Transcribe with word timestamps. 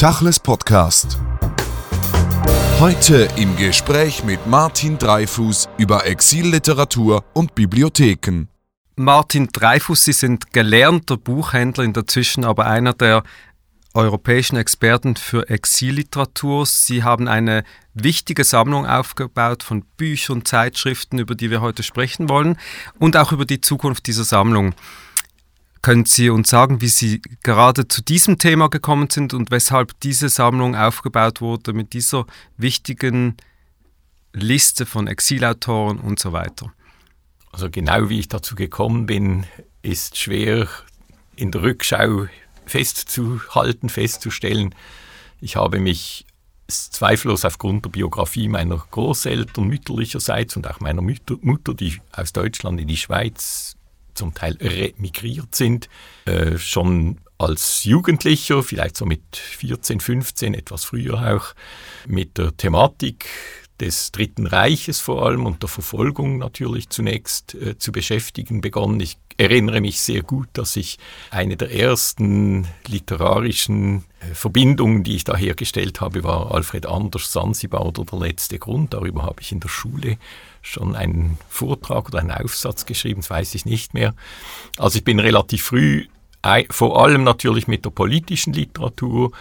Tachles 0.00 0.40
Podcast. 0.40 1.18
Heute 2.78 3.28
im 3.36 3.54
Gespräch 3.56 4.24
mit 4.24 4.46
Martin 4.46 4.96
Dreifuß 4.96 5.68
über 5.76 6.06
Exilliteratur 6.06 7.22
und 7.34 7.54
Bibliotheken. 7.54 8.46
Martin 8.96 9.48
Dreifuß, 9.52 10.02
Sie 10.02 10.14
sind 10.14 10.54
gelernter 10.54 11.18
Buchhändler, 11.18 11.84
in 11.84 11.92
der 11.92 12.06
Zwischen 12.06 12.46
aber 12.46 12.64
einer 12.64 12.94
der 12.94 13.24
europäischen 13.92 14.56
Experten 14.56 15.16
für 15.16 15.50
Exilliteratur. 15.50 16.64
Sie 16.64 17.04
haben 17.04 17.28
eine 17.28 17.62
wichtige 17.92 18.44
Sammlung 18.44 18.86
aufgebaut 18.86 19.62
von 19.62 19.84
Büchern, 19.98 20.46
Zeitschriften, 20.46 21.18
über 21.18 21.34
die 21.34 21.50
wir 21.50 21.60
heute 21.60 21.82
sprechen 21.82 22.30
wollen 22.30 22.56
und 22.98 23.18
auch 23.18 23.32
über 23.32 23.44
die 23.44 23.60
Zukunft 23.60 24.06
dieser 24.06 24.24
Sammlung. 24.24 24.74
Können 25.82 26.04
Sie 26.04 26.28
uns 26.28 26.50
sagen, 26.50 26.82
wie 26.82 26.88
Sie 26.88 27.22
gerade 27.42 27.88
zu 27.88 28.02
diesem 28.02 28.38
Thema 28.38 28.68
gekommen 28.68 29.08
sind 29.08 29.32
und 29.32 29.50
weshalb 29.50 29.98
diese 30.00 30.28
Sammlung 30.28 30.76
aufgebaut 30.76 31.40
wurde 31.40 31.72
mit 31.72 31.94
dieser 31.94 32.26
wichtigen 32.58 33.36
Liste 34.34 34.84
von 34.84 35.06
Exilautoren 35.06 35.98
und 35.98 36.18
so 36.18 36.32
weiter? 36.32 36.70
Also 37.50 37.70
genau 37.70 38.10
wie 38.10 38.20
ich 38.20 38.28
dazu 38.28 38.54
gekommen 38.54 39.06
bin, 39.06 39.46
ist 39.80 40.18
schwer 40.18 40.68
in 41.34 41.50
der 41.50 41.62
Rückschau 41.62 42.26
festzuhalten, 42.66 43.88
festzustellen. 43.88 44.74
Ich 45.40 45.56
habe 45.56 45.80
mich 45.80 46.26
zweifellos 46.68 47.44
aufgrund 47.46 47.86
der 47.86 47.90
Biografie 47.90 48.48
meiner 48.48 48.76
Großeltern 48.90 49.66
mütterlicherseits 49.66 50.56
und 50.56 50.68
auch 50.68 50.80
meiner 50.80 51.02
Mutter, 51.02 51.74
die 51.74 52.00
aus 52.12 52.32
Deutschland 52.32 52.80
in 52.80 52.86
die 52.86 52.98
Schweiz 52.98 53.76
zum 54.20 54.34
Teil 54.34 54.56
remigriert 54.60 55.54
sind, 55.54 55.88
äh, 56.26 56.58
schon 56.58 57.16
als 57.38 57.84
Jugendlicher, 57.84 58.62
vielleicht 58.62 58.98
so 58.98 59.06
mit 59.06 59.22
14, 59.34 59.98
15, 60.00 60.52
etwas 60.52 60.84
früher 60.84 61.34
auch, 61.34 61.54
mit 62.06 62.36
der 62.36 62.54
Thematik 62.54 63.24
des 63.80 64.12
Dritten 64.12 64.46
Reiches 64.46 65.00
vor 65.00 65.24
allem 65.24 65.46
und 65.46 65.62
der 65.62 65.70
Verfolgung 65.70 66.36
natürlich 66.36 66.90
zunächst 66.90 67.54
äh, 67.54 67.78
zu 67.78 67.92
beschäftigen 67.92 68.60
begonnen. 68.60 69.00
Ich 69.00 69.16
erinnere 69.40 69.80
mich 69.80 70.00
sehr 70.00 70.22
gut, 70.22 70.48
dass 70.52 70.76
ich 70.76 70.98
eine 71.30 71.56
der 71.56 71.72
ersten 71.72 72.66
literarischen 72.86 74.04
äh, 74.20 74.34
Verbindungen, 74.34 75.02
die 75.02 75.16
ich 75.16 75.24
da 75.24 75.36
hergestellt 75.36 76.00
habe, 76.00 76.22
war 76.22 76.54
Alfred 76.54 76.86
Anders 76.86 77.32
Sansibar 77.32 77.86
oder 77.86 78.04
der 78.04 78.18
letzte 78.18 78.58
Grund. 78.58 78.92
Darüber 78.92 79.22
habe 79.22 79.40
ich 79.40 79.50
in 79.52 79.60
der 79.60 79.68
Schule 79.68 80.18
schon 80.62 80.94
einen 80.94 81.38
Vortrag 81.48 82.08
oder 82.08 82.18
einen 82.18 82.30
Aufsatz 82.30 82.84
geschrieben, 82.84 83.22
das 83.22 83.30
weiß 83.30 83.54
ich 83.54 83.64
nicht 83.64 83.94
mehr. 83.94 84.14
Also 84.76 84.98
ich 84.98 85.04
bin 85.04 85.18
relativ 85.18 85.64
früh 85.64 86.06
vor 86.70 87.04
allem 87.04 87.22
natürlich 87.22 87.68
mit 87.68 87.84
der 87.84 87.90
politischen 87.90 88.54
Literatur 88.54 89.32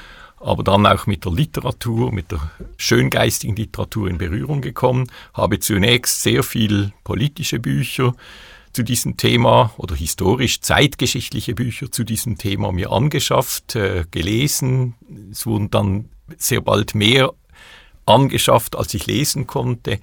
aber 0.42 0.64
dann 0.64 0.86
auch 0.86 1.06
mit 1.06 1.26
der 1.26 1.34
Literatur, 1.34 2.14
mit 2.14 2.32
der 2.32 2.40
schöngeistigen 2.78 3.56
Literatur 3.56 4.10
in 4.10 4.18
Berührung 4.18 4.62
gekommen, 4.62 5.12
habe 5.34 5.60
zunächst 5.60 6.22
sehr 6.22 6.44
viel 6.44 6.94
politische 7.04 7.60
Bücher 7.60 8.14
zu 8.74 8.84
diesem 8.84 9.18
Thema 9.18 9.74
oder 9.78 9.96
historisch 9.96 10.62
zeitgeschichtliche 10.62 11.56
Bücher 11.56 11.92
zu 11.92 12.04
diesem 12.04 12.38
Thema 12.38 12.72
mir 12.72 12.92
angeschafft, 12.92 13.76
äh, 13.76 14.06
gelesen. 14.12 14.96
Es 15.32 15.46
wurden 15.46 15.72
dann 15.72 16.10
sehr 16.38 16.62
bald 16.62 16.96
mehr 16.96 17.34
angeschafft, 18.06 18.76
als 18.76 18.94
ich 18.94 19.08
lesen 19.08 19.48
konnte. 19.48 20.00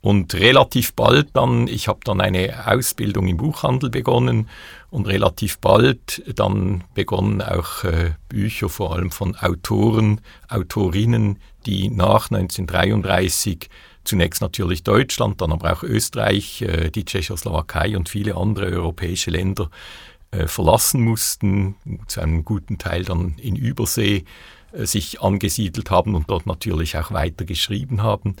Und 0.00 0.34
relativ 0.34 0.92
bald 0.92 1.30
dann, 1.32 1.66
ich 1.66 1.88
habe 1.88 2.00
dann 2.04 2.20
eine 2.20 2.66
Ausbildung 2.66 3.26
im 3.26 3.38
Buchhandel 3.38 3.88
begonnen 3.88 4.50
und 4.90 5.06
relativ 5.06 5.58
bald 5.60 6.22
dann 6.38 6.84
begonnen 6.92 7.40
auch 7.40 7.84
äh, 7.84 8.12
Bücher 8.28 8.68
vor 8.68 8.94
allem 8.94 9.10
von 9.10 9.34
Autoren, 9.34 10.20
Autorinnen, 10.50 11.38
die 11.64 11.88
nach 11.88 12.30
1933 12.30 13.70
zunächst 14.04 14.40
natürlich 14.40 14.82
Deutschland, 14.82 15.40
dann 15.40 15.52
aber 15.52 15.72
auch 15.72 15.82
Österreich, 15.82 16.62
äh, 16.62 16.90
die 16.90 17.04
Tschechoslowakei 17.04 17.96
und 17.96 18.08
viele 18.08 18.36
andere 18.36 18.66
europäische 18.66 19.30
Länder 19.30 19.70
äh, 20.30 20.46
verlassen 20.46 21.02
mussten, 21.02 21.76
zu 22.06 22.20
einem 22.20 22.44
guten 22.44 22.78
Teil 22.78 23.04
dann 23.04 23.36
in 23.38 23.56
Übersee 23.56 24.24
äh, 24.72 24.86
sich 24.86 25.20
angesiedelt 25.20 25.90
haben 25.90 26.14
und 26.14 26.30
dort 26.30 26.46
natürlich 26.46 26.96
auch 26.96 27.10
weiter 27.12 27.44
geschrieben 27.44 28.02
haben, 28.02 28.36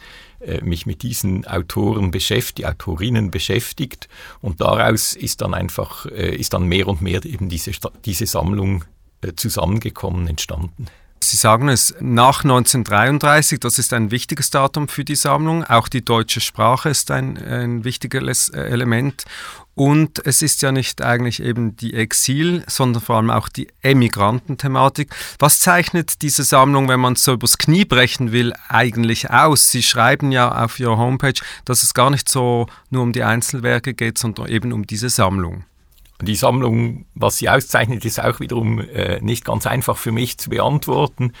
mich 0.62 0.84
mit 0.84 1.02
diesen 1.02 1.46
Autoren 1.46 2.10
beschäftigt, 2.10 2.68
Autorinnen 2.68 3.30
beschäftigt 3.30 4.10
und 4.42 4.60
daraus 4.60 5.14
ist 5.14 5.40
dann 5.40 5.54
einfach, 5.54 6.04
ist 6.04 6.52
dann 6.52 6.66
mehr 6.66 6.86
und 6.86 7.00
mehr 7.00 7.24
eben 7.24 7.48
diese, 7.48 7.70
diese 8.04 8.26
Sammlung 8.26 8.84
zusammengekommen, 9.36 10.26
entstanden. 10.26 10.84
Sie 11.30 11.36
sagen 11.36 11.68
es 11.68 11.94
nach 12.00 12.44
1933, 12.44 13.58
das 13.60 13.78
ist 13.78 13.92
ein 13.92 14.10
wichtiges 14.10 14.50
Datum 14.50 14.88
für 14.88 15.04
die 15.04 15.16
Sammlung. 15.16 15.64
Auch 15.64 15.88
die 15.88 16.04
deutsche 16.04 16.40
Sprache 16.40 16.90
ist 16.90 17.10
ein, 17.10 17.38
ein 17.38 17.84
wichtiges 17.84 18.50
Element. 18.50 19.24
Und 19.74 20.24
es 20.24 20.42
ist 20.42 20.62
ja 20.62 20.70
nicht 20.70 21.02
eigentlich 21.02 21.42
eben 21.42 21.76
die 21.76 21.94
Exil, 21.94 22.62
sondern 22.68 23.02
vor 23.02 23.16
allem 23.16 23.30
auch 23.30 23.48
die 23.48 23.68
Emigrantenthematik. 23.82 25.14
Was 25.38 25.58
zeichnet 25.58 26.22
diese 26.22 26.44
Sammlung, 26.44 26.88
wenn 26.88 27.00
man 27.00 27.14
es 27.14 27.24
so 27.24 27.32
übers 27.32 27.58
Knie 27.58 27.84
brechen 27.84 28.30
will, 28.30 28.52
eigentlich 28.68 29.30
aus? 29.30 29.70
Sie 29.70 29.82
schreiben 29.82 30.30
ja 30.30 30.64
auf 30.64 30.78
Ihrer 30.78 30.98
Homepage, 30.98 31.40
dass 31.64 31.82
es 31.82 31.94
gar 31.94 32.10
nicht 32.10 32.28
so 32.28 32.66
nur 32.90 33.02
um 33.02 33.12
die 33.12 33.24
Einzelwerke 33.24 33.94
geht, 33.94 34.18
sondern 34.18 34.48
eben 34.48 34.72
um 34.72 34.86
diese 34.86 35.08
Sammlung. 35.08 35.64
Die 36.22 36.36
Sammlung, 36.36 37.06
was 37.14 37.38
sie 37.38 37.48
auszeichnet, 37.48 38.04
ist 38.04 38.22
auch 38.22 38.40
wiederum 38.40 38.80
äh, 38.80 39.20
nicht 39.20 39.44
ganz 39.44 39.66
einfach 39.66 39.96
für 39.96 40.12
mich 40.12 40.38
zu 40.38 40.50
beantworten. 40.50 41.32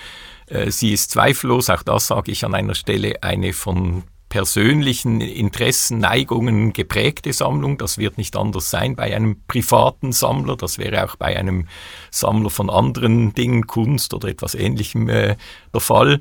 Äh, 0.46 0.70
sie 0.70 0.92
ist 0.92 1.10
zweifellos, 1.10 1.70
auch 1.70 1.82
das 1.82 2.08
sage 2.08 2.32
ich 2.32 2.44
an 2.44 2.54
einer 2.54 2.74
Stelle, 2.74 3.22
eine 3.22 3.52
von 3.52 4.02
persönlichen 4.34 5.20
Interessen, 5.20 5.98
Neigungen 5.98 6.72
geprägte 6.72 7.32
Sammlung. 7.32 7.78
Das 7.78 7.98
wird 7.98 8.18
nicht 8.18 8.36
anders 8.36 8.68
sein 8.68 8.96
bei 8.96 9.14
einem 9.14 9.40
privaten 9.46 10.10
Sammler. 10.10 10.56
Das 10.56 10.76
wäre 10.76 11.04
auch 11.04 11.14
bei 11.14 11.36
einem 11.36 11.68
Sammler 12.10 12.50
von 12.50 12.68
anderen 12.68 13.32
Dingen, 13.34 13.68
Kunst 13.68 14.12
oder 14.12 14.26
etwas 14.26 14.56
Ähnlichem 14.56 15.08
äh, 15.08 15.36
der 15.72 15.80
Fall. 15.80 16.20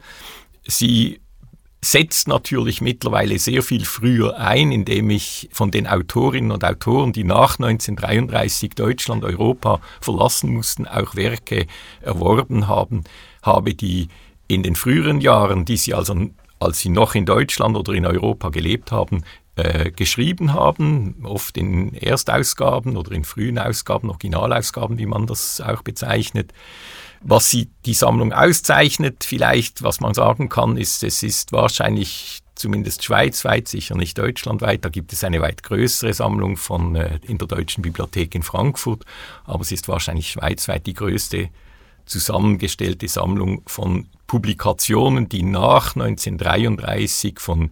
Sie 0.68 1.23
setzt 1.84 2.28
natürlich 2.28 2.82
mittlerweile 2.82 3.38
sehr 3.38 3.62
viel 3.62 3.84
früher 3.84 4.38
ein, 4.38 4.72
indem 4.72 5.10
ich 5.10 5.50
von 5.52 5.70
den 5.70 5.86
Autorinnen 5.86 6.52
und 6.52 6.64
Autoren, 6.64 7.12
die 7.12 7.26
nach 7.26 7.60
1933 7.60 8.72
Deutschland, 8.72 9.24
Europa 9.24 9.82
verlassen 10.00 10.54
mussten, 10.54 10.88
auch 10.88 11.16
Werke 11.16 11.68
erworben 12.02 12.68
haben, 12.68 13.04
habe, 13.42 13.74
die 13.74 14.08
in 14.48 14.64
den 14.64 14.76
früheren 14.76 15.20
Jahren, 15.20 15.66
die 15.66 15.78
sie 15.78 15.94
also 15.94 16.16
als 16.60 16.80
sie 16.80 16.90
noch 16.90 17.14
in 17.16 17.26
Deutschland 17.26 17.76
oder 17.76 17.92
in 17.92 18.06
Europa 18.06 18.50
gelebt 18.50 18.94
haben, 18.94 19.24
äh, 19.56 19.92
geschrieben 19.92 20.54
haben, 20.54 21.16
oft 21.24 21.58
in 21.58 21.94
Erstausgaben 21.94 22.96
oder 22.96 23.12
in 23.12 23.26
frühen 23.26 23.60
Ausgaben, 23.60 24.10
Originalausgaben, 24.10 24.98
wie 24.98 25.06
man 25.06 25.28
das 25.28 25.60
auch 25.60 25.82
bezeichnet. 25.82 26.54
Was 27.26 27.50
sie 27.50 27.70
die 27.86 27.94
Sammlung 27.94 28.34
auszeichnet, 28.34 29.24
vielleicht, 29.24 29.82
was 29.82 30.02
man 30.02 30.14
sagen 30.14 30.50
kann, 30.50 30.76
ist, 30.76 31.04
es 31.04 31.24
ist 31.24 31.54
wahrscheinlich 31.54 32.44
zumindest 32.56 33.04
schweizweit, 33.04 33.68
sicher 33.68 33.96
nicht 33.96 34.18
deutschlandweit. 34.18 34.84
Da 34.84 34.90
gibt 34.90 35.14
es 35.14 35.24
eine 35.24 35.42
weit 35.42 35.64
größere 35.64 36.14
Sammlung 36.14 36.58
von, 36.58 36.96
äh, 36.96 37.20
in 37.24 37.38
der 37.38 37.48
Deutschen 37.48 37.82
Bibliothek 37.82 38.36
in 38.36 38.44
Frankfurt, 38.44 39.06
aber 39.46 39.62
es 39.62 39.72
ist 39.72 39.88
wahrscheinlich 39.88 40.32
schweizweit 40.32 40.86
die 40.86 40.94
größte 40.94 41.50
zusammengestellte 42.06 43.08
Sammlung 43.08 43.64
von 43.68 44.10
Publikationen, 44.28 45.30
die 45.30 45.44
nach 45.44 45.96
1933 45.96 47.40
von 47.40 47.72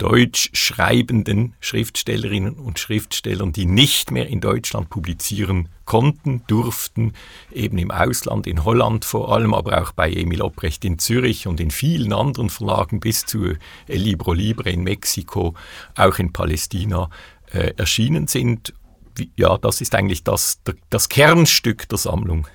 deutsch 0.00 0.48
schreibenden 0.54 1.54
Schriftstellerinnen 1.60 2.54
und 2.54 2.78
Schriftstellern, 2.78 3.52
die 3.52 3.66
nicht 3.66 4.10
mehr 4.10 4.28
in 4.28 4.40
Deutschland 4.40 4.88
publizieren 4.88 5.68
konnten, 5.84 6.42
durften, 6.46 7.12
eben 7.52 7.76
im 7.76 7.90
Ausland, 7.90 8.46
in 8.46 8.64
Holland 8.64 9.04
vor 9.04 9.30
allem, 9.30 9.52
aber 9.52 9.82
auch 9.82 9.92
bei 9.92 10.10
Emil 10.10 10.40
Obrecht 10.40 10.86
in 10.86 10.98
Zürich 10.98 11.46
und 11.46 11.60
in 11.60 11.70
vielen 11.70 12.14
anderen 12.14 12.48
Verlagen 12.48 12.98
bis 12.98 13.26
zu 13.26 13.52
El 13.88 14.00
Libro 14.00 14.32
Libre 14.32 14.70
in 14.70 14.84
Mexiko, 14.84 15.54
auch 15.96 16.18
in 16.18 16.32
Palästina 16.32 17.10
äh, 17.52 17.74
erschienen 17.76 18.26
sind. 18.26 18.72
Ja, 19.36 19.58
das 19.58 19.82
ist 19.82 19.94
eigentlich 19.94 20.24
das, 20.24 20.62
das 20.88 21.10
Kernstück 21.10 21.90
der 21.90 21.98
Sammlung. 21.98 22.46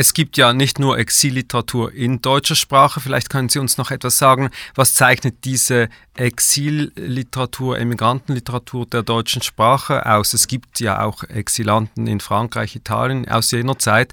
Es 0.00 0.14
gibt 0.14 0.36
ja 0.36 0.52
nicht 0.52 0.78
nur 0.78 0.96
Exilliteratur 0.96 1.92
in 1.92 2.22
deutscher 2.22 2.54
Sprache. 2.54 3.00
Vielleicht 3.00 3.30
können 3.30 3.48
Sie 3.48 3.58
uns 3.58 3.78
noch 3.78 3.90
etwas 3.90 4.16
sagen. 4.16 4.50
Was 4.76 4.94
zeichnet 4.94 5.44
diese 5.44 5.88
Exilliteratur, 6.14 7.80
Emigrantenliteratur 7.80 8.86
der 8.86 9.02
deutschen 9.02 9.42
Sprache 9.42 10.06
aus? 10.06 10.34
Es 10.34 10.46
gibt 10.46 10.78
ja 10.78 11.02
auch 11.02 11.24
Exilanten 11.24 12.06
in 12.06 12.20
Frankreich, 12.20 12.76
Italien 12.76 13.28
aus 13.28 13.50
jener 13.50 13.76
Zeit. 13.80 14.12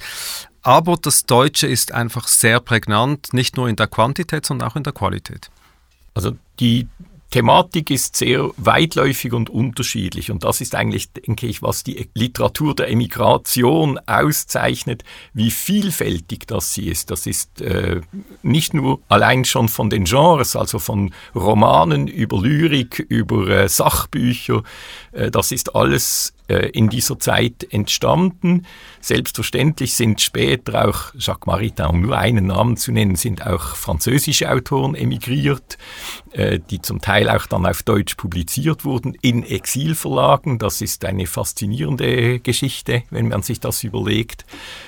Aber 0.63 0.97
das 0.99 1.27
Deutsche 1.27 1.67
ist 1.67 1.91
einfach 1.91 2.27
sehr 2.27 2.59
prägnant, 2.61 3.31
nicht 3.33 3.55
nur 3.55 3.69
in 3.69 3.75
der 3.75 3.85
Quantität, 3.85 4.43
sondern 4.43 4.67
auch 4.67 4.75
in 4.75 4.81
der 4.81 4.93
Qualität. 4.93 5.51
Also 6.15 6.35
die 6.59 6.87
Thematik 7.31 7.91
ist 7.91 8.15
sehr 8.15 8.51
weitläufig 8.57 9.33
und 9.33 9.49
unterschiedlich 9.49 10.31
und 10.31 10.43
das 10.43 10.61
ist 10.61 10.73
eigentlich, 10.73 11.11
denke 11.11 11.47
ich, 11.47 11.61
was 11.61 11.83
die 11.83 12.09
Literatur 12.13 12.75
der 12.75 12.89
Emigration 12.89 13.99
auszeichnet, 14.05 15.03
wie 15.33 15.51
vielfältig 15.51 16.47
das 16.47 16.73
sie 16.73 16.87
ist. 16.87 17.11
Das 17.11 17.27
ist 17.27 17.61
äh, 17.61 18.01
nicht 18.41 18.73
nur 18.73 19.01
allein 19.09 19.43
schon 19.43 19.67
von 19.67 19.89
den 19.89 20.05
Genres, 20.05 20.55
also 20.55 20.79
von 20.79 21.13
Romanen 21.33 22.07
über 22.07 22.41
Lyrik, 22.41 22.99
über 22.99 23.47
äh, 23.47 23.69
Sachbücher, 23.69 24.63
äh, 25.11 25.31
das 25.31 25.51
ist 25.51 25.75
alles 25.75 26.35
äh, 26.47 26.69
in 26.69 26.89
dieser 26.89 27.17
Zeit 27.17 27.65
entstanden. 27.71 28.67
Selbstverständlich 29.01 29.95
sind 29.95 30.21
später 30.21 30.87
auch 30.87 31.11
Jacques 31.17 31.47
Maritain, 31.47 31.89
um 31.89 32.01
nur 32.01 32.17
einen 32.17 32.47
Namen 32.47 32.77
zu 32.77 32.91
nennen, 32.91 33.15
sind 33.15 33.45
auch 33.45 33.75
französische 33.75 34.51
Autoren 34.51 34.93
emigriert, 34.93 35.79
äh, 36.33 36.59
die 36.69 36.81
zum 36.81 37.01
Teil 37.01 37.14
auch 37.23 37.45
dann 37.45 37.65
auf 37.65 37.83
Deutsch 37.83 38.15
publiziert 38.15 38.85
wurden 38.85 39.15
in 39.21 39.43
Exilverlagen. 39.43 40.59
Das 40.59 40.81
ist 40.81 41.05
eine 41.05 41.25
faszinierende 41.27 42.39
Geschichte, 42.39 43.03
wenn 43.09 43.29
man 43.29 43.41
sich 43.41 43.59
das 43.59 43.83
überlegt. 43.83 44.45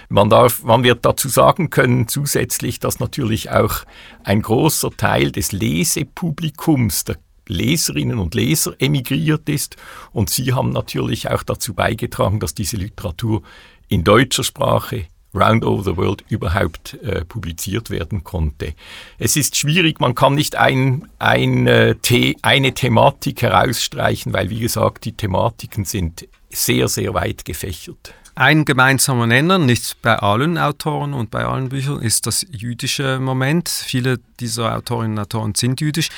Man, 0.09 0.29
darf, 0.29 0.63
man 0.63 0.83
wird 0.83 1.05
dazu 1.05 1.29
sagen 1.29 1.69
können, 1.69 2.07
zusätzlich, 2.07 2.79
dass 2.79 2.99
natürlich 2.99 3.49
auch 3.49 3.83
ein 4.23 4.41
großer 4.41 4.91
Teil 4.95 5.31
des 5.31 5.51
Lesepublikums, 5.51 7.05
der 7.05 7.17
Leserinnen 7.47 8.19
und 8.19 8.35
Leser 8.35 8.73
emigriert 8.79 9.47
ist. 9.49 9.77
Und 10.11 10.29
sie 10.29 10.53
haben 10.53 10.71
natürlich 10.71 11.29
auch 11.29 11.43
dazu 11.43 11.73
beigetragen, 11.73 12.39
dass 12.39 12.53
diese 12.53 12.77
Literatur 12.77 13.41
in 13.87 14.03
deutscher 14.03 14.43
Sprache 14.43 15.05
round 15.33 15.63
over 15.63 15.83
the 15.83 15.97
world 15.97 16.23
überhaupt 16.29 16.95
äh, 17.03 17.25
publiziert 17.25 17.89
werden 17.89 18.23
konnte. 18.23 18.73
Es 19.17 19.35
ist 19.35 19.55
schwierig, 19.55 19.99
man 19.99 20.15
kann 20.15 20.35
nicht 20.35 20.55
ein, 20.55 21.07
ein, 21.19 21.67
äh, 21.67 21.95
The 22.03 22.37
eine 22.41 22.73
Thematik 22.73 23.41
herausstreichen, 23.41 24.33
weil 24.33 24.49
wie 24.49 24.59
gesagt, 24.59 25.05
die 25.05 25.13
Thematiken 25.13 25.85
sind 25.85 26.27
sehr, 26.49 26.87
sehr 26.87 27.13
weit 27.13 27.45
gefächert. 27.45 28.13
Ein 28.35 28.65
gemeinsamer 28.65 29.25
Nenner, 29.25 29.57
nicht 29.57 29.99
bei 30.03 30.15
allen 30.15 30.59
Autoren 30.59 31.15
und 31.15 31.31
bei 31.31 31.45
allen 31.45 31.69
Büchern, 31.69 32.01
ist 32.01 32.27
das 32.27 32.45
jüdische 32.51 33.19
Moment. 33.19 33.67
Viele 33.67 34.19
dieser 34.39 34.77
Autorinnen 34.77 35.17
und 35.17 35.23
Autoren 35.23 35.55
sind 35.55 35.81
jüdisch. 35.81 36.09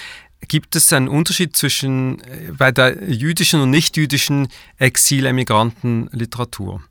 Gibt 0.47 0.75
es 0.75 0.91
einen 0.93 1.07
Unterschied 1.07 1.55
zwischen 1.55 2.21
äh, 2.21 2.51
bei 2.57 2.71
der 2.71 3.09
jüdischen 3.09 3.61
und 3.61 3.69
nicht-jüdischen 3.69 4.47
Exilemigrantenliteratur? 4.77 6.81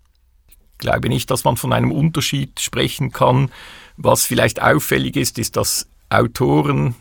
Ich 0.79 0.83
glaube 0.83 1.09
nicht, 1.09 1.29
dass 1.33 1.43
man 1.43 1.57
von 1.57 1.73
einem 1.73 1.91
Unterschied 1.91 2.61
sprechen 2.61 3.11
kann. 3.11 3.51
Was 3.97 4.25
vielleicht 4.25 4.63
auffällig 4.63 5.17
ist, 5.17 5.37
ist, 5.37 5.57
dass 5.57 5.89
Autoren, 6.09 6.95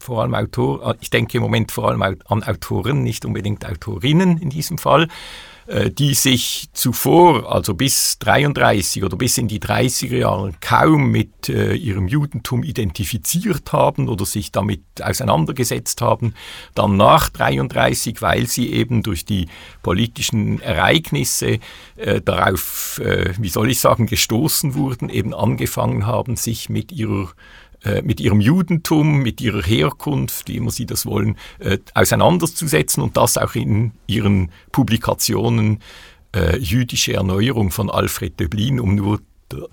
vor 0.00 0.22
allem 0.22 0.34
Autor, 0.34 0.96
ich 1.02 1.10
denke 1.10 1.36
im 1.36 1.42
Moment 1.42 1.70
vor 1.70 1.90
allem 1.90 2.00
an 2.02 2.42
Autoren, 2.42 3.02
nicht 3.02 3.26
unbedingt 3.26 3.66
Autorinnen 3.66 4.38
in 4.38 4.48
diesem 4.48 4.78
Fall, 4.78 5.08
die 5.90 6.14
sich 6.14 6.70
zuvor, 6.72 7.52
also 7.52 7.74
bis 7.74 8.18
33 8.20 9.04
oder 9.04 9.18
bis 9.18 9.36
in 9.36 9.48
die 9.48 9.60
30er 9.60 10.16
Jahre, 10.16 10.52
kaum 10.62 11.10
mit 11.10 11.50
äh, 11.50 11.74
ihrem 11.74 12.08
Judentum 12.08 12.62
identifiziert 12.62 13.70
haben 13.72 14.08
oder 14.08 14.24
sich 14.24 14.50
damit 14.50 14.82
auseinandergesetzt 15.02 16.00
haben, 16.00 16.34
dann 16.74 16.96
nach 16.96 17.28
33, 17.28 18.22
weil 18.22 18.46
sie 18.46 18.72
eben 18.72 19.02
durch 19.02 19.26
die 19.26 19.48
politischen 19.82 20.60
Ereignisse 20.60 21.58
äh, 21.96 22.20
darauf, 22.22 22.98
äh, 23.04 23.34
wie 23.38 23.50
soll 23.50 23.70
ich 23.70 23.80
sagen, 23.80 24.06
gestoßen 24.06 24.74
wurden, 24.74 25.10
eben 25.10 25.34
angefangen 25.34 26.06
haben, 26.06 26.36
sich 26.36 26.70
mit 26.70 26.92
ihrer 26.92 27.24
äh, 27.24 27.34
mit 28.02 28.20
ihrem 28.20 28.40
Judentum, 28.40 29.22
mit 29.22 29.40
ihrer 29.40 29.62
Herkunft, 29.62 30.48
wie 30.48 30.56
immer 30.56 30.70
sie 30.70 30.86
das 30.86 31.06
wollen, 31.06 31.36
äh, 31.58 31.78
auseinanderzusetzen 31.94 33.02
und 33.02 33.16
das 33.16 33.38
auch 33.38 33.54
in 33.54 33.92
ihren 34.06 34.50
Publikationen 34.72 35.80
äh, 36.34 36.58
Jüdische 36.58 37.14
Erneuerung 37.14 37.70
von 37.70 37.90
Alfred 37.90 38.38
Döblin, 38.38 38.80
um 38.80 38.94
nur 38.94 39.20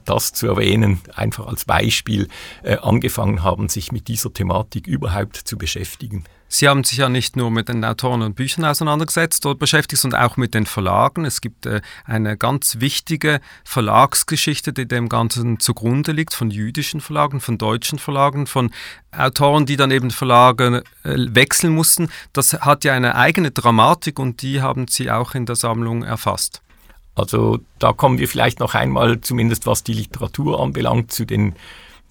das 0.06 0.32
zu 0.34 0.48
erwähnen, 0.48 1.02
einfach 1.14 1.48
als 1.48 1.66
Beispiel, 1.66 2.28
äh, 2.64 2.78
angefangen 2.78 3.44
haben, 3.44 3.70
sich 3.70 3.92
mit 3.92 4.08
dieser 4.08 4.32
Thematik 4.32 4.88
überhaupt 4.88 5.36
zu 5.36 5.58
beschäftigen. 5.58 6.24
Sie 6.48 6.68
haben 6.68 6.84
sich 6.84 7.00
ja 7.00 7.10
nicht 7.10 7.36
nur 7.36 7.50
mit 7.50 7.70
den 7.70 7.84
Autoren 7.84 8.22
und 8.22 8.36
Büchern 8.36 8.66
auseinandergesetzt 8.66 9.46
oder 9.46 9.56
beschäftigt, 9.56 10.02
sondern 10.02 10.22
auch 10.22 10.38
mit 10.38 10.54
den 10.54 10.66
Verlagen. 10.66 11.26
Es 11.26 11.42
gibt 11.42 11.66
äh, 11.66 11.82
eine 12.06 12.38
ganz 12.38 12.80
wichtige 12.80 13.42
Verlagsgeschichte, 13.64 14.72
die 14.72 14.88
dem 14.88 15.10
Ganzen 15.10 15.60
zugrunde 15.60 16.12
liegt, 16.12 16.34
von 16.34 16.52
jüdischen 16.52 17.02
Verlagen, 17.02 17.42
von 17.42 17.58
deutschen 17.58 18.00
Verlagen, 18.00 18.48
von 18.48 18.72
Autoren, 19.12 19.66
die 19.66 19.76
dann 19.76 19.92
eben 19.92 20.12
Verlage 20.12 20.84
äh, 21.04 21.16
wechseln 21.16 21.74
mussten. 21.74 22.10
Das 22.32 22.54
hat 22.54 22.84
ja 22.84 22.94
eine 22.94 23.16
eigene 23.16 23.52
Dramatik 23.52 24.20
und 24.20 24.42
die 24.42 24.62
haben 24.62 24.88
Sie 24.88 25.12
auch 25.12 25.36
in 25.36 25.46
der 25.46 25.56
Sammlung 25.56 26.04
erfasst. 26.04 26.62
Also 27.16 27.60
da 27.80 27.94
kommen 27.94 28.20
wir 28.20 28.28
vielleicht 28.28 28.60
noch 28.60 28.76
einmal, 28.76 29.22
zumindest 29.22 29.66
was 29.66 29.84
die 29.84 29.94
Literatur 29.94 30.62
anbelangt, 30.62 31.12
zu 31.12 31.26
den 31.26 31.56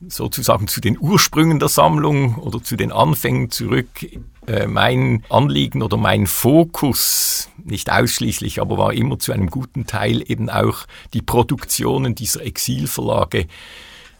sozusagen 0.08 0.69
zu 0.69 0.81
den 0.81 0.99
Ursprüngen 0.99 1.58
der 1.58 1.69
Sammlung 1.69 2.37
oder 2.37 2.62
zu 2.62 2.76
den 2.76 2.93
Anfängen 2.93 3.50
zurück. 3.50 4.06
Äh, 4.46 4.67
mein 4.67 5.25
Anliegen 5.31 5.82
oder 5.82 5.96
mein 5.96 6.26
Fokus, 6.26 7.49
nicht 7.64 7.91
ausschließlich, 7.91 8.61
aber 8.61 8.76
war 8.76 8.93
immer 8.93 9.19
zu 9.19 9.32
einem 9.32 9.49
guten 9.49 9.87
Teil 9.87 10.23
eben 10.31 10.50
auch 10.50 10.87
die 11.14 11.23
Produktionen 11.23 12.14
dieser 12.14 12.43
Exilverlage 12.43 13.46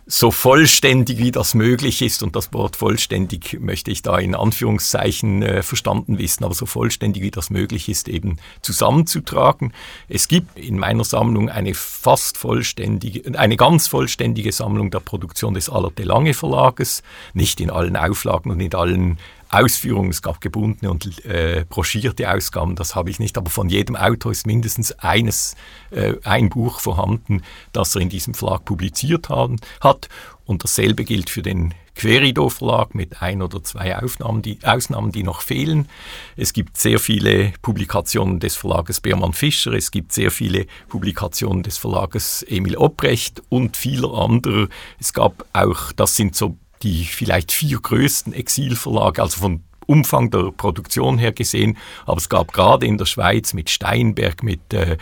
so 0.07 0.31
vollständig 0.31 1.19
wie 1.19 1.31
das 1.31 1.55
möglich 1.55 2.03
ist, 2.03 2.23
und 2.23 2.37
das 2.37 2.53
Wort 2.53 2.77
vollständig 2.77 3.59
möchte 3.61 3.91
ich 3.91 4.03
da 4.03 4.19
in 4.19 4.35
Anführungszeichen 4.35 5.43
äh, 5.43 5.63
verstanden 5.63 6.19
wissen, 6.19 6.45
aber 6.45 6.55
so 6.55 6.67
vollständig 6.67 7.23
wie 7.23 7.31
das 7.31 7.49
möglich 7.49 7.89
ist, 7.89 8.09
eben 8.09 8.39
zusammenzutragen. 8.61 9.73
Es 10.09 10.29
gibt 10.29 10.59
in 10.59 10.79
meiner 10.79 11.05
Sammlung 11.05 11.49
eine 11.49 11.75
fast 11.75 12.37
vollständige, 12.37 13.39
eine 13.39 13.57
ganz 13.57 13.89
vollständige 13.89 14.53
Sammlung 14.53 14.91
der 14.91 15.01
Produktion 15.01 15.55
des 15.55 15.71
Allerte 15.71 16.03
Lange 16.03 16.35
Verlages, 16.35 17.03
nicht 17.33 17.61
in 17.61 17.71
allen 17.71 17.97
Auflagen 17.97 18.51
und 18.51 18.61
in 18.61 18.75
allen 18.75 19.19
Ausführungen, 19.55 20.11
es 20.11 20.23
gab 20.23 20.41
gebundene 20.41 20.91
und 20.91 21.25
äh, 21.25 21.65
broschierte 21.69 22.31
Ausgaben, 22.31 22.77
das 22.77 22.95
habe 22.95 23.11
ich 23.11 23.19
nicht, 23.19 23.39
aber 23.39 23.51
von 23.51 23.69
jedem 23.69 23.97
Autor 23.97 24.33
ist 24.33 24.47
mindestens 24.47 24.93
eines, 24.93 25.55
äh, 25.91 26.15
ein 26.25 26.49
Buch 26.49 26.81
vorhanden, 26.81 27.43
das 27.73 27.95
er 27.95 28.03
in 28.03 28.09
diesem 28.09 28.35
Verlag 28.35 28.65
publiziert 28.65 29.29
haben, 29.29 29.57
hat. 29.81 30.09
Und 30.47 30.63
dasselbe 30.63 31.05
gilt 31.05 31.31
für 31.31 31.43
den 31.43 31.73
Querido 31.95 32.49
Verlag 32.49 32.95
mit 32.95 33.23
ein 33.23 33.41
oder 33.41 33.63
zwei 33.63 33.97
Aufnahmen, 33.97 34.43
die, 34.43 34.59
Ausnahmen, 34.65 35.13
die 35.13 35.23
noch 35.23 35.41
fehlen. 35.41 35.89
Es 36.37 36.53
gibt 36.53 36.77
sehr 36.77 36.99
viele 36.99 37.53
Publikationen 37.63 38.41
des 38.41 38.57
Verlages 38.57 39.01
Beermann 39.01 39.33
Fischer, 39.33 39.73
es 39.73 39.91
gibt 39.91 40.13
sehr 40.13 40.31
viele 40.31 40.67
Publikationen 40.89 41.63
des 41.63 41.79
Verlages 41.79 42.45
Emil 42.49 42.77
Obrecht 42.77 43.43
und 43.49 43.77
vieler 43.77 44.13
anderer. 44.13 44.69
Es 44.99 45.13
gab 45.13 45.47
auch, 45.53 45.93
das 45.93 46.17
sind 46.17 46.35
so 46.35 46.57
die 46.85 47.05
vielleicht 47.05 47.51
vier 47.51 47.81
größten 47.81 48.33
Exilverlage, 48.33 49.23
also 49.23 49.41
von 49.41 49.65
Umfang 49.87 50.31
der 50.31 50.51
Produktion 50.51 51.19
her 51.19 51.33
gesehen, 51.33 51.77
aber 52.07 52.19
es 52.19 52.29
gab 52.29 52.53
gerade 52.53 52.87
in 52.87 52.99
der 52.99 53.07
Schweiz 53.07 53.53
mit 53.53 53.69
Steinberg, 53.71 54.43
mit 54.43 54.73
äh, 54.73 54.97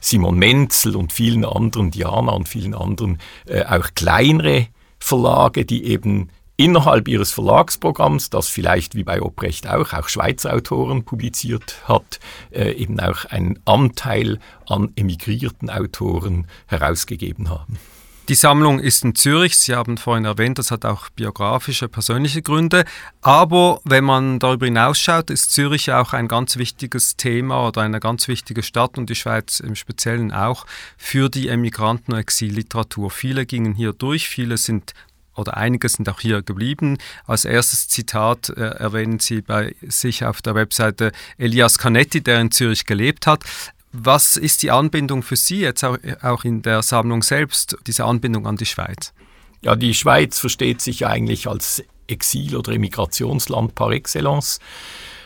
Simon 0.00 0.38
Menzel 0.38 0.96
und 0.96 1.12
vielen 1.12 1.44
anderen, 1.44 1.90
Diana 1.90 2.32
und 2.32 2.48
vielen 2.48 2.74
anderen, 2.74 3.18
äh, 3.46 3.64
auch 3.64 3.88
kleinere 3.94 4.68
Verlage, 4.98 5.64
die 5.64 5.84
eben 5.84 6.30
innerhalb 6.56 7.08
ihres 7.08 7.32
Verlagsprogramms, 7.32 8.30
das 8.30 8.48
vielleicht 8.48 8.94
wie 8.94 9.04
bei 9.04 9.20
Obrecht 9.20 9.68
auch, 9.68 9.92
auch 9.92 10.08
Schweizer 10.08 10.54
Autoren 10.54 11.04
publiziert 11.04 11.76
hat, 11.84 12.20
äh, 12.50 12.72
eben 12.72 13.00
auch 13.00 13.24
einen 13.26 13.58
Anteil 13.64 14.38
an 14.66 14.92
emigrierten 14.96 15.68
Autoren 15.68 16.46
herausgegeben 16.66 17.50
haben. 17.50 17.78
Die 18.30 18.34
Sammlung 18.34 18.80
ist 18.80 19.04
in 19.04 19.14
Zürich. 19.14 19.54
Sie 19.58 19.74
haben 19.74 19.98
vorhin 19.98 20.24
erwähnt, 20.24 20.58
das 20.58 20.70
hat 20.70 20.86
auch 20.86 21.10
biografische, 21.10 21.88
persönliche 21.88 22.40
Gründe. 22.40 22.86
Aber 23.20 23.82
wenn 23.84 24.04
man 24.04 24.38
darüber 24.38 24.64
hinausschaut, 24.64 25.28
ist 25.28 25.50
Zürich 25.50 25.92
auch 25.92 26.14
ein 26.14 26.26
ganz 26.26 26.56
wichtiges 26.56 27.18
Thema 27.18 27.68
oder 27.68 27.82
eine 27.82 28.00
ganz 28.00 28.26
wichtige 28.26 28.62
Stadt 28.62 28.96
und 28.96 29.10
die 29.10 29.14
Schweiz 29.14 29.60
im 29.60 29.74
Speziellen 29.74 30.32
auch 30.32 30.64
für 30.96 31.28
die 31.28 31.48
Emigranten- 31.48 32.12
und 32.12 32.18
Exilliteratur. 32.18 33.10
Viele 33.10 33.44
gingen 33.44 33.74
hier 33.74 33.92
durch, 33.92 34.26
viele 34.26 34.56
sind 34.56 34.94
oder 35.36 35.56
einige 35.56 35.88
sind 35.88 36.08
auch 36.08 36.20
hier 36.20 36.42
geblieben. 36.42 36.96
Als 37.26 37.44
erstes 37.44 37.88
Zitat 37.88 38.50
äh, 38.50 38.60
erwähnen 38.60 39.18
Sie 39.18 39.42
bei 39.42 39.74
sich 39.82 40.24
auf 40.24 40.42
der 40.42 40.54
Webseite 40.54 41.12
Elias 41.38 41.76
Canetti, 41.76 42.22
der 42.22 42.40
in 42.40 42.50
Zürich 42.50 42.86
gelebt 42.86 43.26
hat. 43.26 43.42
Was 43.96 44.36
ist 44.36 44.64
die 44.64 44.72
Anbindung 44.72 45.22
für 45.22 45.36
Sie 45.36 45.60
jetzt 45.60 45.84
auch 45.84 46.44
in 46.44 46.62
der 46.62 46.82
Sammlung 46.82 47.22
selbst, 47.22 47.76
diese 47.86 48.04
Anbindung 48.04 48.44
an 48.44 48.56
die 48.56 48.66
Schweiz? 48.66 49.12
Ja, 49.62 49.76
die 49.76 49.94
Schweiz 49.94 50.40
versteht 50.40 50.80
sich 50.80 51.06
eigentlich 51.06 51.46
als 51.46 51.80
Exil- 52.08 52.56
oder 52.56 52.72
Emigrationsland 52.72 53.76
par 53.76 53.92
excellence. 53.92 54.58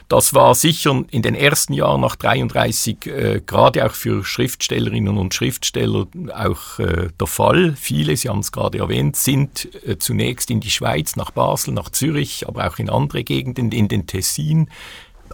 Das 0.08 0.34
war 0.34 0.54
sicher 0.54 1.02
in 1.10 1.22
den 1.22 1.34
ersten 1.34 1.72
Jahren 1.72 2.02
nach 2.02 2.16
33 2.16 3.06
äh, 3.06 3.42
gerade 3.44 3.86
auch 3.86 3.92
für 3.92 4.22
Schriftstellerinnen 4.22 5.16
und 5.16 5.34
Schriftsteller 5.34 6.06
auch 6.34 6.78
äh, 6.78 7.08
der 7.18 7.26
Fall. 7.26 7.74
Viele, 7.74 8.16
Sie 8.16 8.28
haben 8.28 8.38
es 8.40 8.52
gerade 8.52 8.78
erwähnt, 8.78 9.16
sind 9.16 9.68
äh, 9.86 9.98
zunächst 9.98 10.50
in 10.50 10.60
die 10.60 10.70
Schweiz, 10.70 11.16
nach 11.16 11.30
Basel, 11.30 11.72
nach 11.72 11.90
Zürich, 11.90 12.48
aber 12.48 12.66
auch 12.66 12.78
in 12.78 12.90
andere 12.90 13.24
Gegenden, 13.24 13.72
in 13.72 13.88
den 13.88 14.06
Tessin, 14.06 14.70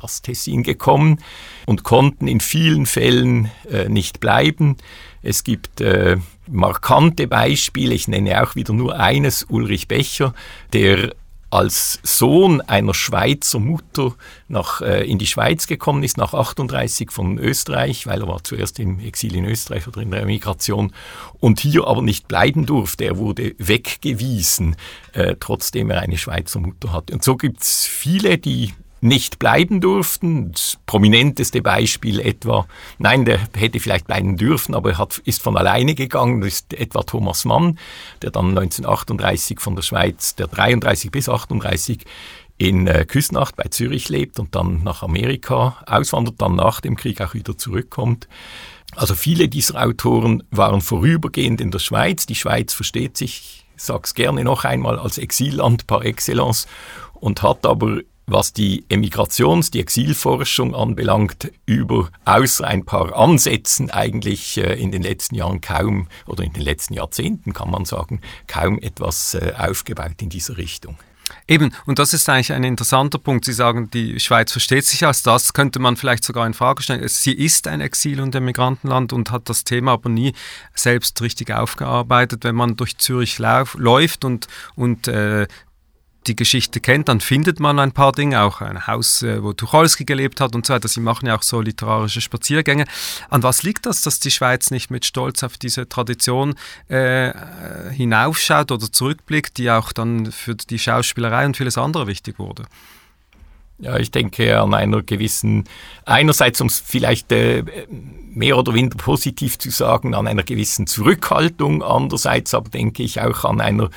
das 0.05 0.23
Tessin 0.23 0.63
gekommen 0.63 1.21
und 1.67 1.83
konnten 1.83 2.29
in 2.29 2.41
vielen 2.41 2.87
Fällen 2.87 3.51
äh, 3.71 3.89
nicht 3.89 4.21
bleiben. 4.21 4.77
Es 5.23 5.45
gibt 5.45 5.81
äh, 5.81 6.19
markante 6.47 7.27
Beispiele, 7.27 7.95
ich 7.95 8.09
nenne 8.09 8.43
auch 8.43 8.55
wieder 8.55 8.75
nur 8.75 8.99
eines, 8.99 9.45
Ulrich 9.49 9.89
Becher, 9.89 10.35
der 10.73 11.13
als 11.55 12.01
Sohn 12.03 12.61
einer 12.63 12.95
Schweizer 12.95 13.61
Mutter 13.61 14.15
nach, 14.49 14.81
äh, 14.81 15.05
in 15.05 15.19
die 15.19 15.27
Schweiz 15.27 15.69
gekommen 15.69 16.03
ist, 16.03 16.17
nach 16.17 16.35
38 16.35 17.13
von 17.13 17.39
Österreich, 17.39 18.09
weil 18.09 18.23
er 18.23 18.27
war 18.27 18.43
zuerst 18.43 18.81
im 18.81 18.99
Exil 18.99 19.37
in 19.37 19.45
Österreich 19.45 19.87
oder 19.87 20.01
in 20.01 20.11
der 20.11 20.23
Emigration 20.23 20.93
und 21.39 21.61
hier 21.61 21.87
aber 21.87 22.03
nicht 22.03 22.27
bleiben 22.27 22.67
durfte. 22.67 23.05
Er 23.05 23.19
wurde 23.19 23.55
weggewiesen, 23.59 24.75
äh, 25.13 25.37
trotzdem 25.39 25.91
er 25.91 26.01
eine 26.01 26.19
Schweizer 26.19 26.59
Mutter 26.59 26.93
hatte. 26.93 27.15
Und 27.15 27.23
so 27.23 27.37
gibt 27.37 27.63
es 27.63 27.87
viele, 27.87 28.37
die 28.37 28.75
nicht 29.05 29.39
bleiben 29.39 29.83
durften. 29.83 30.53
Das 30.53 30.79
prominenteste 30.87 31.61
Beispiel 31.61 32.21
etwa, 32.21 32.67
nein, 32.99 33.27
der 33.27 33.39
hätte 33.55 33.79
vielleicht 33.79 34.07
bleiben 34.07 34.37
dürfen, 34.39 34.75
aber 34.75 34.93
er 34.93 34.99
hat, 34.99 35.19
ist 35.19 35.43
von 35.43 35.57
alleine 35.59 35.95
gegangen, 35.95 36.41
das 36.41 36.55
ist 36.55 36.75
etwa 36.75 37.03
Thomas 37.03 37.45
Mann, 37.45 37.79
der 38.23 38.31
dann 38.31 38.49
1938 38.49 39.61
von 39.61 39.77
der 39.77 39.83
Schweiz, 39.83 40.35
der 40.37 40.47
33 40.47 41.11
bis 41.11 41.29
38 41.29 42.05
in 42.57 42.87
äh, 42.87 43.05
Küsnacht 43.05 43.57
bei 43.57 43.65
Zürich 43.65 44.09
lebt 44.09 44.39
und 44.39 44.55
dann 44.55 44.83
nach 44.83 45.03
Amerika 45.03 45.83
auswandert, 45.87 46.41
dann 46.41 46.57
nach 46.57 46.81
dem 46.81 46.97
Krieg 46.97 47.21
auch 47.21 47.35
wieder 47.35 47.59
zurückkommt. 47.59 48.27
Also 48.97 49.15
viele 49.15 49.49
dieser 49.49 49.85
Autoren 49.85 50.45
waren 50.51 50.81
vorübergehend 50.81 51.61
in 51.61 51.71
der 51.71 51.81
Schweiz. 51.81 52.25
Die 52.27 52.37
Schweiz 52.37 52.73
versteht 52.73 53.19
sich, 53.19 53.67
ich 53.77 53.83
sage 53.83 54.03
es 54.05 54.15
gerne 54.15 54.45
noch 54.45 54.65
einmal, 54.65 54.99
als 54.99 55.19
Exilland 55.19 55.87
par 55.87 56.05
excellence 56.07 56.67
und 57.15 57.43
hat 57.43 57.67
aber 57.67 57.99
was 58.27 58.53
die 58.53 58.85
Emigrations-, 58.89 59.71
die 59.71 59.81
Exilforschung 59.81 60.75
anbelangt, 60.75 61.53
über 61.67 62.11
außer 62.25 62.67
ein 62.67 62.85
paar 62.85 63.17
Ansätzen 63.17 63.91
eigentlich 63.91 64.59
äh, 64.59 64.75
in 64.75 64.93
den 64.93 65.03
letzten 65.03 65.35
Jahren 65.35 65.61
kaum 65.61 66.09
oder 66.27 66.45
in 66.45 66.53
den 66.53 66.63
letzten 66.63 66.95
Jahrzehnten 66.95 67.53
kann 67.53 67.71
man 67.71 67.85
sagen, 67.85 68.21
kaum 68.47 68.79
etwas 68.79 69.35
äh, 69.35 69.53
aufgebaut 69.57 70.23
in 70.23 70.29
dieser 70.29 70.57
Richtung. 70.57 70.97
Eben, 71.47 71.75
und 71.87 71.99
das 71.99 72.13
ist 72.13 72.29
eigentlich 72.29 72.53
ein 72.53 72.65
interessanter 72.65 73.19
Punkt. 73.19 73.45
Sie 73.45 73.53
sagen, 73.53 73.91
die 73.91 74.19
Schweiz 74.21 74.53
versteht 74.53 74.85
sich 74.85 75.05
als 75.07 75.23
das, 75.23 75.53
könnte 75.53 75.79
man 75.79 75.97
vielleicht 75.97 76.25
sogar 76.25 76.47
in 76.47 76.55
Frage 76.55 76.83
stellen. 76.83 77.07
Sie 77.07 77.33
ist 77.33 77.67
ein 77.67 77.81
Exil- 77.81 78.21
und 78.21 78.35
Emigrantenland 78.35 79.13
und 79.13 79.31
hat 79.31 79.49
das 79.49 79.65
Thema 79.65 79.93
aber 79.93 80.09
nie 80.09 80.33
selbst 80.75 81.21
richtig 81.23 81.53
aufgearbeitet. 81.53 82.45
Wenn 82.45 82.55
man 82.55 82.77
durch 82.77 82.97
Zürich 82.99 83.39
lauf, 83.39 83.75
läuft 83.79 84.25
und, 84.25 84.49
und 84.75 85.09
äh, 85.09 85.47
die 86.27 86.37
Geschichte 86.37 86.81
kennt, 86.81 87.09
dann 87.09 87.21
findet 87.21 87.61
man 87.61 87.79
ein 87.79 87.93
paar 87.93 88.13
Dinge, 88.13 88.43
auch 88.43 88.61
ein 88.61 88.87
Haus, 88.87 89.23
äh, 89.23 89.43
wo 89.43 89.53
Tucholsky 89.53 90.05
gelebt 90.05 90.41
hat 90.41 90.55
und 90.55 90.67
so 90.67 90.75
weiter. 90.75 90.89
Sie 90.89 91.01
machen 91.01 91.27
ja 91.27 91.37
auch 91.37 91.43
so 91.43 91.61
literarische 91.61 92.21
Spaziergänge. 92.21 92.85
An 93.31 93.43
was 93.43 93.63
liegt 93.63 93.87
das, 93.87 94.03
dass 94.03 94.21
die 94.21 94.31
Schweiz 94.31 94.71
nicht 94.71 94.91
mit 94.91 95.05
Stolz 95.05 95.43
auf 95.43 95.57
diese 95.57 95.89
Tradition 95.89 96.55
äh, 96.89 97.33
hinaufschaut 97.93 98.73
oder 98.73 98.91
zurückblickt, 98.91 99.59
die 99.59 99.71
auch 99.71 99.93
dann 99.93 100.33
für 100.33 100.55
die 100.55 100.79
Schauspielerei 100.79 101.47
und 101.47 101.57
vieles 101.57 101.79
andere 101.79 102.07
wichtig 102.07 102.39
wurde? 102.39 102.65
Ja, 103.79 103.99
ich 103.99 104.13
denke 104.13 104.61
an 104.61 104.73
einer 104.73 105.03
gewissen, 105.03 105.65
einerseits 106.05 106.61
um 106.61 106.69
es 106.69 106.79
vielleicht 106.79 107.33
äh, 107.33 107.65
mehr 108.33 108.57
oder 108.57 108.73
weniger 108.73 108.97
positiv 108.97 109.59
zu 109.59 109.71
sagen, 109.71 110.15
an 110.15 110.29
einer 110.29 110.45
gewissen 110.45 110.87
Zurückhaltung, 110.87 111.83
andererseits 111.83 112.55
aber 112.55 112.71
denke 112.71 113.03
ich 113.03 113.21
auch 113.21 113.45
an 113.45 113.61
einer 113.61 113.91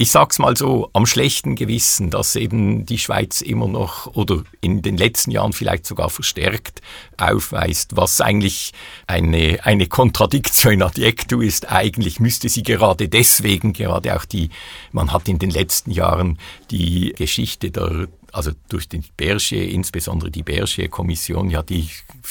ich 0.00 0.10
sag's 0.12 0.38
mal 0.38 0.56
so, 0.56 0.88
am 0.94 1.04
schlechten 1.04 1.56
Gewissen, 1.56 2.08
dass 2.08 2.34
eben 2.34 2.86
die 2.86 2.96
Schweiz 2.96 3.42
immer 3.42 3.68
noch 3.68 4.06
oder 4.16 4.44
in 4.62 4.80
den 4.80 4.96
letzten 4.96 5.30
Jahren 5.30 5.52
vielleicht 5.52 5.84
sogar 5.84 6.08
verstärkt 6.08 6.80
aufweist, 7.18 7.96
was 7.96 8.22
eigentlich 8.22 8.72
eine, 9.06 9.58
eine 9.62 9.88
Kontradiktion 9.88 10.80
adjectu 10.80 11.42
ist. 11.42 11.70
Eigentlich 11.70 12.18
müsste 12.18 12.48
sie 12.48 12.62
gerade 12.62 13.10
deswegen, 13.10 13.74
gerade 13.74 14.16
auch 14.16 14.24
die, 14.24 14.48
man 14.90 15.12
hat 15.12 15.28
in 15.28 15.38
den 15.38 15.50
letzten 15.50 15.90
Jahren 15.90 16.38
die 16.70 17.12
Geschichte 17.18 17.70
der 17.70 18.08
also 18.32 18.52
durch 18.68 18.88
den 18.88 19.04
Bergier, 19.16 19.68
insbesondere 19.68 20.30
die 20.30 20.42
Bergier-Kommission, 20.42 21.50
ja 21.50 21.62
die 21.62 21.88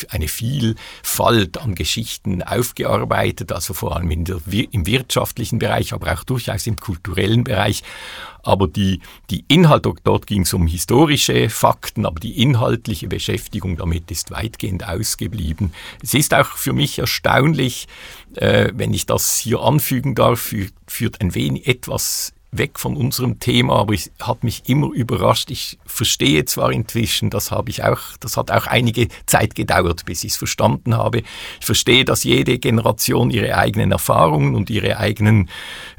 eine 0.10 0.28
Vielfalt 0.28 1.58
an 1.58 1.76
Geschichten 1.76 2.44
aufgearbeitet, 2.44 3.52
also 3.52 3.74
vor 3.74 3.96
allem 3.96 4.12
in 4.12 4.26
der, 4.26 4.40
im 4.72 4.86
wirtschaftlichen 4.86 5.60
Bereich, 5.60 5.94
aber 5.94 6.14
auch 6.14 6.24
durchaus 6.24 6.68
im 6.68 6.78
kulturellen 6.78 7.44
Bereich. 7.44 7.84
Aber 8.42 8.68
die, 8.68 9.02
die 9.30 9.44
Inhalt, 9.48 9.86
dort 10.04 10.26
ging 10.26 10.44
es 10.44 10.54
um 10.54 10.66
historische 10.66 11.50
Fakten, 11.50 12.06
aber 12.06 12.20
die 12.20 12.42
inhaltliche 12.42 13.08
Beschäftigung 13.08 13.76
damit 13.78 14.10
ist 14.12 14.32
weitgehend 14.32 14.88
ausgeblieben. 14.88 15.74
Es 16.02 16.14
ist 16.14 16.34
auch 16.34 16.48
für 16.48 16.74
mich 16.74 17.00
erstaunlich, 17.00 17.88
äh, 18.36 18.72
wenn 18.74 18.94
ich 18.94 19.06
das 19.06 19.38
hier 19.38 19.60
anfügen 19.60 20.16
darf, 20.16 20.54
führt 20.88 21.22
ein 21.22 21.36
wenig 21.36 21.68
etwas 21.68 22.34
weg 22.52 22.80
von 22.80 22.96
unserem 22.96 23.40
Thema, 23.40 23.76
aber 23.76 23.94
es 23.94 24.12
hat 24.20 24.44
mich 24.44 24.68
immer 24.68 24.92
überrascht. 24.92 25.52
Ich 25.52 25.78
verstehe 25.86 26.46
zwar 26.46 26.72
inzwischen, 26.72 27.30
das 27.30 27.52
habe 27.52 27.70
ich 27.70 27.84
auch, 27.84 28.00
das 28.20 28.38
hat 28.38 28.50
auch 28.52 28.66
einige 28.66 29.08
Zeit 29.26 29.56
gedauert, 29.56 30.06
bis 30.06 30.24
ich 30.24 30.32
es 30.32 30.38
verstanden 30.38 30.98
habe. 30.98 31.24
Ich 31.60 31.66
verstehe, 31.66 32.06
dass 32.06 32.24
jede 32.24 32.58
Generation 32.58 33.30
ihre 33.30 33.56
eigenen 33.56 33.92
Erfahrungen 33.92 34.56
und 34.56 34.70
ihre 34.70 34.98
eigenen 34.98 35.50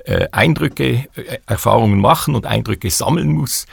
äh, 0.04 0.26
Eindrücke, 0.32 1.08
äh, 1.14 1.38
Erfahrungen 1.46 2.00
machen 2.00 2.34
und 2.34 2.46
Eindrücke 2.46 2.90
sammeln 2.90 3.32
muss. 3.32 3.66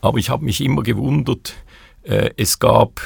Aber 0.00 0.18
ich 0.18 0.30
habe 0.30 0.44
mich 0.44 0.60
immer 0.60 0.82
gewundert, 0.82 1.54
äh, 2.02 2.30
es 2.36 2.58
gab 2.58 3.00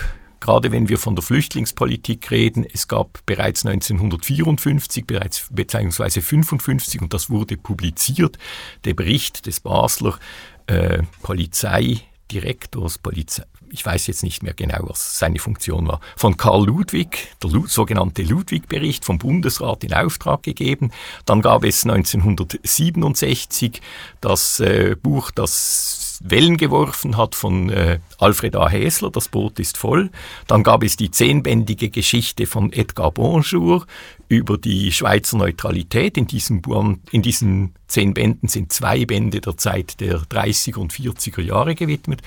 gerade 0.47 0.71
wenn 0.71 0.89
wir 0.89 0.99
von 0.99 1.17
der 1.17 1.25
Flüchtlingspolitik 1.25 2.31
reden, 2.31 2.65
es 2.73 2.87
gab 2.87 3.19
bereits 3.27 3.67
1954, 3.67 5.05
bereits 5.05 5.49
beziehungsweise 5.51 6.23
55 6.23 7.03
und 7.03 7.13
das 7.13 7.31
wurde 7.31 7.57
publiziert, 7.57 8.39
der 8.85 8.95
Bericht 8.95 9.47
des 9.47 9.59
Basler 9.59 10.21
äh, 10.69 11.03
Polizeidirektors, 11.23 12.99
Polizei, 12.99 13.43
ich 13.71 13.85
weiß 13.85 14.07
jetzt 14.07 14.23
nicht 14.23 14.45
mehr 14.45 14.55
genau, 14.55 14.79
was 14.83 15.19
seine 15.19 15.41
Funktion 15.41 15.89
war, 15.89 16.01
von 16.17 16.37
Karl 16.37 16.67
Ludwig, 16.67 17.35
der 17.43 17.51
Lu 17.51 17.67
sogenannte 17.67 18.23
Ludwig-Bericht 18.23 19.05
vom 19.05 19.19
Bundesrat 19.19 19.83
in 19.83 19.95
Auftrag 19.95 20.45
gegeben. 20.45 20.93
Dann 21.25 21.43
gab 21.43 21.65
es 21.65 21.85
1967 21.85 23.83
das 24.21 24.61
äh, 24.61 24.95
Buch, 24.95 25.33
das 25.33 26.06
Wellen 26.25 26.57
geworfen 26.57 27.17
hat 27.17 27.35
von 27.35 27.71
äh, 27.71 28.01
Alfred 28.19 28.57
A. 28.57 28.69
Häsler, 28.69 29.11
das 29.11 29.29
Boot 29.29 29.59
ist 29.59 29.77
voll. 29.77 30.11
Dann 30.47 30.63
gab 30.63 30.83
es 30.83 30.97
die 30.97 31.11
zehnbändige 31.11 31.91
Geschichte 31.91 32.47
von 32.47 32.73
Edgar 32.73 33.11
Bonjour 33.13 33.87
über 34.29 34.59
die 34.59 34.93
Schweizer 34.93 35.37
Neutralität. 35.37 36.17
In, 36.17 36.27
diesem, 36.27 36.63
in 37.11 37.23
diesen 37.23 37.75
zehn 37.87 38.15
Bänden 38.15 38.49
sind 38.49 38.73
zwei 38.73 39.05
Bände 39.05 39.41
der 39.41 39.57
Zeit 39.57 40.01
der 40.01 40.21
30er 40.23 40.77
und 40.77 40.93
40er 40.93 41.43
Jahre 41.43 41.75
gewidmet. 41.75 42.23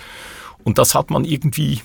Und 0.63 0.77
das 0.77 0.96
hat 0.96 1.10
man 1.10 1.25
irgendwie 1.25 1.81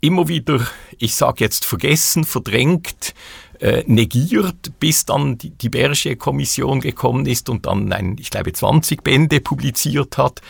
immer 0.00 0.28
wieder, 0.28 0.66
ich 0.98 1.14
sage 1.14 1.44
jetzt 1.44 1.64
vergessen, 1.64 2.24
verdrängt, 2.24 3.14
äh, 3.60 3.84
negiert, 3.86 4.78
bis 4.78 5.06
dann 5.06 5.38
die, 5.38 5.50
die 5.50 5.68
Berger-Kommission 5.68 6.80
gekommen 6.80 7.26
ist 7.26 7.48
und 7.48 7.66
dann 7.66 7.92
ein, 7.92 8.16
ich 8.18 8.30
glaube, 8.30 8.52
20 8.52 9.02
Bände 9.02 9.40
publiziert 9.40 10.18
hat. 10.18 10.42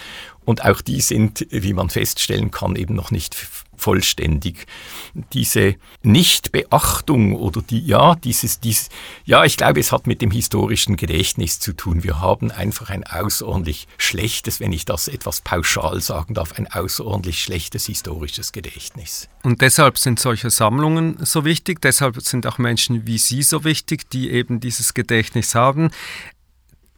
Und 0.46 0.64
auch 0.64 0.80
die 0.80 1.00
sind, 1.00 1.46
wie 1.50 1.74
man 1.74 1.90
feststellen 1.90 2.50
kann, 2.50 2.76
eben 2.76 2.94
noch 2.94 3.10
nicht 3.10 3.36
vollständig. 3.76 4.66
Diese 5.32 5.74
Nichtbeachtung 6.02 7.34
oder 7.34 7.62
die, 7.62 7.84
ja, 7.84 8.14
dieses, 8.14 8.60
dieses, 8.60 8.88
ja, 9.24 9.44
ich 9.44 9.56
glaube, 9.56 9.80
es 9.80 9.92
hat 9.92 10.06
mit 10.06 10.22
dem 10.22 10.30
historischen 10.30 10.96
Gedächtnis 10.96 11.58
zu 11.58 11.72
tun. 11.72 12.04
Wir 12.04 12.20
haben 12.20 12.50
einfach 12.50 12.90
ein 12.90 13.04
außerordentlich 13.04 13.88
schlechtes, 13.98 14.60
wenn 14.60 14.72
ich 14.72 14.84
das 14.84 15.08
etwas 15.08 15.40
pauschal 15.40 16.00
sagen 16.00 16.34
darf, 16.34 16.52
ein 16.52 16.70
außerordentlich 16.70 17.42
schlechtes 17.42 17.86
historisches 17.86 18.52
Gedächtnis. 18.52 19.28
Und 19.42 19.60
deshalb 19.60 19.98
sind 19.98 20.18
solche 20.20 20.50
Sammlungen 20.50 21.18
so 21.24 21.44
wichtig, 21.44 21.80
deshalb 21.80 22.20
sind 22.22 22.46
auch 22.46 22.58
Menschen 22.58 23.06
wie 23.06 23.18
Sie 23.18 23.42
so 23.42 23.64
wichtig, 23.64 24.08
die 24.10 24.30
eben 24.30 24.60
dieses 24.60 24.94
Gedächtnis 24.94 25.54
haben. 25.56 25.90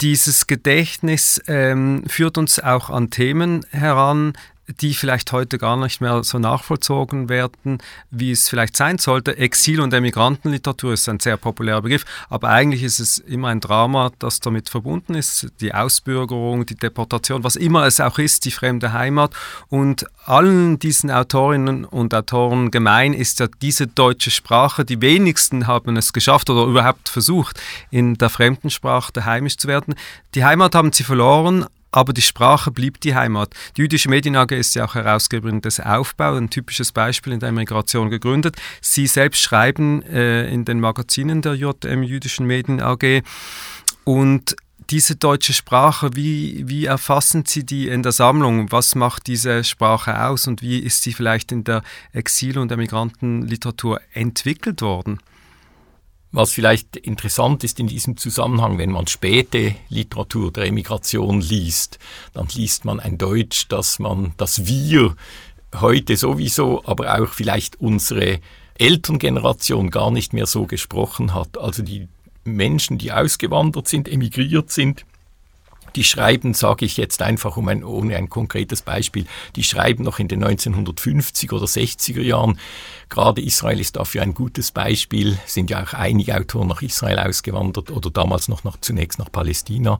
Dieses 0.00 0.46
Gedächtnis 0.46 1.40
ähm, 1.48 2.04
führt 2.06 2.38
uns 2.38 2.60
auch 2.60 2.88
an 2.90 3.10
Themen 3.10 3.66
heran, 3.70 4.34
die 4.80 4.94
vielleicht 4.94 5.32
heute 5.32 5.58
gar 5.58 5.76
nicht 5.76 6.00
mehr 6.00 6.22
so 6.22 6.38
nachvollzogen 6.38 7.28
werden, 7.28 7.78
wie 8.10 8.30
es 8.30 8.48
vielleicht 8.48 8.76
sein 8.76 8.98
sollte. 8.98 9.36
Exil- 9.38 9.80
und 9.80 9.94
Emigrantenliteratur 9.94 10.92
ist 10.92 11.08
ein 11.08 11.20
sehr 11.20 11.36
populärer 11.36 11.82
Begriff, 11.82 12.04
aber 12.28 12.50
eigentlich 12.50 12.82
ist 12.82 13.00
es 13.00 13.18
immer 13.18 13.48
ein 13.48 13.60
Drama, 13.60 14.10
das 14.18 14.40
damit 14.40 14.68
verbunden 14.68 15.14
ist. 15.14 15.48
Die 15.60 15.74
Ausbürgerung, 15.74 16.66
die 16.66 16.74
Deportation, 16.74 17.44
was 17.44 17.56
immer 17.56 17.86
es 17.86 18.00
auch 18.00 18.18
ist, 18.18 18.44
die 18.44 18.50
fremde 18.50 18.92
Heimat. 18.92 19.32
Und 19.68 20.06
allen 20.26 20.78
diesen 20.78 21.10
Autorinnen 21.10 21.84
und 21.84 22.14
Autoren 22.14 22.70
gemein 22.70 23.14
ist 23.14 23.40
ja 23.40 23.48
diese 23.62 23.86
deutsche 23.86 24.30
Sprache. 24.30 24.84
Die 24.84 25.00
wenigsten 25.00 25.66
haben 25.66 25.96
es 25.96 26.12
geschafft 26.12 26.50
oder 26.50 26.64
überhaupt 26.64 27.08
versucht, 27.08 27.58
in 27.90 28.14
der 28.14 28.28
Fremdensprache 28.28 29.24
heimisch 29.24 29.56
zu 29.56 29.68
werden. 29.68 29.94
Die 30.34 30.44
Heimat 30.44 30.74
haben 30.74 30.92
sie 30.92 31.04
verloren, 31.04 31.66
aber 31.90 32.12
die 32.12 32.22
Sprache 32.22 32.70
blieb 32.70 33.00
die 33.00 33.14
Heimat. 33.14 33.54
Die 33.76 33.82
Jüdische 33.82 34.08
Medien 34.08 34.36
AG 34.36 34.52
ist 34.52 34.74
ja 34.74 34.84
auch 34.84 34.94
Herausgeberin 34.94 35.60
des 35.60 35.80
Aufbau, 35.80 36.34
ein 36.34 36.50
typisches 36.50 36.92
Beispiel 36.92 37.32
in 37.32 37.40
der 37.40 37.52
Migration 37.52 38.10
gegründet. 38.10 38.56
Sie 38.80 39.06
selbst 39.06 39.40
schreiben 39.40 40.02
äh, 40.02 40.48
in 40.48 40.64
den 40.64 40.80
Magazinen 40.80 41.42
der 41.42 41.54
JM 41.54 42.02
Jüdischen 42.02 42.46
Medien 42.46 42.80
AG 42.80 43.22
und 44.04 44.56
diese 44.90 45.16
deutsche 45.16 45.52
Sprache, 45.52 46.10
wie, 46.14 46.64
wie 46.66 46.86
erfassen 46.86 47.44
Sie 47.46 47.64
die 47.64 47.88
in 47.88 48.02
der 48.02 48.12
Sammlung? 48.12 48.72
Was 48.72 48.94
macht 48.94 49.26
diese 49.26 49.62
Sprache 49.62 50.24
aus 50.24 50.46
und 50.46 50.62
wie 50.62 50.78
ist 50.78 51.02
sie 51.02 51.12
vielleicht 51.12 51.52
in 51.52 51.62
der 51.64 51.82
Exil- 52.12 52.58
und 52.58 52.72
Emigrantenliteratur 52.72 54.00
entwickelt 54.14 54.80
worden? 54.80 55.18
Was 56.30 56.52
vielleicht 56.52 56.96
interessant 56.96 57.64
ist 57.64 57.80
in 57.80 57.86
diesem 57.86 58.18
Zusammenhang, 58.18 58.76
wenn 58.76 58.90
man 58.90 59.06
späte 59.06 59.74
Literatur 59.88 60.52
der 60.52 60.66
Emigration 60.66 61.40
liest, 61.40 61.98
dann 62.34 62.48
liest 62.52 62.84
man 62.84 63.00
ein 63.00 63.16
Deutsch, 63.16 63.68
dass 63.68 63.98
man, 63.98 64.34
dass 64.36 64.66
wir 64.66 65.16
heute 65.74 66.16
sowieso, 66.16 66.84
aber 66.84 67.18
auch 67.18 67.32
vielleicht 67.32 67.80
unsere 67.80 68.40
Elterngeneration 68.78 69.90
gar 69.90 70.10
nicht 70.10 70.34
mehr 70.34 70.46
so 70.46 70.66
gesprochen 70.66 71.34
hat. 71.34 71.56
Also 71.58 71.82
die 71.82 72.08
Menschen, 72.44 72.98
die 72.98 73.12
ausgewandert 73.12 73.88
sind, 73.88 74.08
emigriert 74.08 74.70
sind, 74.70 75.06
die 75.98 76.04
schreiben, 76.04 76.54
sage 76.54 76.84
ich 76.84 76.96
jetzt 76.96 77.22
einfach 77.22 77.56
um 77.56 77.66
ein, 77.66 77.82
ohne 77.82 78.14
ein 78.14 78.28
konkretes 78.28 78.82
Beispiel, 78.82 79.26
die 79.56 79.64
schreiben 79.64 80.04
noch 80.04 80.20
in 80.20 80.28
den 80.28 80.44
1950er 80.44 81.54
oder 81.54 81.66
60er 81.66 82.22
Jahren. 82.22 82.60
Gerade 83.08 83.42
Israel 83.42 83.80
ist 83.80 83.96
dafür 83.96 84.22
ein 84.22 84.32
gutes 84.32 84.70
Beispiel, 84.70 85.36
sind 85.44 85.70
ja 85.70 85.82
auch 85.82 85.94
einige 85.94 86.36
Autoren 86.36 86.68
nach 86.68 86.82
Israel 86.82 87.18
ausgewandert 87.18 87.90
oder 87.90 88.10
damals 88.10 88.46
noch 88.46 88.62
nach, 88.62 88.76
zunächst 88.80 89.18
nach 89.18 89.32
Palästina. 89.32 89.98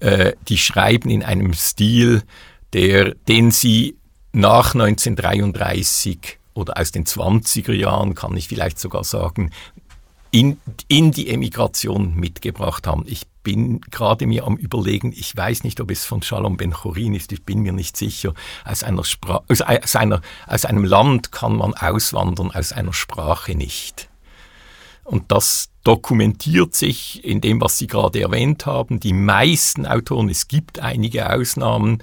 Äh, 0.00 0.32
die 0.48 0.56
schreiben 0.56 1.10
in 1.10 1.22
einem 1.22 1.52
Stil, 1.52 2.22
der, 2.72 3.14
den 3.28 3.50
sie 3.50 3.98
nach 4.32 4.72
1933 4.72 6.38
oder 6.54 6.80
aus 6.80 6.90
den 6.90 7.04
20er 7.04 7.74
Jahren, 7.74 8.14
kann 8.14 8.34
ich 8.34 8.48
vielleicht 8.48 8.78
sogar 8.78 9.04
sagen, 9.04 9.50
in, 10.30 10.56
in 10.88 11.12
die 11.12 11.28
Emigration 11.28 12.14
mitgebracht 12.14 12.86
haben. 12.86 13.04
Ich 13.06 13.26
bin 13.48 13.80
gerade 13.80 14.26
mir 14.26 14.46
am 14.46 14.58
Überlegen, 14.58 15.10
ich 15.16 15.34
weiß 15.34 15.64
nicht, 15.64 15.80
ob 15.80 15.90
es 15.90 16.04
von 16.04 16.20
Shalom 16.20 16.58
Ben 16.58 16.70
Chorin 16.70 17.14
ist, 17.14 17.32
ich 17.32 17.44
bin 17.44 17.60
mir 17.60 17.72
nicht 17.72 17.96
sicher. 17.96 18.34
Aus, 18.66 18.82
einer 18.82 19.04
Spra 19.04 19.42
aus, 19.48 19.62
aus, 19.62 19.96
einer, 19.96 20.20
aus 20.46 20.66
einem 20.66 20.84
Land 20.84 21.32
kann 21.32 21.56
man 21.56 21.72
auswandern, 21.72 22.50
aus 22.50 22.72
einer 22.72 22.92
Sprache 22.92 23.54
nicht. 23.54 24.10
Und 25.04 25.32
das 25.32 25.70
dokumentiert 25.82 26.74
sich 26.74 27.24
in 27.24 27.40
dem, 27.40 27.62
was 27.62 27.78
Sie 27.78 27.86
gerade 27.86 28.20
erwähnt 28.20 28.66
haben. 28.66 29.00
Die 29.00 29.14
meisten 29.14 29.86
Autoren, 29.86 30.28
es 30.28 30.46
gibt 30.48 30.80
einige 30.80 31.32
Ausnahmen, 31.32 32.02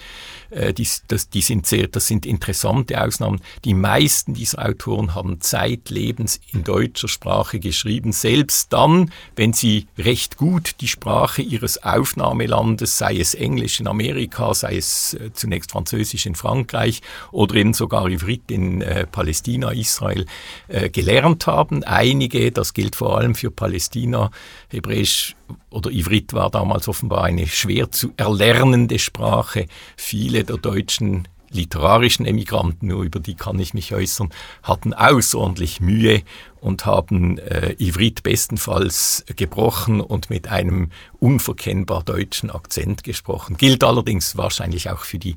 äh, 0.56 0.74
die, 0.74 0.88
das, 1.08 1.30
die 1.30 1.42
sind 1.42 1.68
sehr, 1.68 1.88
das 1.88 2.08
sind 2.08 2.26
interessante 2.26 3.02
Ausnahmen. 3.04 3.42
Die 3.64 3.74
meisten 3.74 4.34
dieser 4.34 4.66
Autoren 4.66 5.14
haben 5.14 5.42
zeitlebens 5.42 6.40
in 6.52 6.64
deutscher 6.64 7.08
Sprache 7.08 7.60
geschrieben, 7.60 8.12
selbst 8.12 8.72
dann, 8.74 9.12
wenn 9.36 9.54
sie 9.54 9.88
recht 9.98 10.38
gut 10.38 10.76
die 10.82 10.88
Sprache 10.88 11.42
ihres 11.42 11.84
Aufnahmelandes, 11.84 12.98
sei 12.98 13.20
es 13.20 13.36
Englisch 13.36 13.80
in 13.80 13.88
Amerika, 13.88 14.54
sei 14.54 14.78
es 14.78 15.14
äh, 15.14 15.32
zunächst 15.34 15.72
Französisch 15.72 16.26
in 16.26 16.36
Frankreich 16.36 17.02
oder 17.32 17.56
eben 17.56 17.74
sogar 17.74 18.10
Ivrit 18.10 18.50
in 18.50 18.82
äh, 18.82 19.06
Palästina, 19.06 19.72
Israel, 19.72 20.26
äh, 20.68 20.90
gelernt 20.90 21.48
haben. 21.48 21.84
Einige, 21.84 22.52
das 22.52 22.74
gilt 22.74 22.96
vor 22.96 23.18
allem 23.18 23.36
für 23.36 23.52
Palästina, 23.52 24.32
Hebräisch 24.70 25.36
oder 25.76 25.92
Ivrit 25.92 26.34
war 26.34 26.50
damals 26.50 26.88
offenbar 26.88 27.26
eine 27.26 27.48
schwer 27.48 27.92
zu 27.92 28.14
erlernende 28.18 28.98
Sprache. 28.98 29.68
Viele 29.98 30.44
der 30.44 30.58
deutschen 30.58 31.28
literarischen 31.52 32.26
Emigranten, 32.26 32.88
nur 32.88 33.04
über 33.04 33.20
die 33.20 33.36
kann 33.36 33.60
ich 33.60 33.74
mich 33.74 33.94
äußern, 33.94 34.30
hatten 34.64 34.94
außerordentlich 34.94 35.80
Mühe 35.82 36.24
und 36.60 36.86
haben 36.86 37.38
äh, 37.40 37.76
Ivrit 37.78 38.24
bestenfalls 38.24 39.26
gebrochen 39.36 40.02
und 40.02 40.30
mit 40.30 40.48
einem 40.48 40.90
unverkennbar 41.20 42.04
deutschen 42.04 42.50
Akzent 42.50 43.04
gesprochen. 43.04 43.58
Gilt 43.58 43.84
allerdings 43.84 44.38
wahrscheinlich 44.38 44.90
auch 44.90 45.02
für 45.02 45.20
die 45.20 45.36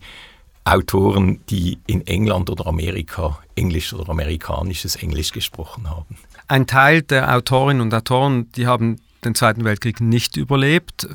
Autoren, 0.64 1.40
die 1.48 1.78
in 1.86 2.06
England 2.06 2.50
oder 2.50 2.66
Amerika 2.66 3.38
Englisch 3.54 3.92
oder 3.92 4.10
amerikanisches 4.10 4.96
Englisch 4.96 5.32
gesprochen 5.32 5.88
haben. 5.88 6.16
Ein 6.46 6.66
Teil 6.66 7.02
der 7.02 7.34
Autorinnen 7.34 7.80
und 7.80 7.94
Autoren, 7.94 8.50
die 8.52 8.66
haben 8.66 8.96
den 9.24 9.34
Zweiten 9.34 9.64
Weltkrieg 9.64 10.00
nicht 10.00 10.36
überlebt. 10.36 11.08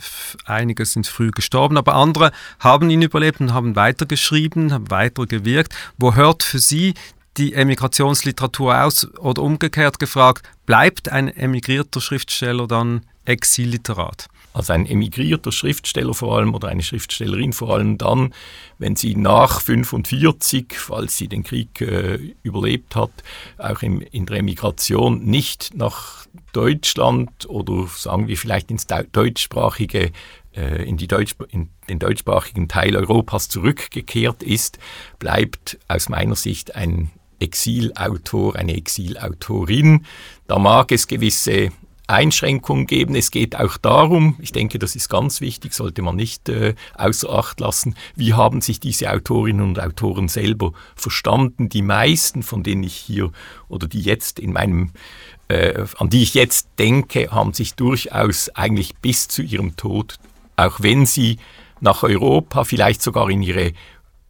Einige 0.46 0.86
sind 0.86 1.08
früh 1.08 1.32
gestorben, 1.32 1.78
aber 1.78 1.96
andere 1.96 2.32
haben 2.60 2.90
ihn 2.90 3.02
überlebt 3.02 3.40
und 3.40 3.54
haben 3.54 3.76
weitergeschrieben, 3.76 4.74
haben 4.74 4.90
weitergewirkt. 4.92 5.74
Wo 5.98 6.16
hört 6.16 6.44
für 6.44 6.60
Sie 6.60 6.94
die 7.38 7.54
Emigrationsliteratur 7.54 8.84
aus? 8.84 9.08
Oder 9.18 9.42
umgekehrt 9.42 10.00
gefragt, 10.00 10.48
bleibt 10.66 11.10
ein 11.10 11.28
emigrierter 11.28 12.02
Schriftsteller 12.02 12.68
dann 12.68 13.06
Exilliterat? 13.26 14.28
Also 14.54 14.74
ein 14.74 14.86
emigrierter 14.86 15.52
Schriftsteller 15.52 16.14
vor 16.14 16.38
allem 16.38 16.54
oder 16.54 16.68
eine 16.68 16.84
Schriftstellerin 16.84 17.54
vor 17.54 17.74
allem 17.74 17.98
dann, 17.98 18.34
wenn 18.78 18.96
sie 18.96 19.16
nach 19.16 19.62
45, 19.62 20.76
falls 20.78 21.18
sie 21.18 21.28
den 21.28 21.44
Krieg 21.44 21.82
äh, 21.82 22.36
überlebt 22.44 22.96
hat, 22.96 23.12
auch 23.58 23.82
im, 23.82 24.02
in 24.02 24.28
der 24.28 24.38
Emigration 24.38 25.24
nicht 25.26 25.72
nach 25.76 26.28
Deutschland 26.52 27.50
oder 27.50 27.88
sagen 27.88 28.28
wir 28.28 28.38
vielleicht 28.38 28.70
ins 28.70 28.86
deutschsprachige 28.86 30.12
äh, 30.56 30.88
in, 30.88 30.98
die 30.98 31.08
Deutsch, 31.08 31.36
in 31.50 31.70
den 31.90 31.98
deutschsprachigen 31.98 32.68
Teil 32.68 32.96
Europas 32.96 33.50
zurückgekehrt 33.50 34.44
ist, 34.44 34.78
bleibt 35.18 35.80
aus 35.88 36.10
meiner 36.10 36.36
Sicht 36.36 36.76
ein 36.76 37.10
Exilautor, 37.40 38.56
eine 38.56 38.76
Exilautorin. 38.76 40.06
Da 40.48 40.60
mag 40.60 40.92
es 40.92 41.08
gewisse 41.08 41.72
Einschränkungen 42.08 42.86
geben. 42.86 43.16
Es 43.16 43.32
geht 43.32 43.56
auch 43.56 43.78
darum, 43.78 44.36
ich 44.40 44.52
denke, 44.52 44.78
das 44.78 44.96
ist 44.96 45.10
ganz 45.10 45.40
wichtig, 45.42 45.74
sollte 45.74 46.02
man 46.02 46.16
nicht 46.16 46.50
äh, 46.50 46.76
außer 46.96 47.30
Acht 47.30 47.60
lassen, 47.60 47.96
wie 48.16 48.34
haben 48.34 48.62
sich 48.62 48.80
diese 48.80 49.12
Autorinnen 49.12 49.66
und 49.66 49.80
Autoren 49.80 50.28
selber 50.28 50.74
verstanden. 50.96 51.70
Die 51.70 51.82
meisten, 51.82 52.44
von 52.44 52.64
denen 52.64 52.84
ich 52.84 52.96
hier 52.96 53.32
oder 53.70 53.88
die 53.88 54.02
jetzt 54.02 54.40
in 54.40 54.52
meinem, 54.52 54.92
äh, 55.48 55.86
an 55.98 56.10
die 56.10 56.24
ich 56.24 56.34
jetzt 56.34 56.68
denke, 56.78 57.32
haben 57.32 57.54
sich 57.54 57.76
durchaus 57.76 58.50
eigentlich 58.50 58.96
bis 58.98 59.30
zu 59.30 59.42
ihrem 59.42 59.78
Tod, 59.78 60.18
auch 60.58 60.82
wenn 60.82 61.06
sie 61.06 61.38
nach 61.80 62.04
Europa, 62.04 62.64
vielleicht 62.66 63.02
sogar 63.02 63.30
in 63.30 63.42
ihre 63.42 63.74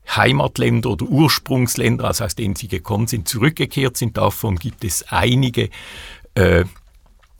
Heimatländer 0.09 0.91
oder 0.91 1.05
Ursprungsländer, 1.05 2.05
also 2.05 2.25
aus 2.25 2.36
denen 2.36 2.55
sie 2.55 2.67
gekommen 2.67 3.07
sind, 3.07 3.27
zurückgekehrt 3.27 3.97
sind. 3.97 4.17
Davon 4.17 4.57
gibt 4.57 4.83
es 4.83 5.03
einige. 5.09 5.69
Äh, 6.36 6.65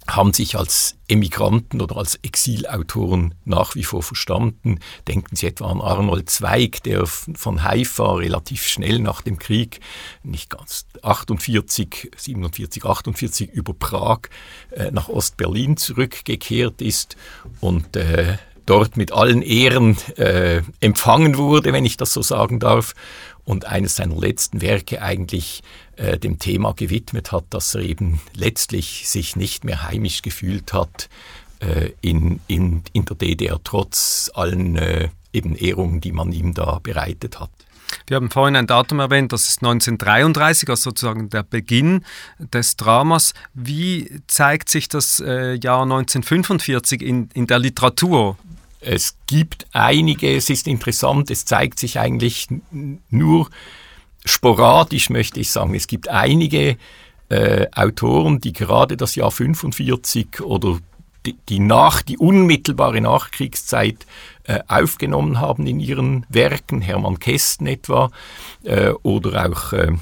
haben 0.08 0.34
sich 0.34 0.58
als 0.58 0.96
Emigranten 1.08 1.82
oder 1.82 1.98
als 1.98 2.16
Exilautoren 2.24 3.36
nach 3.46 3.76
wie 3.76 3.84
vor 3.84 4.04
verstanden. 4.04 4.80
Denken 5.08 5.36
Sie 5.36 5.48
etwa 5.48 5.72
an 5.72 5.82
Arnold 5.82 6.30
Zweig, 6.30 6.84
der 6.84 7.06
von 7.06 7.64
Haifa 7.64 8.16
relativ 8.16 8.68
schnell 8.68 9.00
nach 9.00 9.22
dem 9.22 9.40
Krieg, 9.40 9.80
nicht 10.24 10.50
ganz 10.50 10.86
48, 11.02 12.12
47, 12.18 12.86
48 12.86 13.50
über 13.52 13.74
Prag 13.74 14.22
äh, 14.72 14.92
nach 14.92 15.08
Ostberlin 15.08 15.78
zurückgekehrt 15.78 16.82
ist 16.82 17.16
und 17.62 17.96
äh, 17.96 18.38
dort 18.66 18.98
mit 18.98 19.12
allen 19.12 19.42
Ehren 19.42 19.98
äh, 20.18 20.62
empfangen 20.80 21.38
wurde, 21.38 21.74
wenn 21.74 21.86
ich 21.86 21.98
das 21.98 22.14
so 22.14 22.22
sagen 22.22 22.60
darf, 22.60 22.94
und 23.46 23.66
eines 23.66 23.98
seiner 23.98 24.16
letzten 24.16 24.62
Werke 24.62 25.02
eigentlich 25.02 25.64
äh, 25.98 26.18
dem 26.18 26.40
Thema 26.40 26.74
gewidmet 26.74 27.32
hat, 27.32 27.46
dass 27.50 27.76
er 27.76 27.82
eben 27.82 28.22
letztlich 28.34 29.08
sich 29.08 29.36
nicht 29.36 29.64
mehr 29.64 29.84
heimisch 29.84 30.22
gefühlt 30.22 30.74
hat 30.74 31.10
äh, 31.60 31.92
in, 32.02 32.40
in, 32.48 32.84
in 32.94 33.06
der 33.06 33.16
DDR, 33.16 33.60
trotz 33.64 34.32
allen 34.34 34.76
äh, 34.76 35.10
eben 35.34 35.56
Ehrungen, 35.56 36.02
die 36.02 36.12
man 36.12 36.32
ihm 36.32 36.54
da 36.54 36.80
bereitet 36.82 37.40
hat. 37.40 37.50
Wir 38.08 38.16
haben 38.16 38.32
vorhin 38.32 38.56
ein 38.56 38.68
Datum 38.68 39.00
erwähnt, 39.00 39.34
das 39.34 39.48
ist 39.48 39.64
1933, 39.64 40.70
also 40.70 40.90
sozusagen 40.90 41.30
der 41.30 41.44
Beginn 41.44 42.04
des 42.40 42.76
Dramas. 42.76 43.34
Wie 43.54 44.22
zeigt 44.28 44.70
sich 44.70 44.90
das 44.90 45.20
äh, 45.20 45.54
Jahr 45.54 45.84
1945 45.84 47.02
in, 47.02 47.30
in 47.34 47.48
der 47.48 47.60
Literatur? 47.60 48.38
Es 48.80 49.16
gibt 49.28 49.68
einige, 49.72 50.36
es 50.36 50.50
ist 50.50 50.68
interessant, 50.68 51.32
es 51.32 51.46
zeigt 51.46 51.80
sich 51.80 52.00
eigentlich 52.00 52.48
nur 53.10 53.50
sporadisch, 54.26 55.10
möchte 55.10 55.40
ich 55.40 55.52
sagen. 55.52 55.76
Es 55.76 55.88
gibt 55.88 56.08
einige 56.10 56.78
äh, 57.30 57.68
Autoren, 57.76 58.40
die 58.40 58.54
gerade 58.54 58.98
das 58.98 59.16
Jahr 59.16 59.32
45 59.32 60.42
oder 60.42 60.80
die, 61.26 61.60
nach 61.60 62.02
die 62.02 62.18
unmittelbare 62.18 63.00
Nachkriegszeit 63.02 64.06
äh, 64.44 64.60
aufgenommen 64.68 65.40
haben 65.40 65.66
in 65.66 65.80
ihren 65.80 66.26
Werken, 66.30 66.82
Hermann 66.82 67.20
Kästen 67.20 67.68
etwa, 67.68 68.12
äh, 68.64 68.90
oder 69.04 69.50
auch 69.50 69.72
äh, 69.72 69.94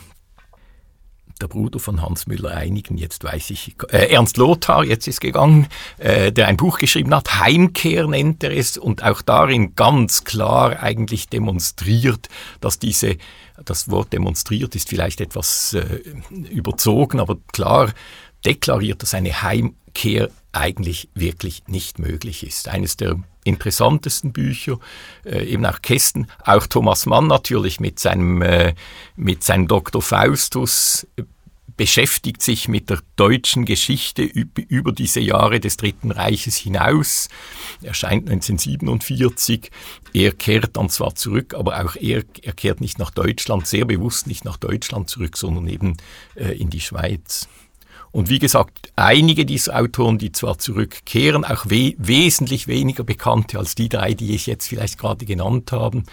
der 1.41 1.47
Bruder 1.47 1.79
von 1.79 2.01
Hans 2.01 2.27
Müller 2.27 2.51
einigen, 2.51 2.97
jetzt 2.97 3.23
weiß 3.23 3.49
ich, 3.49 3.75
äh, 3.91 4.11
Ernst 4.11 4.37
Lothar, 4.37 4.83
jetzt 4.83 5.07
ist 5.07 5.21
gegangen, 5.21 5.67
äh, 5.97 6.31
der 6.31 6.47
ein 6.47 6.57
Buch 6.57 6.77
geschrieben 6.77 7.13
hat, 7.13 7.39
Heimkehr 7.39 8.07
nennt 8.07 8.43
er 8.43 8.55
es, 8.55 8.77
und 8.77 9.03
auch 9.03 9.21
darin 9.21 9.75
ganz 9.75 10.23
klar 10.23 10.81
eigentlich 10.81 11.29
demonstriert, 11.29 12.29
dass 12.61 12.79
diese, 12.79 13.17
das 13.65 13.89
Wort 13.89 14.13
demonstriert 14.13 14.75
ist 14.75 14.89
vielleicht 14.89 15.21
etwas 15.21 15.73
äh, 15.73 16.01
überzogen, 16.49 17.19
aber 17.19 17.37
klar 17.51 17.91
deklariert, 18.45 19.01
dass 19.01 19.13
eine 19.13 19.41
Heimkehr 19.41 20.29
eigentlich 20.51 21.09
wirklich 21.13 21.63
nicht 21.67 21.99
möglich 21.99 22.45
ist. 22.45 22.67
Eines 22.67 22.97
der 22.97 23.17
interessantesten 23.43 24.33
Bücher, 24.33 24.79
äh, 25.25 25.45
eben 25.45 25.65
auch 25.65 25.81
Kästen, 25.81 26.27
auch 26.43 26.67
Thomas 26.67 27.05
Mann 27.05 27.27
natürlich 27.27 27.79
mit 27.79 27.99
seinem, 27.99 28.41
äh, 28.41 28.73
mit 29.15 29.43
seinem 29.43 29.67
Dr. 29.67 30.01
Faustus 30.01 31.07
äh, 31.15 31.23
beschäftigt 31.81 32.43
sich 32.43 32.67
mit 32.67 32.91
der 32.91 32.99
deutschen 33.15 33.65
Geschichte 33.65 34.21
über 34.21 34.91
diese 34.91 35.19
Jahre 35.19 35.59
des 35.59 35.77
Dritten 35.77 36.11
Reiches 36.11 36.55
hinaus. 36.55 37.27
erscheint 37.81 38.29
1947. 38.29 39.71
Er 40.13 40.31
kehrt 40.31 40.77
dann 40.77 40.89
zwar 40.89 41.15
zurück, 41.15 41.55
aber 41.55 41.83
auch 41.83 41.95
er, 41.95 42.21
er 42.43 42.53
kehrt 42.53 42.81
nicht 42.81 42.99
nach 42.99 43.09
Deutschland, 43.09 43.65
sehr 43.65 43.85
bewusst 43.85 44.27
nicht 44.27 44.45
nach 44.45 44.57
Deutschland 44.57 45.09
zurück, 45.09 45.35
sondern 45.35 45.67
eben 45.67 45.97
äh, 46.35 46.55
in 46.55 46.69
die 46.69 46.81
Schweiz. 46.81 47.49
Und 48.11 48.29
wie 48.29 48.37
gesagt, 48.37 48.91
einige 48.95 49.43
dieser 49.43 49.79
Autoren, 49.79 50.19
die 50.19 50.31
zwar 50.31 50.59
zurückkehren, 50.59 51.43
auch 51.43 51.65
we 51.65 51.95
wesentlich 51.97 52.67
weniger 52.67 53.03
bekannte 53.03 53.57
als 53.57 53.73
die 53.73 53.89
drei, 53.89 54.13
die 54.13 54.35
ich 54.35 54.45
jetzt 54.45 54.67
vielleicht 54.67 54.99
gerade 54.99 55.25
genannt 55.25 55.71
habe, 55.71 56.03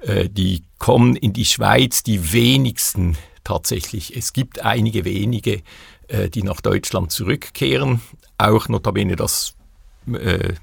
äh, 0.00 0.30
die 0.30 0.62
kommen 0.78 1.16
in 1.16 1.34
die 1.34 1.44
Schweiz, 1.44 2.02
die 2.02 2.32
wenigsten 2.32 3.18
tatsächlich. 3.44 4.16
Es 4.16 4.32
gibt 4.32 4.64
einige 4.64 5.04
wenige, 5.04 5.62
äh, 6.08 6.28
die 6.28 6.42
nach 6.42 6.60
Deutschland 6.60 7.10
zurückkehren, 7.10 8.00
auch 8.38 8.68
notabene 8.68 9.16
das 9.16 9.54
äh, 10.12 10.54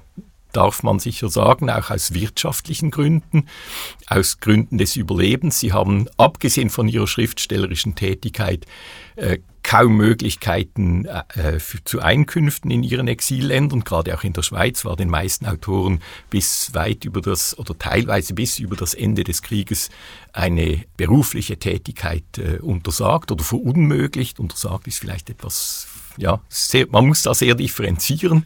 darf 0.52 0.82
man 0.82 0.98
sicher 0.98 1.28
sagen, 1.28 1.70
auch 1.70 1.90
aus 1.90 2.12
wirtschaftlichen 2.12 2.90
Gründen, 2.90 3.46
aus 4.06 4.40
Gründen 4.40 4.78
des 4.78 4.96
Überlebens. 4.96 5.60
Sie 5.60 5.72
haben, 5.72 6.08
abgesehen 6.16 6.70
von 6.70 6.88
ihrer 6.88 7.06
schriftstellerischen 7.06 7.94
Tätigkeit, 7.94 8.66
äh, 9.16 9.38
kaum 9.62 9.96
Möglichkeiten 9.96 11.04
äh, 11.06 11.22
äh, 11.34 11.58
für, 11.60 11.82
zu 11.84 12.00
Einkünften 12.00 12.70
in 12.70 12.82
ihren 12.82 13.08
Exilländern. 13.08 13.84
Gerade 13.84 14.16
auch 14.16 14.24
in 14.24 14.32
der 14.32 14.42
Schweiz 14.42 14.84
war 14.84 14.96
den 14.96 15.08
meisten 15.10 15.46
Autoren 15.46 16.00
bis 16.30 16.74
weit 16.74 17.04
über 17.04 17.20
das 17.20 17.58
oder 17.58 17.76
teilweise 17.78 18.34
bis 18.34 18.58
über 18.58 18.76
das 18.76 18.94
Ende 18.94 19.24
des 19.24 19.42
Krieges 19.42 19.90
eine 20.32 20.84
berufliche 20.96 21.58
Tätigkeit 21.58 22.38
äh, 22.38 22.58
untersagt 22.60 23.30
oder 23.30 23.44
verunmöglicht. 23.44 24.40
Untersagt 24.40 24.86
ist 24.86 24.98
vielleicht 24.98 25.30
etwas, 25.30 25.88
ja, 26.16 26.40
sehr, 26.48 26.86
man 26.88 27.06
muss 27.06 27.22
da 27.22 27.34
sehr 27.34 27.54
differenzieren. 27.54 28.44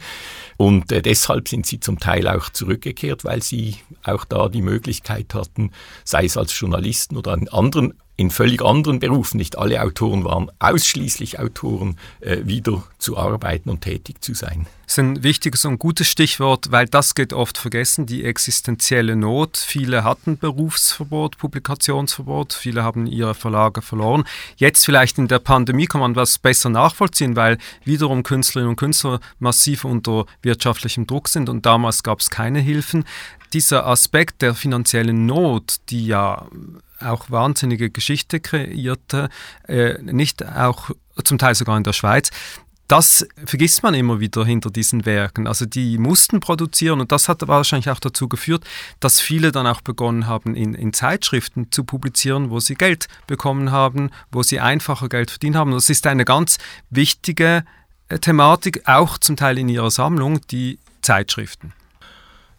Und 0.57 0.93
äh, 0.93 1.03
deshalb 1.03 1.49
sind 1.49 1.67
sie 1.67 1.81
zum 1.81 1.99
Teil 1.99 2.29
auch 2.29 2.51
zurückgekehrt, 2.51 3.25
weil 3.25 3.43
sie 3.43 3.77
auch 4.03 4.25
da 4.25 4.49
die 4.49 4.63
Möglichkeit 4.63 5.35
hatten, 5.35 5.73
sei 6.05 6.25
es 6.25 6.37
als 6.37 6.59
Journalisten 6.59 7.17
oder 7.17 7.33
an 7.33 7.49
anderen 7.49 7.95
in 8.17 8.31
völlig 8.31 8.63
anderen 8.63 9.01
Berufen, 9.01 9.39
nicht 9.39 9.59
alle 9.59 9.83
Autoren 9.83 10.25
waren 10.25 10.51
ausschließlich 10.61 11.39
Autoren, 11.41 11.99
äh, 12.21 12.39
wieder 12.45 12.85
zu 12.99 13.19
arbeiten 13.19 13.71
und 13.71 13.81
tätig 13.81 14.23
zu 14.23 14.35
sein. 14.35 14.67
Das 14.87 14.95
ist 14.95 14.99
ein 14.99 15.23
wichtiges 15.23 15.65
und 15.65 15.79
gutes 15.79 16.09
Stichwort, 16.09 16.71
weil 16.71 16.87
das 16.87 17.15
geht 17.15 17.33
oft 17.33 17.57
vergessen, 17.57 18.05
die 18.07 18.25
existenzielle 18.25 19.17
Not. 19.17 19.57
Viele 19.57 20.05
hatten 20.05 20.37
Berufsverbot, 20.37 21.39
Publikationsverbot, 21.39 22.53
viele 22.53 22.85
haben 22.85 23.07
ihre 23.07 23.35
Verlage 23.35 23.81
verloren. 23.81 24.25
Jetzt 24.57 24.85
vielleicht 24.85 25.19
in 25.19 25.27
der 25.27 25.39
Pandemie 25.39 25.87
kann 25.87 26.03
man 26.03 26.17
was 26.17 26.39
besser 26.39 26.69
nachvollziehen, 26.69 27.35
weil 27.35 27.59
wiederum 27.85 28.23
Künstlerinnen 28.23 28.71
und 28.71 28.77
Künstler 28.77 29.21
massiv 29.39 29.85
unter 29.85 30.27
wirtschaftlichem 30.43 31.07
Druck 31.07 31.29
sind 31.29 31.49
und 31.49 31.65
damals 31.65 32.03
gab 32.03 32.21
es 32.21 32.29
keine 32.29 32.61
Hilfen. 32.61 33.05
Dieser 33.55 33.87
Aspekt 33.87 34.43
der 34.43 34.55
finanziellen 34.55 35.27
Not, 35.27 35.77
die 35.89 36.07
ja 36.07 36.47
auch 37.01 37.31
wahnsinnige 37.31 37.89
Geschichte 37.89 38.41
kreierte, 38.41 39.29
äh, 39.69 40.03
nicht 40.03 40.45
auch 40.45 40.91
zum 41.25 41.39
Teil 41.39 41.55
sogar 41.55 41.77
in 41.77 41.85
der 41.85 41.93
Schweiz. 41.93 42.31
Das 42.89 43.27
vergisst 43.47 43.83
man 43.83 43.95
immer 43.95 44.21
wieder 44.21 44.45
hinter 44.45 44.71
diesen 44.71 45.07
Werken. 45.07 45.47
Also 45.47 45.65
die 45.67 45.99
mussten 45.99 46.41
produzieren 46.41 47.01
und 47.01 47.13
das 47.13 47.29
hat 47.29 47.47
wahrscheinlich 47.47 47.89
auch 47.91 48.01
dazu 48.01 48.29
geführt, 48.29 48.65
dass 49.01 49.21
viele 49.21 49.53
dann 49.53 49.67
auch 49.67 49.81
begonnen 49.81 50.27
haben, 50.27 50.55
in, 50.55 50.75
in 50.75 50.93
Zeitschriften 50.93 51.71
zu 51.71 51.85
publizieren, 51.85 52.51
wo 52.51 52.61
sie 52.61 52.75
Geld 52.75 53.07
bekommen 53.29 53.71
haben, 53.71 54.11
wo 54.33 54.43
sie 54.43 54.61
einfacher 54.61 55.09
Geld 55.09 55.31
verdient 55.31 55.57
haben. 55.57 55.71
Das 55.71 55.89
ist 55.89 56.07
eine 56.07 56.25
ganz 56.25 56.59
wichtige 56.91 57.65
äh, 58.09 58.19
Thematik, 58.19 58.83
auch 58.87 59.17
zum 59.17 59.37
Teil 59.37 59.59
in 59.59 59.69
ihrer 59.69 59.91
Sammlung, 59.91 60.41
die 60.49 60.79
Zeitschriften. 61.01 61.73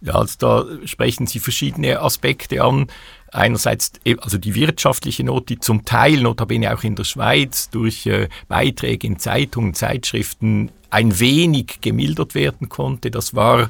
Ja, 0.06 0.13
also 0.13 0.36
da 0.38 0.65
sprechen 0.88 1.26
Sie 1.26 1.39
verschiedene 1.39 2.00
Aspekte 2.00 2.63
an 2.63 2.88
einerseits 3.32 3.91
also 4.20 4.38
die 4.38 4.56
wirtschaftliche 4.56 5.24
Not, 5.24 5.50
die 5.50 5.60
zum 5.60 5.84
Teil 5.84 6.22
notabene 6.22 6.74
auch 6.74 6.84
in 6.84 6.96
der 6.96 7.04
Schweiz 7.04 7.70
durch 7.70 8.06
äh, 8.06 8.30
Beiträge 8.48 9.08
in 9.08 9.20
Zeitungen, 9.20 9.74
Zeitschriften 9.74 10.72
ein 10.89 11.20
wenig 11.20 11.82
gemildert 11.82 12.36
werden 12.36 12.70
konnte. 12.70 13.12
Das 13.12 13.34
war 13.34 13.70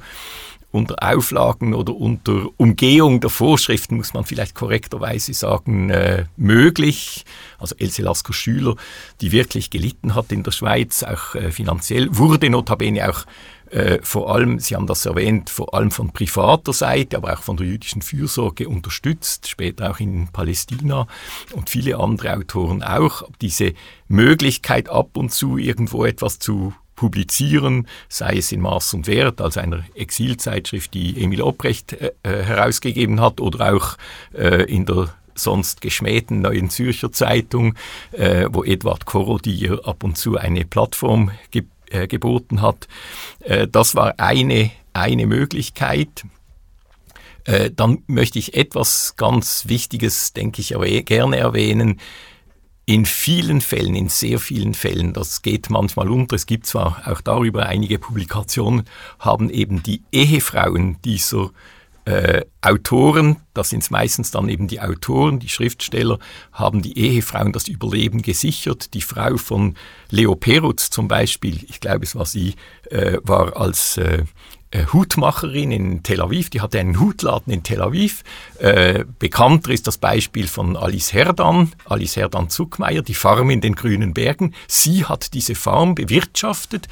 unter 0.71 0.95
Auflagen 1.01 1.73
oder 1.73 1.95
unter 1.95 2.49
Umgehung 2.57 3.21
der 3.21 3.29
Vorschriften, 3.29 3.95
muss 3.95 4.13
man 4.13 4.25
vielleicht 4.25 4.55
korrekterweise 4.55 5.33
sagen, 5.33 5.89
äh, 5.89 6.25
möglich. 6.35 7.23
Also 7.57 7.75
Else 7.79 8.01
Lasker 8.01 8.33
Schüler, 8.33 8.75
die 9.21 9.31
wirklich 9.31 9.69
gelitten 9.69 10.15
hat 10.15 10.33
in 10.33 10.43
der 10.43 10.51
Schweiz, 10.51 11.01
auch 11.01 11.33
äh, 11.33 11.51
finanziell, 11.51 12.09
wurde 12.11 12.49
notabene 12.49 13.09
auch 13.09 13.25
äh, 13.71 13.99
vor 14.01 14.33
allem, 14.33 14.59
Sie 14.59 14.75
haben 14.75 14.87
das 14.87 15.05
erwähnt, 15.05 15.49
vor 15.49 15.73
allem 15.73 15.91
von 15.91 16.11
privater 16.11 16.73
Seite, 16.73 17.17
aber 17.17 17.33
auch 17.33 17.41
von 17.41 17.57
der 17.57 17.67
jüdischen 17.67 18.01
Fürsorge 18.01 18.69
unterstützt, 18.69 19.47
später 19.49 19.91
auch 19.91 19.99
in 19.99 20.27
Palästina 20.27 21.07
und 21.53 21.69
viele 21.69 21.97
andere 21.97 22.35
Autoren 22.35 22.83
auch. 22.83 23.23
Diese 23.41 23.73
Möglichkeit 24.07 24.89
ab 24.89 25.17
und 25.17 25.31
zu 25.31 25.57
irgendwo 25.57 26.05
etwas 26.05 26.39
zu 26.39 26.73
publizieren, 26.95 27.87
sei 28.07 28.37
es 28.37 28.51
in 28.51 28.61
Maß 28.61 28.93
und 28.93 29.07
Wert, 29.07 29.41
also 29.41 29.59
einer 29.59 29.83
Exilzeitschrift, 29.95 30.93
die 30.93 31.21
Emil 31.21 31.41
Obrecht 31.41 31.93
äh, 31.93 32.11
äh, 32.23 32.43
herausgegeben 32.43 33.19
hat, 33.19 33.41
oder 33.41 33.73
auch 33.73 33.97
äh, 34.33 34.63
in 34.63 34.85
der 34.85 35.13
sonst 35.37 35.81
geschmähten 35.81 36.41
Neuen 36.41 36.69
Zürcher 36.69 37.11
Zeitung, 37.11 37.75
äh, 38.13 38.47
wo 38.49 38.63
Edward 38.63 39.05
Korodier 39.05 39.81
ab 39.85 40.03
und 40.03 40.17
zu 40.17 40.37
eine 40.37 40.63
Plattform 40.63 41.31
gibt 41.51 41.74
äh, 41.89 42.07
geboten 42.07 42.61
hat. 42.61 42.87
Äh, 43.39 43.67
das 43.67 43.95
war 43.95 44.15
eine, 44.17 44.71
eine 44.93 45.27
Möglichkeit. 45.27 46.25
Äh, 47.45 47.71
dann 47.71 48.03
möchte 48.07 48.39
ich 48.39 48.55
etwas 48.55 49.15
ganz 49.17 49.65
Wichtiges, 49.67 50.33
denke 50.33 50.61
ich, 50.61 50.71
erwäh 50.73 51.03
gerne 51.03 51.37
erwähnen. 51.37 51.99
In 52.87 53.05
vielen 53.05 53.61
Fällen, 53.61 53.95
in 53.95 54.09
sehr 54.09 54.39
vielen 54.39 54.75
Fällen, 54.75 55.13
das 55.13 55.41
geht 55.41 55.71
manchmal 55.71 56.09
unter, 56.09 56.35
es 56.35 56.45
gibt 56.45 56.67
zwar 56.67 57.01
auch 57.05 57.21
darüber 57.21 57.65
einige 57.65 57.97
Publikationen, 57.97 58.83
haben 59.17 59.49
eben 59.49 59.81
die 59.81 60.03
Ehefrauen 60.11 61.01
dieser 61.03 61.49
äh, 62.05 62.45
Autoren, 62.61 63.37
das 63.53 63.69
sind 63.69 63.89
meistens 63.91 64.31
dann 64.31 64.49
eben 64.49 64.67
die 64.67 64.79
Autoren, 64.79 65.39
die 65.39 65.49
Schriftsteller, 65.49 66.19
haben 66.51 66.81
die 66.81 66.97
Ehefrauen 66.97 67.51
das 67.51 67.67
Überleben 67.67 68.21
gesichert. 68.21 68.93
Die 68.93 69.01
Frau 69.01 69.37
von 69.37 69.75
Leo 70.09 70.35
Perutz 70.35 70.89
zum 70.89 71.07
Beispiel, 71.07 71.59
ich 71.67 71.79
glaube 71.79 72.05
es 72.05 72.15
war 72.15 72.25
sie, 72.25 72.55
äh, 72.89 73.17
war 73.23 73.57
als 73.57 73.97
äh, 73.97 74.23
äh, 74.75 74.85
Hutmacherin 74.91 75.71
in 75.71 76.03
Tel 76.03 76.21
Aviv, 76.21 76.49
die 76.49 76.59
hatte 76.59 76.79
einen 76.79 76.99
Hutladen 76.99 77.53
in 77.53 77.63
Tel 77.63 77.81
Aviv. 77.81 78.23
Äh, 78.59 79.05
bekannter 79.19 79.71
ist 79.71 79.87
das 79.87 79.97
Beispiel 79.97 80.47
von 80.47 80.75
Alice 80.75 81.13
Herdan, 81.13 81.71
Alice 81.85 82.17
Herdan 82.17 82.49
Zuckmeier, 82.49 83.01
die 83.01 83.13
Farm 83.13 83.49
in 83.51 83.61
den 83.61 83.75
Grünen 83.75 84.13
Bergen. 84.13 84.53
Sie 84.67 85.05
hat 85.05 85.33
diese 85.33 85.55
Farm 85.55 85.95
bewirtschaftet, 85.95 86.87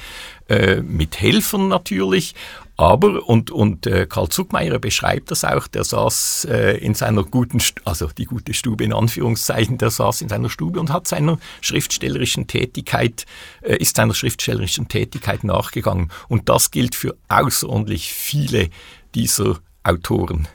äh, 0.48 0.80
mit 0.80 1.20
Helfern 1.20 1.68
natürlich, 1.68 2.34
aber, 2.76 3.28
und, 3.28 3.52
und 3.52 3.86
äh, 3.86 4.06
Karl 4.06 4.28
Zuckmeier 4.28 4.78
beschreibt 4.80 5.30
das 5.30 5.44
auch, 5.44 5.68
der 5.68 5.84
saß 5.84 6.48
äh, 6.50 6.76
in 6.78 6.94
seiner 6.94 7.22
guten, 7.22 7.62
also 7.84 8.08
die 8.08 8.24
gute 8.24 8.52
Stube 8.52 8.82
in 8.82 8.92
Anführungszeichen, 8.92 9.78
der 9.78 9.90
saß 9.90 10.22
in 10.22 10.28
seiner 10.28 10.50
Stube 10.50 10.80
und 10.80 10.92
hat 10.92 11.06
seiner 11.06 11.38
schriftstellerischen 11.60 12.48
Tätigkeit, 12.48 13.26
äh, 13.62 13.76
ist 13.76 13.96
seiner 13.96 14.14
schriftstellerischen 14.14 14.88
Tätigkeit 14.88 15.44
nachgegangen. 15.44 16.10
Und 16.28 16.48
das 16.48 16.72
gilt 16.72 16.96
für 16.96 17.16
außerordentlich 17.28 18.12
viele 18.12 18.70
dieser 19.14 19.60
Autoren. 19.84 20.48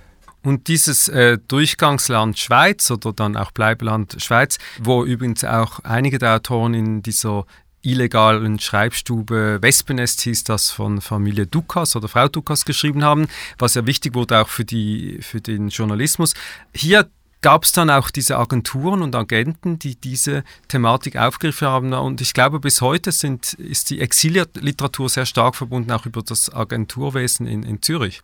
Und 0.43 0.67
dieses 0.67 1.08
äh, 1.10 1.38
Durchgangsland 1.47 2.38
Schweiz 2.38 2.89
oder 2.91 3.13
dann 3.13 3.38
auch 3.38 3.51
Bleibeland 3.51 4.17
Schweiz, 4.19 4.58
wo 4.82 5.05
übrigens 5.05 5.43
auch 5.43 5.79
einige 5.82 6.17
der 6.17 6.36
Autoren 6.36 6.73
in 6.73 7.01
dieser 7.01 7.45
illegalen 7.81 8.59
Schreibstube 8.59 9.59
Wespennest 9.61 10.21
hieß 10.21 10.43
das 10.43 10.71
von 10.71 11.01
Familie 11.01 11.47
Dukas 11.47 11.95
oder 11.95 12.07
Frau 12.07 12.27
Dukas 12.27 12.65
geschrieben 12.65 13.03
haben, 13.03 13.27
was 13.57 13.75
ja 13.75 13.85
wichtig 13.85 14.15
wurde 14.15 14.41
auch 14.41 14.49
für, 14.49 14.65
die, 14.65 15.19
für 15.21 15.41
den 15.41 15.69
Journalismus. 15.69 16.33
Hier 16.73 17.09
gab 17.41 17.63
es 17.63 17.71
dann 17.71 17.89
auch 17.89 18.09
diese 18.09 18.37
Agenturen 18.37 19.01
und 19.01 19.15
Agenten, 19.15 19.79
die 19.79 19.95
diese 19.95 20.43
Thematik 20.67 21.15
aufgegriffen 21.15 21.67
haben. 21.67 21.93
Und 21.93 22.21
ich 22.21 22.33
glaube, 22.33 22.59
bis 22.59 22.81
heute 22.81 23.11
sind, 23.11 23.53
ist 23.53 23.89
die 23.89 24.01
Exilliteratur 24.01 25.09
sehr 25.09 25.25
stark 25.25 25.55
verbunden, 25.55 25.91
auch 25.91 26.05
über 26.05 26.21
das 26.21 26.53
Agenturwesen 26.53 27.47
in, 27.47 27.63
in 27.63 27.81
Zürich. 27.81 28.21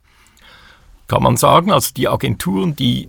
Kann 1.08 1.22
man 1.22 1.36
sagen, 1.36 1.72
also 1.72 1.92
die 1.94 2.08
Agenturen, 2.08 2.76
die 2.76 3.08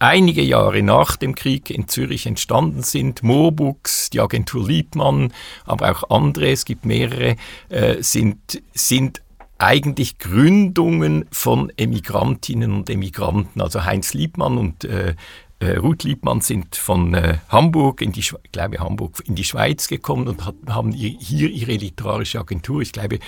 einige 0.00 0.42
Jahre 0.42 0.82
nach 0.82 1.16
dem 1.16 1.34
Krieg 1.34 1.70
in 1.70 1.86
Zürich 1.86 2.26
entstanden 2.26 2.82
sind. 2.82 3.22
Moorbooks, 3.22 4.10
die 4.10 4.20
Agentur 4.20 4.66
Liebmann, 4.66 5.32
aber 5.64 5.92
auch 5.92 6.10
andere, 6.10 6.50
es 6.50 6.64
gibt 6.64 6.84
mehrere, 6.84 7.36
äh, 7.68 8.02
sind, 8.02 8.62
sind 8.72 9.22
eigentlich 9.58 10.18
Gründungen 10.18 11.26
von 11.30 11.70
Emigrantinnen 11.76 12.72
und 12.72 12.88
Emigranten. 12.88 13.60
Also 13.60 13.84
Heinz 13.84 14.14
Liebmann 14.14 14.56
und 14.56 14.84
äh, 14.84 15.14
äh, 15.60 15.76
Ruth 15.76 16.04
Liebmann 16.04 16.40
sind 16.40 16.74
von 16.74 17.14
äh, 17.14 17.38
Hamburg 17.48 18.00
in 18.00 18.12
die, 18.12 18.20
ich 18.20 18.34
glaube 18.50 18.80
Hamburg 18.80 19.22
in 19.26 19.34
die 19.34 19.44
Schweiz 19.44 19.88
gekommen 19.88 20.26
und 20.26 20.44
hat, 20.46 20.54
haben 20.68 20.90
hier 20.90 21.50
ihre 21.50 21.72
literarische 21.72 22.40
Agentur, 22.40 22.80
ich 22.80 22.92
glaube 22.92 23.18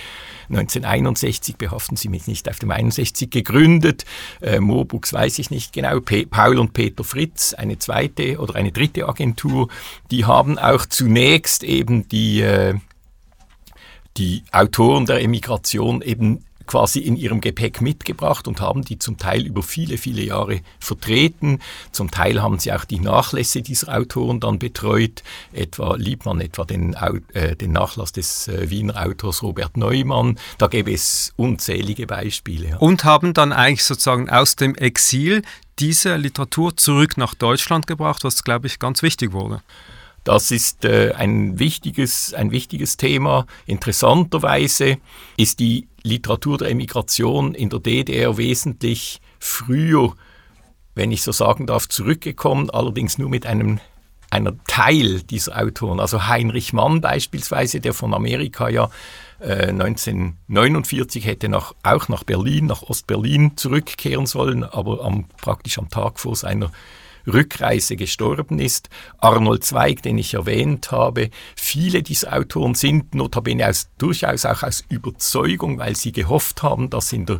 1961, 0.49 1.57
behaften 1.57 1.95
Sie 1.95 2.09
mich 2.09 2.27
nicht, 2.27 2.49
auf 2.49 2.57
dem 2.57 2.71
61 2.71 3.29
gegründet. 3.29 4.05
Äh, 4.41 4.59
Moorbooks 4.59 5.13
weiß 5.13 5.39
ich 5.39 5.51
nicht 5.51 5.73
genau. 5.73 5.99
Pe 5.99 6.25
Paul 6.25 6.57
und 6.57 6.73
Peter 6.73 7.03
Fritz, 7.03 7.53
eine 7.53 7.77
zweite 7.77 8.39
oder 8.39 8.55
eine 8.55 8.71
dritte 8.71 9.07
Agentur, 9.07 9.69
die 10.09 10.25
haben 10.25 10.57
auch 10.57 10.87
zunächst 10.87 11.63
eben 11.63 12.07
die 12.07 12.41
äh, 12.41 12.73
die 14.17 14.43
Autoren 14.51 15.05
der 15.05 15.21
Emigration 15.21 16.01
eben 16.03 16.45
quasi 16.67 16.99
in 16.99 17.15
ihrem 17.15 17.41
Gepäck 17.41 17.81
mitgebracht 17.81 18.47
und 18.47 18.61
haben 18.61 18.83
die 18.83 18.99
zum 18.99 19.17
Teil 19.17 19.45
über 19.45 19.63
viele, 19.63 19.97
viele 19.97 20.23
Jahre 20.23 20.61
vertreten. 20.79 21.59
Zum 21.91 22.11
Teil 22.11 22.41
haben 22.41 22.59
sie 22.59 22.71
auch 22.73 22.85
die 22.85 22.99
Nachlässe 22.99 23.61
dieser 23.61 23.95
Autoren 23.95 24.39
dann 24.39 24.59
betreut, 24.59 25.23
etwa 25.51 25.95
Liebmann, 25.95 26.41
etwa 26.41 26.65
den, 26.65 26.93
äh, 27.33 27.55
den 27.55 27.71
Nachlass 27.71 28.11
des 28.11 28.47
äh, 28.47 28.69
Wiener 28.69 29.05
Autors 29.05 29.43
Robert 29.43 29.77
Neumann. 29.77 30.37
Da 30.57 30.67
gäbe 30.67 30.91
es 30.91 31.33
unzählige 31.35 32.07
Beispiele. 32.07 32.69
Ja. 32.69 32.77
Und 32.77 33.03
haben 33.03 33.33
dann 33.33 33.51
eigentlich 33.51 33.83
sozusagen 33.83 34.29
aus 34.29 34.55
dem 34.55 34.75
Exil 34.75 35.41
diese 35.79 36.15
Literatur 36.17 36.77
zurück 36.77 37.17
nach 37.17 37.33
Deutschland 37.33 37.87
gebracht, 37.87 38.23
was, 38.23 38.43
glaube 38.43 38.67
ich, 38.67 38.79
ganz 38.79 39.01
wichtig 39.01 39.33
wurde. 39.33 39.61
Das 40.23 40.51
ist 40.51 40.85
äh, 40.85 41.13
ein, 41.17 41.59
wichtiges, 41.59 42.33
ein 42.33 42.51
wichtiges 42.51 42.97
Thema. 42.97 43.45
Interessanterweise 43.65 44.97
ist 45.37 45.59
die 45.59 45.87
Literatur 46.03 46.57
der 46.57 46.69
Emigration 46.69 47.53
in 47.53 47.69
der 47.69 47.79
DDR 47.79 48.37
wesentlich 48.37 49.21
früher, 49.39 50.13
wenn 50.95 51.11
ich 51.11 51.23
so 51.23 51.31
sagen 51.31 51.67
darf, 51.67 51.89
zurückgekommen, 51.89 52.69
allerdings 52.69 53.17
nur 53.17 53.29
mit 53.29 53.45
einem 53.45 53.79
einer 54.33 54.53
Teil 54.65 55.21
dieser 55.21 55.61
Autoren. 55.61 55.99
Also 55.99 56.27
Heinrich 56.27 56.73
Mann 56.73 57.01
beispielsweise, 57.01 57.79
der 57.79 57.93
von 57.93 58.15
Amerika 58.15 58.67
ja 58.67 58.89
äh, 59.39 59.67
1949 59.67 61.25
hätte 61.25 61.49
nach, 61.49 61.73
auch 61.83 62.07
nach 62.09 62.23
Berlin, 62.23 62.65
nach 62.65 62.81
Ostberlin 62.81 63.55
zurückkehren 63.57 64.25
sollen, 64.25 64.63
aber 64.63 65.05
am, 65.05 65.25
praktisch 65.37 65.77
am 65.77 65.89
Tag 65.89 66.19
vor 66.19 66.35
seiner 66.35 66.71
Rückreise 67.27 67.95
gestorben 67.95 68.59
ist. 68.59 68.89
Arnold 69.17 69.63
Zweig, 69.63 70.01
den 70.01 70.17
ich 70.17 70.33
erwähnt 70.33 70.91
habe. 70.91 71.29
Viele 71.55 72.03
dieser 72.03 72.33
Autoren 72.33 72.75
sind 72.75 73.15
notabene 73.15 73.67
aus, 73.67 73.89
durchaus 73.97 74.45
auch 74.45 74.63
aus 74.63 74.83
Überzeugung, 74.89 75.77
weil 75.77 75.95
sie 75.95 76.11
gehofft 76.11 76.63
haben, 76.63 76.89
dass 76.89 77.13
in 77.13 77.25
der 77.25 77.39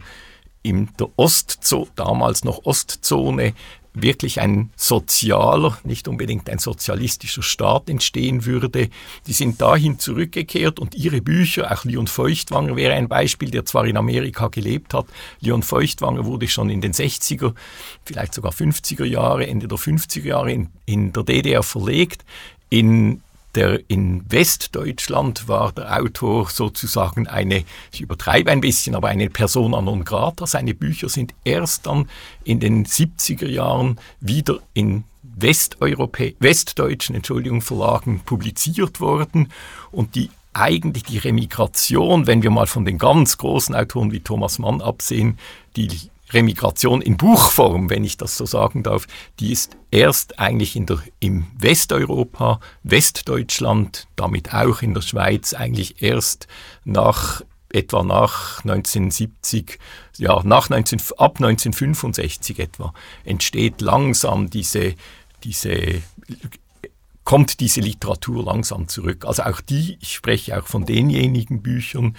in 0.66 0.90
der 0.98 1.10
Ostzone, 1.18 1.90
damals 1.96 2.46
noch 2.46 2.66
Ostzone, 2.66 3.54
wirklich 3.94 4.42
ein 4.42 4.72
sozialer, 4.76 5.78
nicht 5.84 6.08
unbedingt 6.08 6.50
ein 6.50 6.60
sozialistischer 6.60 7.44
Staat 7.44 7.90
entstehen 7.90 8.46
würde. 8.46 8.90
Die 9.28 9.34
sind 9.34 9.62
dahin 9.62 10.00
zurückgekehrt 10.00 10.80
und 10.80 10.96
ihre 10.96 11.22
Bücher, 11.22 11.72
auch 11.72 11.86
Leon 11.86 12.08
Feuchtwanger 12.08 12.76
wäre 12.76 12.94
ein 12.94 13.08
Beispiel, 13.08 13.52
der 13.52 13.66
zwar 13.66 13.86
in 13.86 13.98
Amerika 13.98 14.48
gelebt 14.48 14.94
hat. 14.94 15.06
Leon 15.40 15.64
Feuchtwanger 15.64 16.26
wurde 16.26 16.48
schon 16.48 16.70
in 16.70 16.82
den 16.82 16.94
60er, 16.94 17.54
vielleicht 18.06 18.34
sogar 18.34 18.52
50er 18.52 19.06
Jahre, 19.06 19.48
Ende 19.48 19.68
der 19.68 19.78
50er 19.78 20.24
Jahre 20.24 20.52
in, 20.52 20.70
in 20.86 21.14
der 21.14 21.24
DDR 21.24 21.64
verlegt. 21.64 22.24
In 22.70 23.23
der 23.56 23.82
in 23.90 24.24
Westdeutschland 24.32 25.48
war 25.48 25.72
der 25.72 26.00
Autor 26.00 26.50
sozusagen 26.50 27.28
eine, 27.28 27.64
ich 27.92 28.02
übertreibe 28.02 28.52
ein 28.52 28.62
bisschen, 28.62 28.96
aber 28.96 29.10
eine 29.10 29.30
Persona 29.30 29.82
non 29.82 30.04
grata. 30.04 30.48
Seine 30.48 30.74
Bücher 30.74 31.10
sind 31.10 31.34
erst 31.44 31.86
dann 31.86 32.10
in 32.44 32.60
den 32.60 32.86
70er 32.86 33.48
Jahren 33.48 34.00
wieder 34.20 34.60
in 34.74 35.04
Westeuropä 35.22 36.36
westdeutschen 36.40 37.16
Entschuldigung, 37.16 37.62
Verlagen 37.62 38.22
publiziert 38.26 39.00
worden 39.00 39.52
und 39.92 40.16
die 40.16 40.30
eigentlich 40.54 41.04
die 41.04 41.18
Remigration, 41.18 42.28
wenn 42.28 42.44
wir 42.44 42.52
mal 42.52 42.68
von 42.68 42.86
den 42.86 43.00
ganz 43.00 43.38
großen 43.38 43.74
Autoren 43.74 44.12
wie 44.12 44.20
Thomas 44.20 44.60
Mann 44.60 44.82
absehen, 44.82 45.40
die 45.76 45.90
Remigration 46.34 47.02
in 47.02 47.18
Buchform, 47.18 47.90
wenn 47.90 48.04
ich 48.04 48.18
das 48.18 48.38
so 48.38 48.46
sagen 48.46 48.84
darf, 48.84 49.08
die 49.40 49.52
ist 49.52 49.78
erst 49.92 50.40
eigentlich 50.40 50.76
in 50.76 50.86
der, 50.86 51.00
im 51.20 51.48
Westeuropa, 51.58 52.60
Westdeutschland, 52.84 54.08
damit 54.16 54.54
auch 54.54 54.82
in 54.82 54.94
der 54.94 55.02
Schweiz, 55.02 55.54
eigentlich 55.54 56.02
erst 56.02 56.48
nach 56.84 57.42
etwa 57.74 58.04
nach 58.04 58.64
1970, 58.64 59.80
ja, 60.18 60.42
nach 60.44 60.70
19, 60.70 61.00
ab 61.18 61.38
1965 61.38 62.60
etwa, 62.60 62.94
entsteht 63.24 63.82
langsam 63.82 64.50
diese, 64.50 64.94
diese, 65.44 66.02
kommt 67.24 67.60
diese 67.60 67.82
Literatur 67.82 68.46
langsam 68.46 68.88
zurück. 68.88 69.26
Also 69.26 69.44
auch 69.44 69.60
die, 69.60 69.98
ich 70.02 70.14
spreche 70.14 70.60
auch 70.60 70.68
von 70.68 70.86
denjenigen 70.86 71.62
Büchern, 71.62 72.16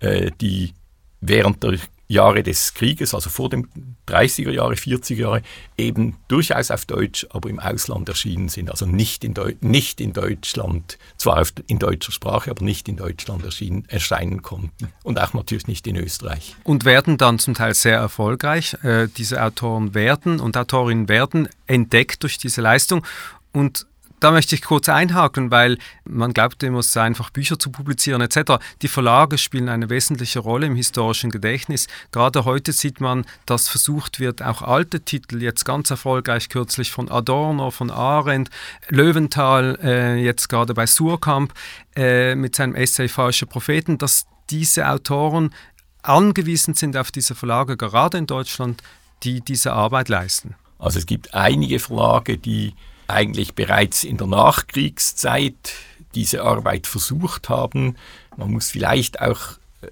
äh, 0.00 0.30
die 0.40 0.74
während 1.20 1.62
der 1.62 1.78
Jahre 2.08 2.42
des 2.42 2.72
Krieges, 2.72 3.14
also 3.14 3.28
vor 3.28 3.50
dem 3.50 3.68
30er 4.08 4.50
Jahre, 4.50 4.74
40er 4.74 5.14
Jahre, 5.14 5.42
eben 5.76 6.16
durchaus 6.28 6.70
auf 6.70 6.86
Deutsch, 6.86 7.26
aber 7.30 7.50
im 7.50 7.60
Ausland 7.60 8.08
erschienen 8.08 8.48
sind. 8.48 8.70
Also 8.70 8.86
nicht 8.86 9.24
in, 9.24 9.34
Deu 9.34 9.52
nicht 9.60 10.00
in 10.00 10.14
Deutschland, 10.14 10.98
zwar 11.18 11.46
in 11.66 11.78
deutscher 11.78 12.10
Sprache, 12.10 12.50
aber 12.50 12.64
nicht 12.64 12.88
in 12.88 12.96
Deutschland 12.96 13.44
erschienen, 13.44 13.84
erscheinen 13.88 14.40
konnten. 14.40 14.88
Und 15.02 15.20
auch 15.20 15.34
natürlich 15.34 15.66
nicht 15.66 15.86
in 15.86 15.96
Österreich. 15.96 16.56
Und 16.64 16.86
werden 16.86 17.18
dann 17.18 17.38
zum 17.38 17.52
Teil 17.52 17.74
sehr 17.74 17.98
erfolgreich. 17.98 18.74
Äh, 18.82 19.08
diese 19.16 19.42
Autoren 19.42 19.94
werden 19.94 20.40
und 20.40 20.56
Autorinnen 20.56 21.08
werden 21.08 21.48
entdeckt 21.66 22.22
durch 22.22 22.38
diese 22.38 22.62
Leistung. 22.62 23.04
Und 23.52 23.86
da 24.20 24.30
möchte 24.30 24.54
ich 24.54 24.62
kurz 24.62 24.88
einhaken, 24.88 25.50
weil 25.50 25.78
man 26.04 26.32
glaubt 26.32 26.62
immer, 26.62 26.80
es 26.80 26.92
sei 26.92 27.02
einfach 27.02 27.30
Bücher 27.30 27.58
zu 27.58 27.70
publizieren 27.70 28.20
etc. 28.20 28.54
Die 28.82 28.88
Verlage 28.88 29.38
spielen 29.38 29.68
eine 29.68 29.90
wesentliche 29.90 30.40
Rolle 30.40 30.66
im 30.66 30.76
historischen 30.76 31.30
Gedächtnis. 31.30 31.86
Gerade 32.12 32.44
heute 32.44 32.72
sieht 32.72 33.00
man, 33.00 33.24
dass 33.46 33.68
versucht 33.68 34.20
wird, 34.20 34.42
auch 34.42 34.62
alte 34.62 35.00
Titel, 35.00 35.42
jetzt 35.42 35.64
ganz 35.64 35.90
erfolgreich 35.90 36.48
kürzlich 36.48 36.90
von 36.90 37.10
Adorno, 37.10 37.70
von 37.70 37.90
Arendt, 37.90 38.50
Löwenthal, 38.88 39.78
äh, 39.82 40.16
jetzt 40.16 40.48
gerade 40.48 40.74
bei 40.74 40.86
Surkamp 40.86 41.52
äh, 41.96 42.34
mit 42.34 42.56
seinem 42.56 42.74
Essay 42.74 43.08
Falsche 43.08 43.46
Propheten, 43.46 43.98
dass 43.98 44.26
diese 44.50 44.88
Autoren 44.88 45.54
angewiesen 46.02 46.74
sind 46.74 46.96
auf 46.96 47.10
diese 47.10 47.34
Verlage, 47.34 47.76
gerade 47.76 48.18
in 48.18 48.26
Deutschland, 48.26 48.82
die 49.22 49.40
diese 49.40 49.72
Arbeit 49.72 50.08
leisten. 50.08 50.54
Also 50.78 50.98
es 50.98 51.06
gibt 51.06 51.34
einige 51.34 51.80
Verlage, 51.80 52.38
die 52.38 52.74
eigentlich 53.08 53.54
bereits 53.54 54.04
in 54.04 54.16
der 54.16 54.26
Nachkriegszeit 54.26 55.74
diese 56.14 56.42
Arbeit 56.42 56.86
versucht 56.86 57.48
haben. 57.48 57.96
Man 58.36 58.52
muss 58.52 58.70
vielleicht 58.70 59.20
auch 59.20 59.40
äh, 59.82 59.88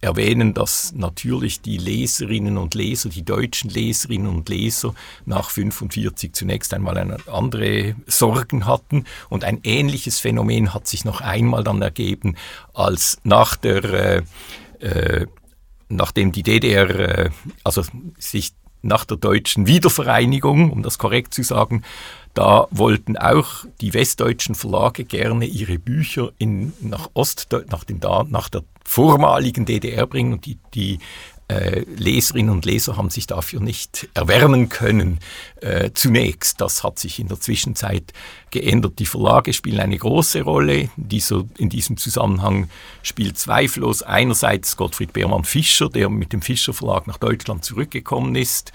erwähnen, 0.00 0.54
dass 0.54 0.92
natürlich 0.94 1.60
die 1.60 1.76
Leserinnen 1.76 2.56
und 2.56 2.74
Leser, 2.74 3.08
die 3.08 3.24
deutschen 3.24 3.68
Leserinnen 3.70 4.28
und 4.28 4.48
Leser 4.48 4.94
nach 5.26 5.50
45 5.50 6.32
zunächst 6.34 6.72
einmal 6.72 6.96
eine 6.96 7.16
andere 7.26 7.96
Sorgen 8.06 8.66
hatten 8.66 9.04
und 9.28 9.44
ein 9.44 9.60
ähnliches 9.64 10.20
Phänomen 10.20 10.72
hat 10.72 10.86
sich 10.86 11.04
noch 11.04 11.20
einmal 11.20 11.64
dann 11.64 11.82
ergeben, 11.82 12.36
als 12.74 13.18
nach 13.24 13.56
der 13.56 13.84
äh, 13.84 14.22
äh 14.80 15.26
nachdem 15.90 16.32
die 16.32 16.42
DDR 16.42 16.90
äh, 16.90 17.30
also 17.64 17.82
sich 18.18 18.52
nach 18.82 19.04
der 19.04 19.16
deutschen 19.16 19.66
Wiedervereinigung, 19.66 20.70
um 20.70 20.82
das 20.82 20.98
korrekt 20.98 21.34
zu 21.34 21.42
sagen, 21.42 21.82
da 22.34 22.66
wollten 22.70 23.16
auch 23.16 23.64
die 23.80 23.94
westdeutschen 23.94 24.54
Verlage 24.54 25.04
gerne 25.04 25.44
ihre 25.44 25.78
Bücher 25.78 26.30
in, 26.38 26.72
nach, 26.80 27.10
Ost, 27.14 27.48
nach, 27.70 27.84
dem, 27.84 27.98
nach 28.28 28.48
der 28.48 28.62
vormaligen 28.84 29.64
DDR 29.64 30.06
bringen 30.06 30.34
und 30.34 30.46
die, 30.46 30.58
die 30.74 30.98
äh, 31.48 31.80
Leserinnen 31.96 32.50
und 32.50 32.66
Leser 32.66 32.96
haben 32.96 33.08
sich 33.08 33.26
dafür 33.26 33.60
nicht 33.60 34.08
erwärmen 34.12 34.68
können. 34.68 35.18
Äh, 35.62 35.90
zunächst, 35.94 36.60
das 36.60 36.84
hat 36.84 36.98
sich 36.98 37.18
in 37.18 37.28
der 37.28 37.40
Zwischenzeit 37.40 38.12
geändert. 38.50 38.98
Die 38.98 39.06
Verlage 39.06 39.54
spielen 39.54 39.80
eine 39.80 39.96
große 39.96 40.42
Rolle. 40.42 40.90
Dieser, 40.96 41.44
in 41.56 41.70
diesem 41.70 41.96
Zusammenhang 41.96 42.68
spielt 43.02 43.38
zweifellos 43.38 44.02
einerseits 44.02 44.76
Gottfried 44.76 45.14
Beermann 45.14 45.44
Fischer, 45.44 45.88
der 45.88 46.10
mit 46.10 46.34
dem 46.34 46.42
Fischer 46.42 46.74
Verlag 46.74 47.06
nach 47.06 47.18
Deutschland 47.18 47.64
zurückgekommen 47.64 48.36
ist, 48.36 48.72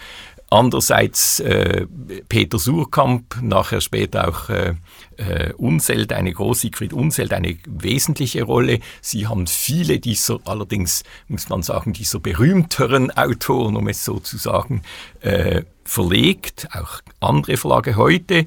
Andererseits 0.54 1.39
äh, 1.39 1.88
Peter 2.30 2.60
Surkamp, 2.60 3.42
nachher 3.42 3.82
später 3.82 4.28
auch 4.28 4.50
äh, 4.50 4.76
äh, 5.18 5.52
Unselt, 5.54 6.13
eine 6.13 6.32
große 6.32 6.62
Siegfried 6.62 6.94
Unselt, 6.94 7.34
eine 7.34 7.58
wesentliche 7.66 8.44
Rolle. 8.44 8.80
Sie 9.02 9.26
haben 9.26 9.48
viele 9.48 10.00
dieser, 10.00 10.38
allerdings 10.46 11.06
muss 11.28 11.50
man 11.50 11.63
sagen, 11.63 11.94
dieser 11.94 12.20
berühmteren 12.20 13.10
Autoren, 13.10 13.76
um 13.76 13.88
es 13.88 14.06
so 14.06 14.20
zu 14.20 14.38
sagen, 14.38 14.84
äh, 15.22 15.63
verlegt. 15.86 16.68
Auch 16.72 17.02
andere 17.20 17.58
Verlage 17.58 17.96
heute 17.96 18.46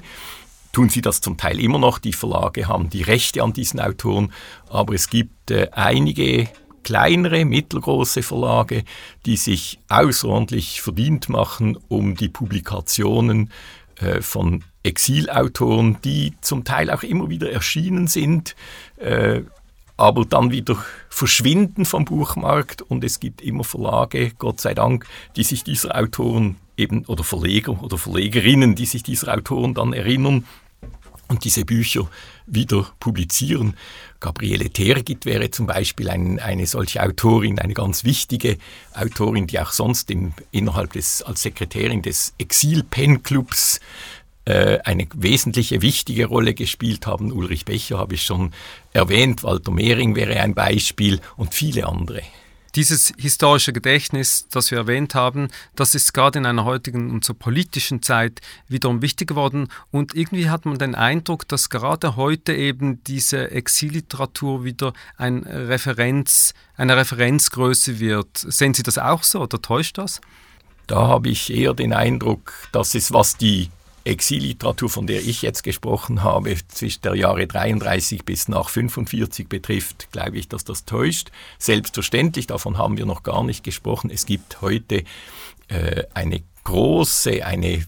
tun 0.71 0.87
sie 0.87 1.01
das 1.01 1.19
zum 1.19 1.35
Teil 1.35 1.59
immer 1.59 1.77
noch. 1.77 1.99
Die 1.99 2.13
Verlage 2.13 2.69
haben 2.69 2.89
die 2.89 3.01
Rechte 3.01 3.43
an 3.43 3.51
diesen 3.51 3.81
Autoren, 3.81 4.31
aber 4.69 4.93
es 4.93 5.09
gibt 5.09 5.51
äh, 5.51 5.67
einige 5.73 6.47
kleinere, 6.87 7.43
mittelgroße 7.43 8.23
Verlage, 8.23 8.85
die 9.25 9.35
sich 9.35 9.77
außerordentlich 9.89 10.81
verdient 10.81 11.27
machen 11.27 11.77
um 11.89 12.15
die 12.15 12.29
Publikationen 12.29 13.51
äh, 13.99 14.21
von 14.21 14.63
Exilautoren, 14.83 15.97
die 16.05 16.31
zum 16.39 16.63
Teil 16.63 16.89
auch 16.89 17.03
immer 17.03 17.29
wieder 17.29 17.51
erschienen 17.51 18.07
sind, 18.07 18.55
äh, 18.95 19.41
aber 19.97 20.23
dann 20.23 20.51
wieder 20.51 20.77
verschwinden 21.09 21.83
vom 21.83 22.05
Buchmarkt. 22.05 22.83
Und 22.83 23.03
es 23.03 23.19
gibt 23.19 23.41
immer 23.41 23.65
Verlage, 23.65 24.31
Gott 24.39 24.61
sei 24.61 24.73
Dank, 24.73 25.07
die 25.35 25.43
sich 25.43 25.65
dieser 25.65 25.93
Autoren 25.93 26.55
eben 26.77 27.03
oder 27.07 27.25
Verleger 27.25 27.83
oder 27.83 27.97
Verlegerinnen, 27.97 28.75
die 28.75 28.85
sich 28.85 29.03
dieser 29.03 29.33
Autoren 29.33 29.73
dann 29.73 29.91
erinnern 29.91 30.45
und 31.27 31.43
diese 31.43 31.65
Bücher 31.65 32.09
wieder 32.45 32.87
publizieren. 32.99 33.75
Gabriele 34.19 34.69
Tergit 34.69 35.25
wäre 35.25 35.51
zum 35.51 35.67
Beispiel 35.67 36.09
ein, 36.09 36.39
eine 36.39 36.65
solche 36.65 37.03
Autorin, 37.03 37.59
eine 37.59 37.73
ganz 37.73 38.03
wichtige 38.03 38.57
Autorin, 38.93 39.47
die 39.47 39.59
auch 39.59 39.71
sonst 39.71 40.09
im, 40.09 40.33
innerhalb 40.51 40.93
des, 40.93 41.21
als 41.21 41.41
Sekretärin 41.41 42.01
des 42.01 42.33
Exil-Pen-Clubs 42.37 43.79
äh, 44.45 44.79
eine 44.85 45.07
wesentliche, 45.13 45.81
wichtige 45.81 46.25
Rolle 46.27 46.53
gespielt 46.53 47.05
haben. 47.05 47.31
Ulrich 47.31 47.65
Becher 47.65 47.97
habe 47.97 48.15
ich 48.15 48.23
schon 48.23 48.53
erwähnt, 48.93 49.43
Walter 49.43 49.71
Mehring 49.71 50.15
wäre 50.15 50.39
ein 50.39 50.55
Beispiel 50.55 51.19
und 51.35 51.53
viele 51.53 51.85
andere. 51.85 52.21
Dieses 52.75 53.13
historische 53.17 53.73
Gedächtnis, 53.73 54.47
das 54.51 54.71
wir 54.71 54.77
erwähnt 54.77 55.15
haben, 55.15 55.49
das 55.75 55.95
ist 55.95 56.13
gerade 56.13 56.39
in 56.39 56.45
einer 56.45 56.65
heutigen 56.65 57.11
und 57.11 57.23
so 57.23 57.33
politischen 57.33 58.01
Zeit 58.01 58.41
wiederum 58.67 59.01
wichtig 59.01 59.29
geworden. 59.29 59.67
Und 59.91 60.15
irgendwie 60.15 60.49
hat 60.49 60.65
man 60.65 60.77
den 60.77 60.95
Eindruck, 60.95 61.47
dass 61.47 61.69
gerade 61.69 62.15
heute 62.15 62.53
eben 62.53 63.03
diese 63.05 63.51
Exilliteratur 63.51 64.63
wieder 64.63 64.93
ein 65.17 65.43
Referenz, 65.43 66.53
eine 66.75 66.97
Referenzgröße 66.97 67.99
wird. 67.99 68.37
Sehen 68.37 68.73
Sie 68.73 68.83
das 68.83 68.97
auch 68.97 69.23
so 69.23 69.41
oder 69.41 69.61
täuscht 69.61 69.97
das? 69.97 70.21
Da 70.87 71.07
habe 71.07 71.29
ich 71.29 71.53
eher 71.53 71.73
den 71.73 71.93
Eindruck, 71.93 72.53
dass 72.71 72.95
es, 72.95 73.11
was 73.11 73.35
die 73.35 73.69
Exilliteratur, 74.07 74.89
von 74.89 75.07
der 75.07 75.21
ich 75.21 75.41
jetzt 75.41 75.63
gesprochen 75.63 76.23
habe, 76.23 76.55
zwischen 76.67 77.01
der 77.01 77.15
Jahre 77.15 77.45
33 77.45 78.25
bis 78.25 78.47
nach 78.47 78.69
45 78.69 79.47
betrifft, 79.47 80.09
glaube 80.11 80.37
ich, 80.37 80.47
dass 80.47 80.63
das 80.63 80.85
täuscht. 80.85 81.31
Selbstverständlich, 81.59 82.47
davon 82.47 82.77
haben 82.77 82.97
wir 82.97 83.05
noch 83.05 83.23
gar 83.23 83.43
nicht 83.43 83.63
gesprochen. 83.63 84.09
Es 84.09 84.25
gibt 84.25 84.61
heute 84.61 85.03
äh, 85.67 86.03
eine 86.13 86.41
große, 86.63 87.45
eine, 87.45 87.85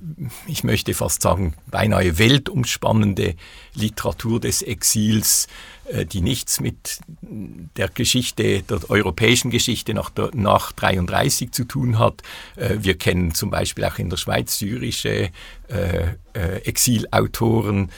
ich 0.47 0.63
möchte 0.63 0.93
fast 0.93 1.21
sagen, 1.21 1.53
beinahe 1.67 2.17
weltumspannende 2.17 3.35
Literatur 3.79 4.39
des 4.39 4.61
Exils, 4.61 5.47
äh, 5.89 6.05
die 6.05 6.21
nichts 6.21 6.59
mit 6.59 6.99
der 7.21 7.89
Geschichte, 7.89 8.61
der 8.61 8.89
europäischen 8.89 9.49
Geschichte 9.49 9.93
nach, 9.93 10.09
der, 10.09 10.29
nach 10.33 10.71
33 10.71 11.51
zu 11.51 11.65
tun 11.65 11.97
hat. 11.97 12.21
Äh, 12.55 12.77
wir 12.79 12.97
kennen 12.97 13.33
zum 13.33 13.49
Beispiel 13.49 13.85
auch 13.85 13.97
in 13.97 14.09
der 14.09 14.17
Schweiz 14.17 14.57
syrische 14.57 15.31
äh, 15.67 16.15
Exilautoren, 16.63 17.91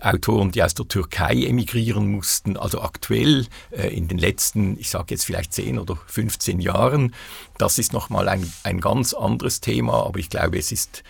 Autoren, 0.00 0.50
die 0.50 0.62
aus 0.62 0.74
der 0.74 0.88
Türkei 0.88 1.44
emigrieren 1.44 2.10
mussten, 2.10 2.56
also 2.56 2.82
aktuell 2.82 3.46
in 3.70 4.08
den 4.08 4.18
letzten, 4.18 4.78
ich 4.78 4.90
sage 4.90 5.06
jetzt 5.10 5.24
vielleicht 5.24 5.52
10 5.52 5.78
oder 5.78 5.96
15 6.06 6.60
Jahren. 6.60 7.14
Das 7.56 7.78
ist 7.78 7.92
nochmal 7.92 8.28
ein, 8.28 8.52
ein 8.64 8.80
ganz 8.80 9.14
anderes 9.14 9.60
Thema, 9.60 10.04
aber 10.04 10.18
ich 10.18 10.28
glaube, 10.28 10.58
es 10.58 10.72
ist 10.72 11.04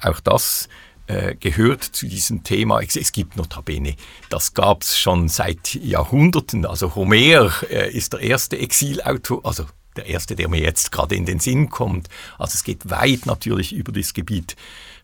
auch 0.00 0.20
das 0.20 0.68
äh, 1.06 1.34
gehört 1.34 1.82
zu 1.82 2.06
diesem 2.06 2.44
Thema. 2.44 2.80
Es 2.80 3.12
gibt 3.12 3.36
notabene, 3.36 3.96
das 4.30 4.54
gab 4.54 4.82
es 4.82 4.98
schon 4.98 5.28
seit 5.28 5.74
Jahrhunderten. 5.74 6.66
Also 6.66 6.94
Homer 6.94 7.50
äh, 7.70 7.90
ist 7.92 8.12
der 8.12 8.20
erste 8.20 8.58
Exilautor, 8.58 9.44
also 9.44 9.66
der 9.96 10.06
erste, 10.06 10.34
der 10.34 10.48
mir 10.48 10.60
jetzt 10.60 10.92
gerade 10.92 11.14
in 11.14 11.24
den 11.24 11.40
Sinn 11.40 11.70
kommt. 11.70 12.08
Also 12.38 12.54
es 12.54 12.64
geht 12.64 12.90
weit 12.90 13.26
natürlich 13.26 13.72
über 13.72 13.92
das 13.92 14.14
Gebiet 14.14 14.56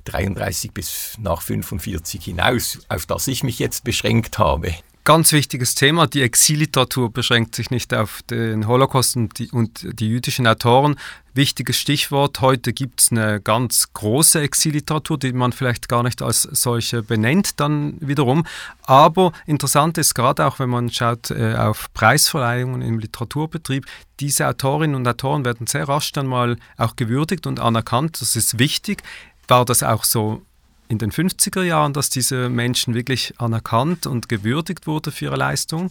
33 0.04 0.72
bis 0.72 1.16
nach 1.18 1.42
45 1.42 2.24
hinaus, 2.24 2.78
auf 2.88 3.06
das 3.06 3.28
ich 3.28 3.42
mich 3.42 3.58
jetzt 3.58 3.84
beschränkt 3.84 4.38
habe. 4.38 4.74
Ganz 5.04 5.32
wichtiges 5.32 5.74
Thema. 5.74 6.06
Die 6.06 6.20
Exilliteratur 6.20 7.10
beschränkt 7.10 7.54
sich 7.54 7.70
nicht 7.70 7.94
auf 7.94 8.20
den 8.28 8.66
Holocaust 8.66 9.16
und 9.16 9.38
die, 9.38 9.50
und 9.50 9.98
die 9.98 10.08
jüdischen 10.08 10.46
Autoren. 10.46 10.96
Wichtiges 11.32 11.78
Stichwort. 11.78 12.42
Heute 12.42 12.74
gibt 12.74 13.00
es 13.00 13.10
eine 13.10 13.40
ganz 13.40 13.94
große 13.94 14.42
Exilliteratur, 14.42 15.18
die 15.18 15.32
man 15.32 15.52
vielleicht 15.52 15.88
gar 15.88 16.02
nicht 16.02 16.20
als 16.20 16.42
solche 16.42 17.02
benennt, 17.02 17.60
dann 17.60 17.96
wiederum. 18.00 18.44
Aber 18.82 19.32
interessant 19.46 19.96
ist 19.96 20.14
gerade 20.14 20.44
auch, 20.46 20.58
wenn 20.58 20.68
man 20.68 20.90
schaut 20.90 21.30
äh, 21.30 21.54
auf 21.54 21.90
Preisverleihungen 21.94 22.82
im 22.82 22.98
Literaturbetrieb, 22.98 23.86
diese 24.20 24.46
Autorinnen 24.48 24.96
und 24.96 25.08
Autoren 25.08 25.46
werden 25.46 25.66
sehr 25.66 25.88
rasch 25.88 26.12
dann 26.12 26.26
mal 26.26 26.58
auch 26.76 26.94
gewürdigt 26.94 27.46
und 27.46 27.58
anerkannt. 27.58 28.20
Das 28.20 28.36
ist 28.36 28.58
wichtig. 28.58 29.02
War 29.48 29.64
das 29.64 29.82
auch 29.82 30.04
so 30.04 30.42
in 30.90 30.98
den 30.98 31.12
50er 31.12 31.62
Jahren, 31.62 31.92
dass 31.92 32.10
diese 32.10 32.48
Menschen 32.50 32.94
wirklich 32.94 33.34
anerkannt 33.38 34.06
und 34.06 34.28
gewürdigt 34.28 34.88
wurde 34.88 35.12
für 35.12 35.26
ihre 35.26 35.36
Leistung? 35.36 35.90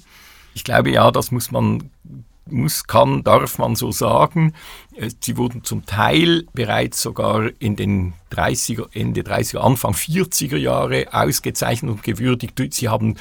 Ich 0.54 0.66
glaube 0.66 0.92
ja, 0.92 1.10
das 1.10 1.32
muss 1.32 1.52
man 1.52 1.90
muss, 2.52 2.86
kann, 2.86 3.24
darf 3.24 3.60
man 3.60 3.76
so 3.76 3.92
sagen. 3.92 4.54
Äh, 4.96 5.12
sie 5.22 5.38
wurden 5.38 5.64
zum 5.64 5.86
Teil 5.86 6.46
bereits 6.54 7.02
sogar 7.02 7.50
in 7.60 7.76
den 7.76 8.14
30er, 8.32 8.88
Ende 8.92 9.22
30er, 9.22 9.60
Anfang 9.60 9.94
40er 9.94 10.58
Jahre 10.58 11.08
ausgezeichnet 11.12 11.92
und 11.92 12.04
gewürdigt. 12.04 12.60
Sie 12.74 12.90
haben 12.90 13.16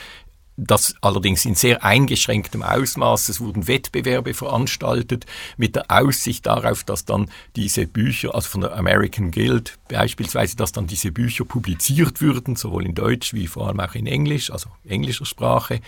das 0.59 0.97
allerdings 1.01 1.45
in 1.45 1.55
sehr 1.55 1.85
eingeschränktem 1.85 2.63
Ausmaß. 2.63 3.29
Es 3.29 3.41
wurden 3.41 3.69
Wettbewerbe 3.69 4.35
veranstaltet 4.35 5.25
mit 5.57 5.77
der 5.77 5.85
Aussicht 5.89 6.47
darauf, 6.47 6.83
dass 6.83 7.05
dann 7.05 7.31
diese 7.55 7.87
Bücher, 7.87 8.35
also 8.35 8.49
von 8.49 8.63
der 8.63 8.77
American 8.77 9.31
Guild 9.31 9.79
beispielsweise, 9.89 10.57
dass 10.57 10.73
dann 10.73 10.89
diese 10.89 11.13
Bücher 11.13 11.45
publiziert 11.45 12.21
würden, 12.21 12.57
sowohl 12.57 12.85
in 12.85 12.95
Deutsch 12.95 13.33
wie 13.35 13.47
vor 13.47 13.69
allem 13.69 13.79
auch 13.79 13.95
in 13.95 14.07
Englisch, 14.07 14.51
also 14.51 14.69
englischer 14.87 15.27
Sprache. 15.27 15.81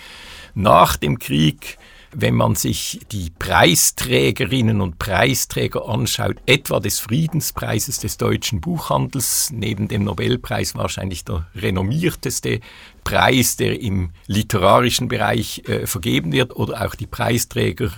Nach 0.54 0.96
dem 0.96 1.18
Krieg 1.18 1.76
wenn 2.12 2.35
man 2.35 2.55
sich 2.55 3.01
die 3.12 3.31
Preisträgerinnen 3.38 4.81
und 4.81 4.99
Preisträger 4.99 5.88
anschaut, 5.88 6.37
etwa 6.46 6.81
des 6.81 6.99
Friedenspreises 6.99 7.99
des 7.99 8.16
deutschen 8.16 8.61
Buchhandels, 8.61 9.51
neben 9.53 9.88
dem 9.88 10.05
Nobelpreis 10.05 10.75
wahrscheinlich 10.75 11.25
der 11.25 11.46
renommierteste 11.55 12.61
Preis, 13.05 13.57
der 13.57 13.81
im 13.81 14.11
literarischen 14.27 15.09
Bereich 15.09 15.62
äh, 15.66 15.87
vergeben 15.87 16.33
wird, 16.33 16.57
oder 16.57 16.87
auch 16.87 16.94
die 16.94 17.07
Preisträger 17.07 17.90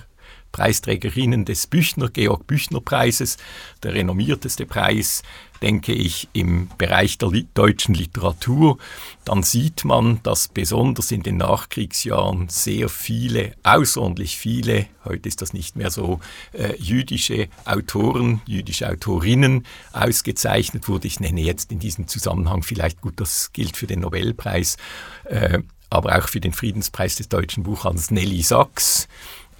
Preisträgerinnen 0.53 1.43
des 1.43 1.67
Büchner, 1.67 2.07
Georg 2.09 2.47
Büchner 2.47 2.79
Preises, 2.79 3.37
der 3.81 3.93
renommierteste 3.93 4.65
Preis, 4.65 5.23
denke 5.61 5.93
ich, 5.93 6.29
im 6.33 6.69
Bereich 6.77 7.17
der 7.17 7.31
deutschen 7.53 7.95
Literatur, 7.95 8.77
dann 9.25 9.43
sieht 9.43 9.83
man, 9.83 10.19
dass 10.23 10.47
besonders 10.47 11.11
in 11.11 11.23
den 11.23 11.37
Nachkriegsjahren 11.37 12.49
sehr 12.49 12.87
viele, 12.87 13.53
außerordentlich 13.63 14.37
viele, 14.37 14.85
heute 15.05 15.27
ist 15.27 15.41
das 15.41 15.53
nicht 15.53 15.75
mehr 15.75 15.89
so, 15.89 16.19
äh, 16.53 16.75
jüdische 16.77 17.47
Autoren, 17.65 18.41
jüdische 18.45 18.89
Autorinnen 18.89 19.65
ausgezeichnet 19.91 20.87
wurden. 20.87 21.07
Ich 21.07 21.19
nenne 21.19 21.41
jetzt 21.41 21.71
in 21.71 21.79
diesem 21.79 22.07
Zusammenhang 22.07 22.61
vielleicht 22.61 23.01
gut, 23.01 23.19
das 23.19 23.51
gilt 23.53 23.75
für 23.75 23.87
den 23.87 24.01
Nobelpreis, 24.01 24.77
äh, 25.23 25.59
aber 25.89 26.17
auch 26.17 26.27
für 26.27 26.41
den 26.41 26.53
Friedenspreis 26.53 27.15
des 27.15 27.29
deutschen 27.29 27.63
Buchhandels 27.63 28.11
Nelly 28.11 28.41
Sachs 28.41 29.07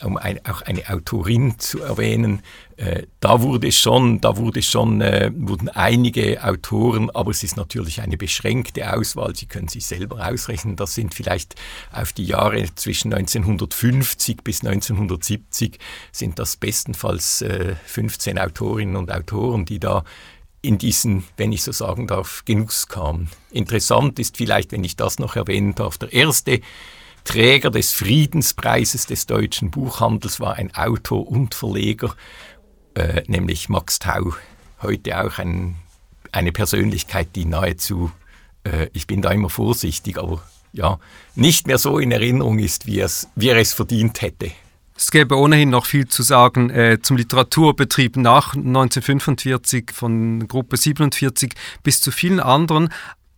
um 0.04 0.18
ein, 0.18 0.46
auch 0.46 0.62
eine 0.62 0.90
Autorin 0.90 1.60
zu 1.60 1.82
erwähnen, 1.82 2.42
äh, 2.78 3.04
da 3.20 3.42
wurde 3.42 3.72
schon, 3.72 4.20
da 4.20 4.38
wurde 4.38 4.62
schon, 4.62 5.02
äh, 5.02 5.32
wurden 5.36 5.70
einige 5.70 6.44
Autoren, 6.44 7.10
aber 7.12 7.32
es 7.32 7.44
ist 7.44 7.56
natürlich 7.56 8.02
eine 8.02 8.18
beschränkte 8.18 8.94
Auswahl. 8.94 9.36
Sie 9.36 9.46
können 9.46 9.68
sich 9.68 9.86
selber 9.86 10.28
ausrechnen. 10.28 10.76
Das 10.76 10.96
sind 10.96 11.14
vielleicht 11.14 11.56
auf 11.92 12.14
die 12.14 12.26
Jahre 12.26 12.66
zwischen 12.76 13.14
1950 13.14 14.44
bis 14.44 14.64
1970 14.64 15.78
sind 16.12 16.40
das 16.40 16.58
bestenfalls 16.58 17.42
äh, 17.42 17.76
15 17.86 18.40
Autorinnen 18.40 18.96
und 18.96 19.12
Autoren, 19.12 19.66
die 19.66 19.80
da 19.80 20.04
in 20.64 20.78
diesen, 20.78 21.26
wenn 21.36 21.52
ich 21.52 21.62
so 21.62 21.74
sagen 21.74 22.08
darf, 22.08 22.44
Genuss 22.46 22.88
kamen. 22.88 23.30
Interessant 23.52 24.18
ist 24.18 24.38
vielleicht, 24.38 24.72
wenn 24.72 24.84
ich 24.84 24.96
das 24.96 25.20
noch 25.20 25.36
erwähnen 25.36 25.76
darf, 25.76 25.98
der 25.98 26.14
erste 26.14 26.62
Träger 27.24 27.72
des 27.72 27.94
Friedenspreises 27.94 29.06
des 29.06 29.26
deutschen 29.26 29.72
Buchhandels 29.72 30.40
war 30.40 30.56
ein 30.56 30.74
Autor 30.76 31.28
und 31.28 31.56
Verleger, 31.56 32.16
äh, 32.96 33.24
nämlich 33.28 33.70
Max 33.70 34.00
Tau. 34.00 34.34
Heute 34.82 35.24
auch 35.24 35.40
ein, 35.40 35.76
eine 36.32 36.52
Persönlichkeit, 36.52 37.30
die 37.36 37.46
nahezu, 37.46 38.12
äh, 38.64 38.88
ich 38.94 39.08
bin 39.08 39.22
da 39.22 39.32
immer 39.32 39.50
vorsichtig, 39.50 40.18
aber 40.18 40.42
ja, 40.74 41.00
nicht 41.36 41.68
mehr 41.68 41.78
so 41.78 42.00
in 42.00 42.12
Erinnerung 42.12 42.60
ist, 42.60 42.88
wie, 42.88 43.00
es, 43.00 43.30
wie 43.36 43.50
er 43.50 43.58
es 43.58 43.74
verdient 43.74 44.22
hätte. 44.22 44.52
Es 44.96 45.10
gäbe 45.10 45.38
ohnehin 45.38 45.70
noch 45.70 45.86
viel 45.86 46.08
zu 46.08 46.22
sagen 46.22 46.70
äh, 46.70 47.00
zum 47.02 47.18
Literaturbetrieb 47.18 48.16
nach 48.16 48.54
1945 48.54 49.92
von 49.92 50.48
Gruppe 50.48 50.78
47 50.78 51.54
bis 51.82 52.02
zu 52.02 52.12
vielen 52.12 52.40
anderen. 52.40 52.90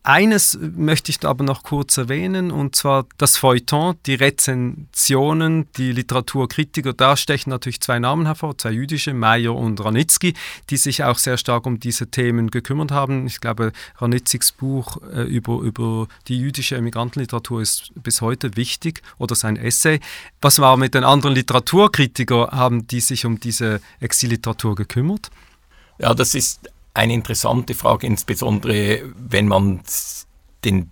Eines 0.06 0.60
möchte 0.62 1.10
ich 1.10 1.26
aber 1.26 1.44
noch 1.44 1.64
kurz 1.64 1.98
erwähnen, 1.98 2.52
und 2.52 2.76
zwar 2.76 3.08
das 3.18 3.38
Feuilleton, 3.38 3.96
die 4.06 4.14
Rezensionen, 4.14 5.68
die 5.78 5.92
Literaturkritiker. 5.94 6.94
Da 6.94 7.18
stechen 7.18 7.50
natürlich 7.50 7.82
zwei 7.82 7.98
Namen 7.98 8.28
hervor, 8.28 8.56
zwei 8.56 8.70
jüdische, 8.70 9.16
Meyer 9.16 9.56
und 9.56 9.84
Ranitzky, 9.84 10.36
die 10.70 10.78
sich 10.78 11.04
auch 11.04 11.18
sehr 11.18 11.38
stark 11.38 11.66
um 11.66 11.80
diese 11.80 12.06
Themen 12.06 12.52
gekümmert 12.52 12.92
haben. 12.92 13.26
Ich 13.26 13.42
glaube, 13.42 13.72
Ranitzkys 13.98 14.52
Buch 14.52 14.98
äh, 15.12 15.24
über, 15.24 15.62
über 15.62 16.08
die 16.28 16.38
jüdische 16.38 16.76
Emigrantenliteratur 16.76 17.64
ist 17.64 17.92
bis 17.96 18.22
heute 18.22 18.56
wichtig 18.56 19.02
oder 19.18 19.34
sein 19.34 19.58
Essay. 19.58 20.00
Was 20.40 20.60
war 20.60 20.78
mit 20.78 20.94
den 20.94 21.04
anderen 21.04 21.34
Literaturkritikern? 21.34 22.52
Haben 22.52 22.86
die 22.86 23.00
sich 23.00 23.26
um 23.26 23.40
diese 23.40 23.82
Exilliteratur 24.00 24.76
gekümmert? 24.76 25.32
Ja, 25.98 26.14
das 26.14 26.36
ist 26.36 26.70
eine 26.96 27.14
interessante 27.14 27.74
Frage, 27.74 28.08
insbesondere 28.08 29.02
wenn 29.16 29.48
man 29.48 29.82
den, 30.64 30.92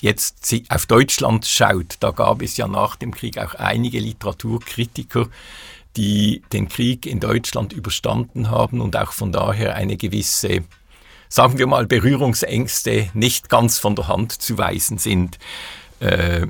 jetzt 0.00 0.54
auf 0.68 0.86
Deutschland 0.86 1.46
schaut. 1.46 1.96
Da 2.00 2.10
gab 2.10 2.42
es 2.42 2.56
ja 2.56 2.66
nach 2.66 2.96
dem 2.96 3.12
Krieg 3.12 3.38
auch 3.38 3.54
einige 3.54 3.98
Literaturkritiker, 4.00 5.28
die 5.96 6.42
den 6.52 6.68
Krieg 6.68 7.06
in 7.06 7.20
Deutschland 7.20 7.72
überstanden 7.72 8.50
haben 8.50 8.80
und 8.80 8.96
auch 8.96 9.12
von 9.12 9.30
daher 9.30 9.74
eine 9.74 9.96
gewisse, 9.96 10.64
sagen 11.28 11.58
wir 11.58 11.66
mal, 11.66 11.86
Berührungsängste 11.86 13.10
nicht 13.14 13.48
ganz 13.48 13.78
von 13.78 13.94
der 13.94 14.08
Hand 14.08 14.32
zu 14.32 14.56
weisen 14.58 14.98
sind. 14.98 15.38
Äh, 16.00 16.46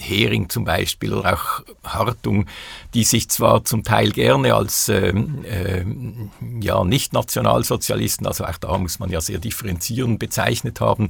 Hering 0.00 0.48
zum 0.48 0.64
Beispiel 0.64 1.12
oder 1.12 1.34
auch 1.34 1.62
Hartung, 1.84 2.46
die 2.94 3.04
sich 3.04 3.28
zwar 3.28 3.64
zum 3.64 3.84
Teil 3.84 4.10
gerne 4.10 4.54
als 4.54 4.88
ähm, 4.88 5.44
äh, 5.44 5.84
ja, 6.64 6.84
Nicht-Nationalsozialisten, 6.84 8.26
also 8.26 8.44
auch 8.44 8.58
da 8.58 8.76
muss 8.78 8.98
man 8.98 9.10
ja 9.10 9.20
sehr 9.20 9.38
differenzieren, 9.38 10.18
bezeichnet 10.18 10.80
haben, 10.80 11.08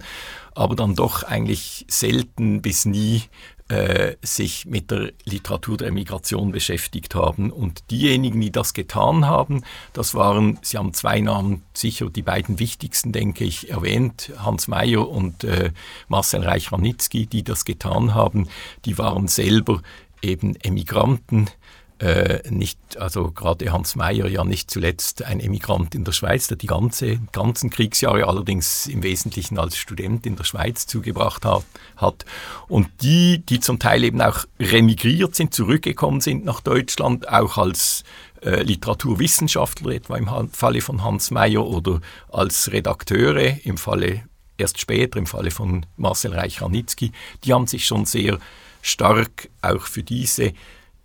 aber 0.55 0.77
dann 0.77 0.95
doch 0.95 1.23
eigentlich 1.23 1.85
selten 1.89 2.63
bis 2.63 2.85
nie 2.85 3.23
äh, 3.69 4.15
sich 4.23 4.67
mit 4.67 4.91
der 4.91 5.13
Literatur 5.25 5.77
der 5.77 5.93
Migration 5.93 6.53
beschäftigt 6.53 7.15
haben. 7.15 7.51
Und 7.51 7.91
diejenigen, 7.91 8.41
die 8.41 8.53
das 8.53 8.75
getan 8.75 9.27
haben, 9.27 9.65
das 9.93 10.15
waren, 10.15 10.59
Sie 10.63 10.79
haben 10.79 10.95
zwei 10.95 11.21
Namen, 11.21 11.63
sicher 11.75 12.09
die 12.09 12.23
beiden 12.23 12.59
wichtigsten, 12.59 13.13
denke 13.13 13.45
ich, 13.45 13.71
erwähnt, 13.71 14.33
Hans 14.39 14.69
Mayer 14.69 15.09
und 15.09 15.45
äh, 15.45 15.73
Marcel 16.09 16.45
Reich-Ranitzky, 16.45 17.27
die 17.27 17.43
das 17.43 17.65
getan 17.65 18.15
haben, 18.15 18.49
die 18.85 18.99
waren 18.99 19.29
selber 19.29 19.83
eben 20.23 20.57
Emigranten, 20.57 21.51
äh, 21.99 22.43
nicht, 22.51 22.79
also 22.99 23.31
gerade 23.31 23.73
Hans 23.73 23.97
Mayer 23.97 24.29
ja 24.29 24.45
nicht 24.45 24.71
zuletzt 24.71 25.23
ein 25.23 25.41
Emigrant 25.41 25.95
in 25.95 26.05
der 26.05 26.13
Schweiz, 26.13 26.47
der 26.47 26.57
die 26.57 26.67
ganze, 26.67 27.21
ganzen 27.33 27.71
Kriegsjahre 27.71 28.27
allerdings 28.27 28.87
im 28.87 29.03
Wesentlichen 29.03 29.59
als 29.59 29.77
Student 29.77 30.27
in 30.27 30.37
der 30.37 30.45
Schweiz 30.45 30.87
zugebracht 30.87 31.45
hat. 31.45 32.25
Und 32.69 32.89
die, 33.01 33.39
die 33.39 33.61
zum 33.61 33.79
Teil 33.79 34.05
eben 34.05 34.21
auch 34.21 34.45
remigriert 34.61 35.35
sind, 35.35 35.55
zurückgekommen 35.55 36.21
sind 36.21 36.45
nach 36.45 36.61
Deutschland, 36.61 37.29
auch 37.29 37.57
als 37.57 38.05
äh, 38.43 38.63
Literaturwissenschaftler, 38.63 39.93
etwa 39.93 40.17
im 40.19 40.51
Falle 40.51 40.83
von 40.83 41.03
Hans 41.03 41.31
Mayer 41.31 41.67
oder 41.67 42.01
als 42.31 42.71
Redakteure 42.73 43.65
im 43.65 43.79
Falle 43.79 44.25
erst 44.59 44.81
später 44.81 45.19
im 45.19 45.27
Falle 45.27 45.51
von 45.51 45.87
Marcel 45.97 46.35
Reich-Ranitzky, 46.35 47.13
die 47.45 47.53
haben 47.53 47.67
sich 47.67 47.87
schon 47.87 48.05
sehr 48.05 48.39
stark 48.83 49.49
auch 49.63 49.83
für 49.83 50.03
diese 50.03 50.53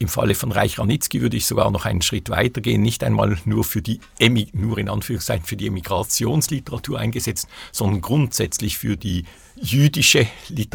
im 0.02 0.08
Falle 0.08 0.34
von 0.34 0.52
Reich 0.52 0.80
Ranitzky 0.80 1.22
würde 1.22 1.38
ich 1.38 1.46
sogar 1.46 1.70
noch 1.70 1.86
einen 1.86 2.02
Schritt 2.02 2.30
weiter 2.30 2.60
gehen, 2.60 2.82
nicht 2.82 3.04
einmal 3.04 3.38
nur 3.46 3.64
für 3.64 3.84
die 3.84 4.00
Emi, 4.18 4.50
nur 4.52 4.80
in 4.80 4.90
Anführungszeichen 4.90 5.46
für 5.46 5.56
die 5.56 5.68
Emigrationsliteratur 5.68 6.98
eingesetzt, 6.98 7.48
sondern 7.72 8.02
grundsätzlich 8.02 8.80
für 8.80 8.98
die 8.98 9.26
jüdische, 9.56 10.28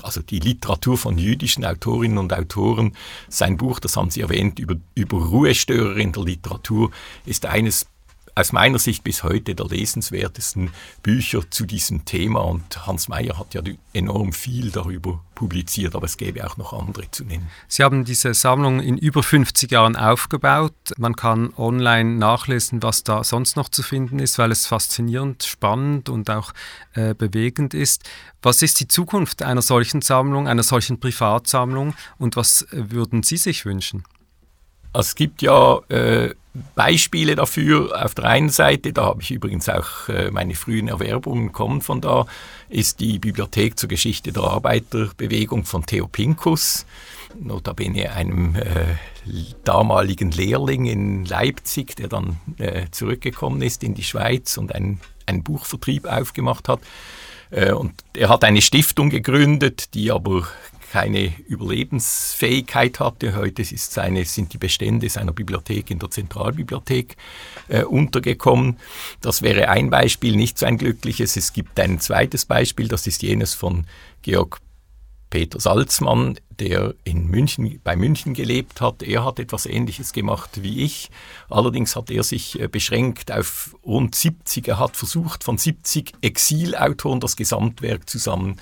also 0.03 0.23
die 0.23 0.39
Literatur 0.39 0.97
von 0.97 1.19
jüdischen 1.19 1.65
Autorinnen 1.65 2.19
und 2.19 2.33
Autoren. 2.33 2.97
Sein 3.29 3.57
Buch, 3.57 3.81
das 3.81 3.97
haben 3.97 4.11
Sie 4.11 4.21
erwähnt, 4.21 4.61
über, 4.61 4.77
über 4.95 5.19
Ruhestörer 5.19 5.97
in 5.97 6.13
der 6.13 6.23
Literatur, 6.23 6.93
ist 7.25 7.47
eines 7.47 7.87
aus 8.37 8.53
meiner 8.53 8.79
Sicht 8.79 9.03
bis 9.03 9.25
heute 9.25 9.55
der 9.55 9.67
lesenswertesten 9.67 10.71
Bücher 11.03 11.51
zu 11.51 11.65
diesem 11.65 12.05
Thema. 12.05 12.41
Und 12.41 12.87
Hans 12.87 13.09
Mayer 13.09 13.39
hat 13.39 13.55
ja 13.55 13.63
enorm 13.95 14.35
viel 14.35 14.71
darüber 14.71 15.21
publiziert, 15.35 15.97
aber 15.97 16.05
es 16.05 16.19
gäbe 16.19 16.47
auch 16.47 16.59
noch 16.59 16.75
andere 16.75 17.11
zu 17.11 17.25
nennen. 17.25 17.49
Sie 17.67 17.83
haben 17.83 18.05
diese 18.05 18.35
Sammlung 18.35 18.81
in 18.81 18.99
über 18.99 19.23
50 19.23 19.71
Jahren 19.71 19.97
aufgebaut. 19.97 20.75
Man 20.99 21.17
kann 21.17 21.53
online 21.57 22.17
nachlesen, 22.17 22.83
was 22.83 23.05
da 23.05 23.25
sonst 23.25 23.57
noch 23.57 23.71
zu 23.71 23.83
finden 23.83 24.19
ist, 24.19 24.39
weil 24.39 24.53
es 24.53 24.67
faszinierend, 24.67 25.43
spannend 25.43 26.11
und 26.11 26.29
auch 26.29 26.53
äh, 26.93 27.15
bewegend 27.15 27.73
ist. 27.73 28.03
Was 28.43 28.61
ist 28.61 28.81
die 28.81 28.89
Zukunft 28.89 29.43
einer 29.43 29.63
solchen 29.63 30.03
Sammlung, 30.03 30.47
einer 30.47 30.63
solchen 30.63 31.01
Privatsammlung 31.01 31.95
und 32.19 32.37
was 32.37 32.67
würden 32.71 33.23
Sie 33.23 33.39
sich 33.39 33.65
wünschen? 33.65 34.05
Es 34.93 35.15
gibt 35.15 35.43
ja 35.43 35.79
äh, 35.89 36.35
Beispiele 36.75 37.35
dafür. 37.35 38.05
Auf 38.05 38.15
der 38.15 38.27
einen 38.27 38.51
Seite, 38.51 38.93
da 38.93 39.05
habe 39.05 39.23
ich 39.23 39.31
übrigens 39.31 39.69
auch 39.69 40.09
äh, 40.09 40.31
meine 40.31 40.55
frühen 40.55 40.89
Erwerbungen 40.89 41.53
kommen 41.53 41.81
von 41.81 42.01
da, 42.01 42.27
ist 42.69 43.01
die 43.01 43.19
Bibliothek 43.19 43.79
zur 43.79 43.89
Geschichte 43.89 44.33
der 44.33 44.45
Arbeiterbewegung 44.45 45.65
von 45.65 45.87
Theo 45.87 46.09
Pinkus, 46.09 46.87
notabene 47.39 48.13
einem 48.13 48.57
äh, 48.57 48.97
damaligen 49.65 50.31
Lehrling 50.31 50.87
in 50.87 51.25
Leipzig, 51.25 51.97
der 51.97 52.09
dann 52.09 52.39
äh, 52.59 52.87
zurückgekommen 52.91 53.63
ist 53.63 53.83
in 53.83 53.95
die 53.95 54.05
Schweiz 54.05 54.57
und 54.57 54.75
einen, 54.75 55.01
einen 55.27 55.43
Buchvertrieb 55.43 56.07
aufgemacht 56.07 56.69
hat. 56.69 56.81
Äh, 57.51 57.73
und 57.73 57.93
er 58.15 58.29
hat 58.29 58.45
eine 58.45 58.63
Stiftung 58.63 59.11
gegründet, 59.11 59.95
die 59.95 60.11
aber 60.11 60.47
keine 60.91 61.33
Überlebensfähigkeit 61.47 63.01
hatte. 63.01 63.35
Heute 63.35 63.65
seine, 63.65 64.25
sind 64.25 64.53
die 64.53 64.59
Bestände 64.59 65.09
seiner 65.09 65.33
Bibliothek 65.33 65.91
in 65.91 65.99
der 65.99 66.11
Zentralbibliothek 66.11 67.17
äh, 67.69 67.83
untergekommen. 67.83 68.79
Das 69.21 69.43
wäre 69.43 69.69
ein 69.69 69.91
Beispiel, 69.91 70.37
nicht 70.37 70.59
so 70.59 70.67
ein 70.67 70.79
glückliches. 70.79 71.37
Es 71.37 71.53
gibt 71.53 71.79
ein 71.81 72.01
zweites 72.01 72.45
Beispiel, 72.45 72.89
das 72.89 73.07
ist 73.07 73.23
jenes 73.23 73.55
von 73.55 73.87
Georg 74.23 74.61
Peter 75.31 75.59
Salzmann, 75.59 76.39
der 76.51 76.95
in 77.05 77.27
München, 77.27 77.81
bei 77.83 77.97
München 77.97 78.33
gelebt 78.33 78.81
hat. 78.81 79.03
Er 79.03 79.25
hat 79.25 79.39
etwas 79.39 79.67
Ähnliches 79.67 80.13
gemacht 80.13 80.63
wie 80.63 80.83
ich. 80.83 81.11
Allerdings 81.51 81.97
hat 81.97 82.11
er 82.11 82.23
sich 82.23 82.61
äh, 82.61 82.69
beschränkt 82.69 83.33
auf 83.33 83.77
rund 83.85 84.15
70. 84.15 84.69
Er 84.69 84.79
hat 84.79 84.97
versucht, 84.97 85.45
von 85.45 85.59
70 85.59 86.13
Exilautoren 86.23 87.21
das 87.21 87.37
Gesamtwerk 87.37 88.09
zusammen 88.09 88.59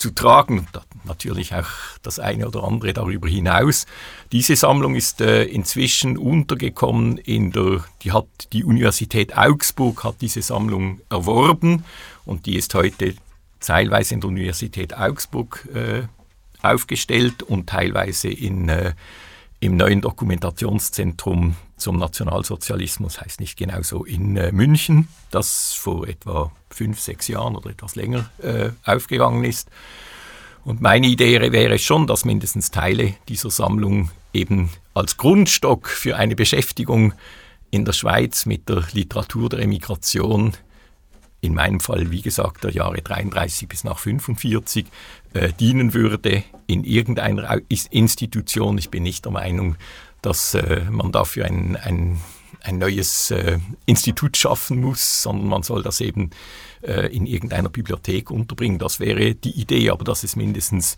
zu 0.00 0.10
tragen. 0.10 0.66
Natürlich 1.04 1.54
auch 1.54 1.68
das 2.02 2.18
eine 2.18 2.48
oder 2.48 2.64
andere 2.64 2.92
darüber 2.92 3.28
hinaus. 3.28 3.86
Diese 4.32 4.56
Sammlung 4.56 4.94
ist 4.94 5.20
äh, 5.20 5.44
inzwischen 5.44 6.16
untergekommen 6.16 7.18
in 7.18 7.52
der, 7.52 7.84
die 8.02 8.12
hat 8.12 8.26
die 8.52 8.64
Universität 8.64 9.36
Augsburg 9.36 10.04
hat 10.04 10.16
diese 10.20 10.42
Sammlung 10.42 11.00
erworben 11.10 11.84
und 12.24 12.46
die 12.46 12.56
ist 12.56 12.74
heute 12.74 13.14
teilweise 13.60 14.14
in 14.14 14.20
der 14.20 14.28
Universität 14.28 14.96
Augsburg 14.96 15.68
äh, 15.74 16.02
aufgestellt 16.62 17.42
und 17.42 17.68
teilweise 17.68 18.28
in, 18.28 18.68
äh, 18.68 18.92
im 19.60 19.76
neuen 19.76 20.00
Dokumentationszentrum 20.00 21.54
zum 21.76 21.98
Nationalsozialismus, 21.98 23.20
heißt 23.20 23.40
nicht 23.40 23.58
genau 23.58 23.82
so, 23.82 24.04
in 24.04 24.36
äh, 24.36 24.52
München, 24.52 25.08
das 25.30 25.74
vor 25.74 26.08
etwa 26.08 26.50
fünf, 26.70 26.98
sechs 26.98 27.28
Jahren 27.28 27.56
oder 27.56 27.70
etwas 27.70 27.94
länger 27.94 28.30
äh, 28.42 28.70
aufgegangen 28.84 29.44
ist. 29.44 29.70
Und 30.64 30.80
meine 30.80 31.06
Idee 31.06 31.52
wäre 31.52 31.78
schon, 31.78 32.06
dass 32.06 32.24
mindestens 32.24 32.70
Teile 32.70 33.14
dieser 33.28 33.50
Sammlung 33.50 34.10
eben 34.32 34.70
als 34.94 35.16
Grundstock 35.16 35.88
für 35.88 36.16
eine 36.16 36.36
Beschäftigung 36.36 37.14
in 37.70 37.84
der 37.84 37.92
Schweiz 37.92 38.46
mit 38.46 38.68
der 38.68 38.84
Literatur 38.92 39.48
der 39.48 39.60
Emigration, 39.60 40.54
in 41.40 41.54
meinem 41.54 41.80
Fall, 41.80 42.10
wie 42.10 42.22
gesagt, 42.22 42.64
der 42.64 42.72
Jahre 42.72 43.00
33 43.00 43.68
bis 43.68 43.84
nach 43.84 43.98
45, 43.98 44.86
äh, 45.32 45.52
dienen 45.58 45.94
würde 45.94 46.42
in 46.66 46.84
irgendeiner 46.84 47.60
Institution. 47.68 48.78
Ich 48.78 48.90
bin 48.90 49.02
nicht 49.02 49.24
der 49.24 49.32
Meinung, 49.32 49.76
dass 50.22 50.54
äh, 50.54 50.82
man 50.90 51.12
dafür 51.12 51.46
ein, 51.46 51.76
ein, 51.76 52.20
ein 52.62 52.78
neues 52.78 53.30
äh, 53.30 53.58
Institut 53.86 54.36
schaffen 54.36 54.80
muss, 54.80 55.22
sondern 55.22 55.48
man 55.48 55.62
soll 55.62 55.82
das 55.82 56.00
eben 56.00 56.30
äh, 56.82 57.14
in 57.14 57.26
irgendeiner 57.26 57.70
Bibliothek 57.70 58.30
unterbringen. 58.30 58.78
Das 58.78 59.00
wäre 59.00 59.34
die 59.34 59.58
Idee, 59.58 59.90
aber 59.90 60.04
das 60.04 60.24
ist 60.24 60.36
mindestens, 60.36 60.96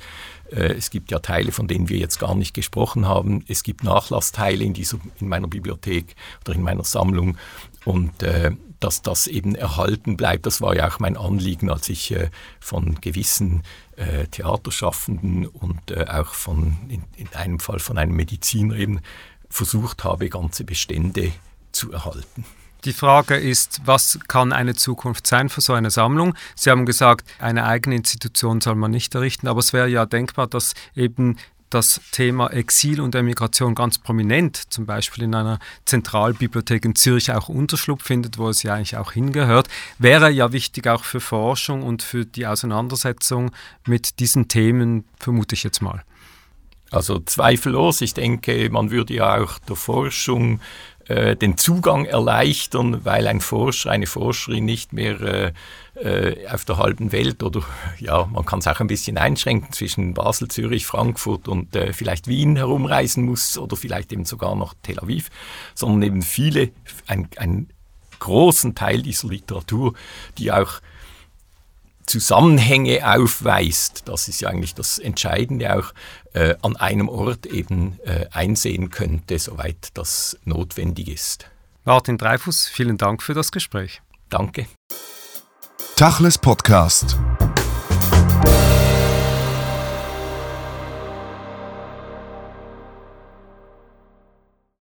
äh, 0.51 0.73
es 0.75 0.91
gibt 0.91 1.11
ja 1.11 1.21
Teile, 1.21 1.53
von 1.53 1.69
denen 1.69 1.89
wir 1.89 1.99
jetzt 1.99 2.19
gar 2.19 2.35
nicht 2.35 2.55
gesprochen 2.55 3.07
haben. 3.07 3.45
Es 3.49 3.63
gibt 3.63 3.85
Nachlassteile 3.85 4.65
in, 4.65 4.75
dieser, 4.75 4.99
in 5.21 5.29
meiner 5.29 5.49
Bibliothek 5.49 6.17
oder 6.45 6.55
in 6.55 6.63
meiner 6.63 6.85
Sammlung 6.85 7.37
und 7.85 8.23
äh, 8.23 8.53
dass 8.83 9.03
das 9.03 9.27
eben 9.27 9.55
erhalten 9.55 10.17
bleibt. 10.17 10.47
Das 10.47 10.61
war 10.61 10.75
ja 10.75 10.89
auch 10.89 10.99
mein 10.99 11.17
Anliegen, 11.17 11.71
als 11.71 11.89
ich 11.89 12.11
äh, 12.13 12.31
von 12.61 13.01
gewissen 13.01 13.63
äh, 13.97 14.27
Theaterschaffenden 14.27 15.47
und 15.47 15.91
äh, 15.91 16.07
auch 16.09 16.35
von, 16.35 16.77
in, 16.89 17.05
in, 17.17 17.29
einem 17.35 17.61
Fall 17.61 17.79
von 17.79 17.99
einem 17.99 18.17
Mediziner 18.17 18.75
eben 18.77 19.01
versucht 19.49 20.05
habe, 20.05 20.29
ganze 20.29 20.65
Bestände 20.65 21.33
zu 21.73 21.93
erhalten. 21.93 22.45
Die 22.85 22.93
Frage 22.93 23.37
ist, 23.37 23.83
was 23.85 24.19
kann 24.27 24.53
eine 24.53 24.75
Zukunft 24.75 25.27
sein 25.27 25.49
für 25.49 25.61
so 25.61 25.73
eine 25.73 25.91
Sammlung? 25.91 26.35
Sie 26.57 26.69
haben 26.69 26.85
gesagt, 26.85 27.29
eine 27.39 27.65
eigene 27.65 27.95
Institution 27.95 28.61
soll 28.61 28.75
man 28.75 28.91
nicht 28.91 29.15
errichten, 29.15 29.47
aber 29.47 29.61
es 29.61 29.73
wäre 29.73 29.87
ja 29.87 30.05
denkbar, 30.05 30.49
dass 30.49 30.75
eben 30.97 31.37
das 31.73 32.01
Thema 32.11 32.49
Exil 32.49 33.01
und 33.01 33.15
Emigration 33.15 33.75
ganz 33.75 33.99
prominent, 33.99 34.57
zum 34.73 34.87
Beispiel 34.87 35.25
in 35.25 35.35
einer 35.35 35.59
Zentralbibliothek 35.85 36.85
in 36.85 36.95
Zürich 36.95 37.33
auch 37.33 37.49
Unterschlupf 37.49 38.05
findet, 38.05 38.39
wo 38.39 38.49
es 38.49 38.63
ja 38.63 38.75
eigentlich 38.75 38.97
auch 38.97 39.13
hingehört, 39.13 39.69
wäre 39.99 40.31
ja 40.31 40.53
wichtig 40.53 40.87
auch 40.87 41.05
für 41.05 41.21
Forschung 41.21 41.83
und 41.83 42.03
für 42.03 42.27
die 42.27 42.47
Auseinandersetzung 42.47 43.51
mit 43.87 44.21
diesen 44.21 44.49
Themen, 44.49 45.05
vermute 45.19 45.55
ich 45.55 45.63
jetzt 45.63 45.81
mal. 45.81 46.05
Also 46.91 47.21
zweifellos, 47.21 48.03
ich 48.03 48.13
denke, 48.13 48.69
man 48.71 48.91
würde 48.91 49.15
ja 49.15 49.43
auch 49.43 49.59
der 49.61 49.77
Forschung 49.77 50.61
äh, 51.13 51.37
den 51.37 51.59
Zugang 51.59 52.07
erleichtern, 52.07 53.05
weil 53.05 53.27
ein 53.27 53.41
Forscher, 53.41 53.91
eine 53.91 54.07
Forscherin 54.07 54.65
nicht 54.65 54.93
mehr 54.93 55.21
äh, 55.21 55.53
äh, 55.95 56.49
auf 56.49 56.65
der 56.65 56.79
halben 56.79 57.13
Welt 57.13 57.43
oder 57.43 57.63
ja, 57.99 58.27
man 58.33 58.47
kann 58.47 58.61
es 58.61 58.67
auch 58.67 58.81
ein 58.81 58.87
bisschen 58.87 59.19
einschränken 59.19 59.73
zwischen 59.73 60.15
Basel, 60.15 60.49
Zürich, 60.49 60.87
Frankfurt 60.87 61.49
und 61.49 61.77
äh, 61.77 61.93
vielleicht 61.93 62.29
Wien 62.29 62.57
herumreisen 62.57 63.25
muss 63.25 63.59
oder 63.59 63.77
vielleicht 63.77 64.13
eben 64.13 64.25
sogar 64.25 64.57
noch 64.57 64.75
Tel 64.83 64.99
Aviv, 65.01 65.29
sondern 65.75 66.03
eben 66.03 66.23
viele, 66.23 66.71
ein, 67.07 67.29
einen 67.37 67.69
großen 68.19 68.75
Teil 68.75 69.03
dieser 69.03 69.29
Literatur, 69.29 69.95
die 70.39 70.51
auch 70.51 70.81
Zusammenhänge 72.07 73.07
aufweist, 73.07 74.09
das 74.09 74.29
ist 74.29 74.41
ja 74.41 74.49
eigentlich 74.49 74.75
das 74.75 74.99
Entscheidende 74.99 75.77
auch, 75.77 75.93
äh, 76.35 76.55
an 76.63 76.77
einem 76.77 77.09
Ort 77.09 77.47
eben 77.47 77.99
äh, 78.05 78.27
einsehen 78.31 78.91
könnte, 78.91 79.39
soweit 79.39 79.89
das 79.95 80.39
notwendig 80.45 81.09
ist. 81.09 81.47
Martin 81.85 82.19
Dreifuss, 82.19 82.67
vielen 82.67 82.97
Dank 82.97 83.23
für 83.23 83.35
das 83.35 83.53
Gespräch. 83.53 84.03
Danke. 84.29 84.67
Tachles 85.97 86.39
Podcast. 86.39 87.17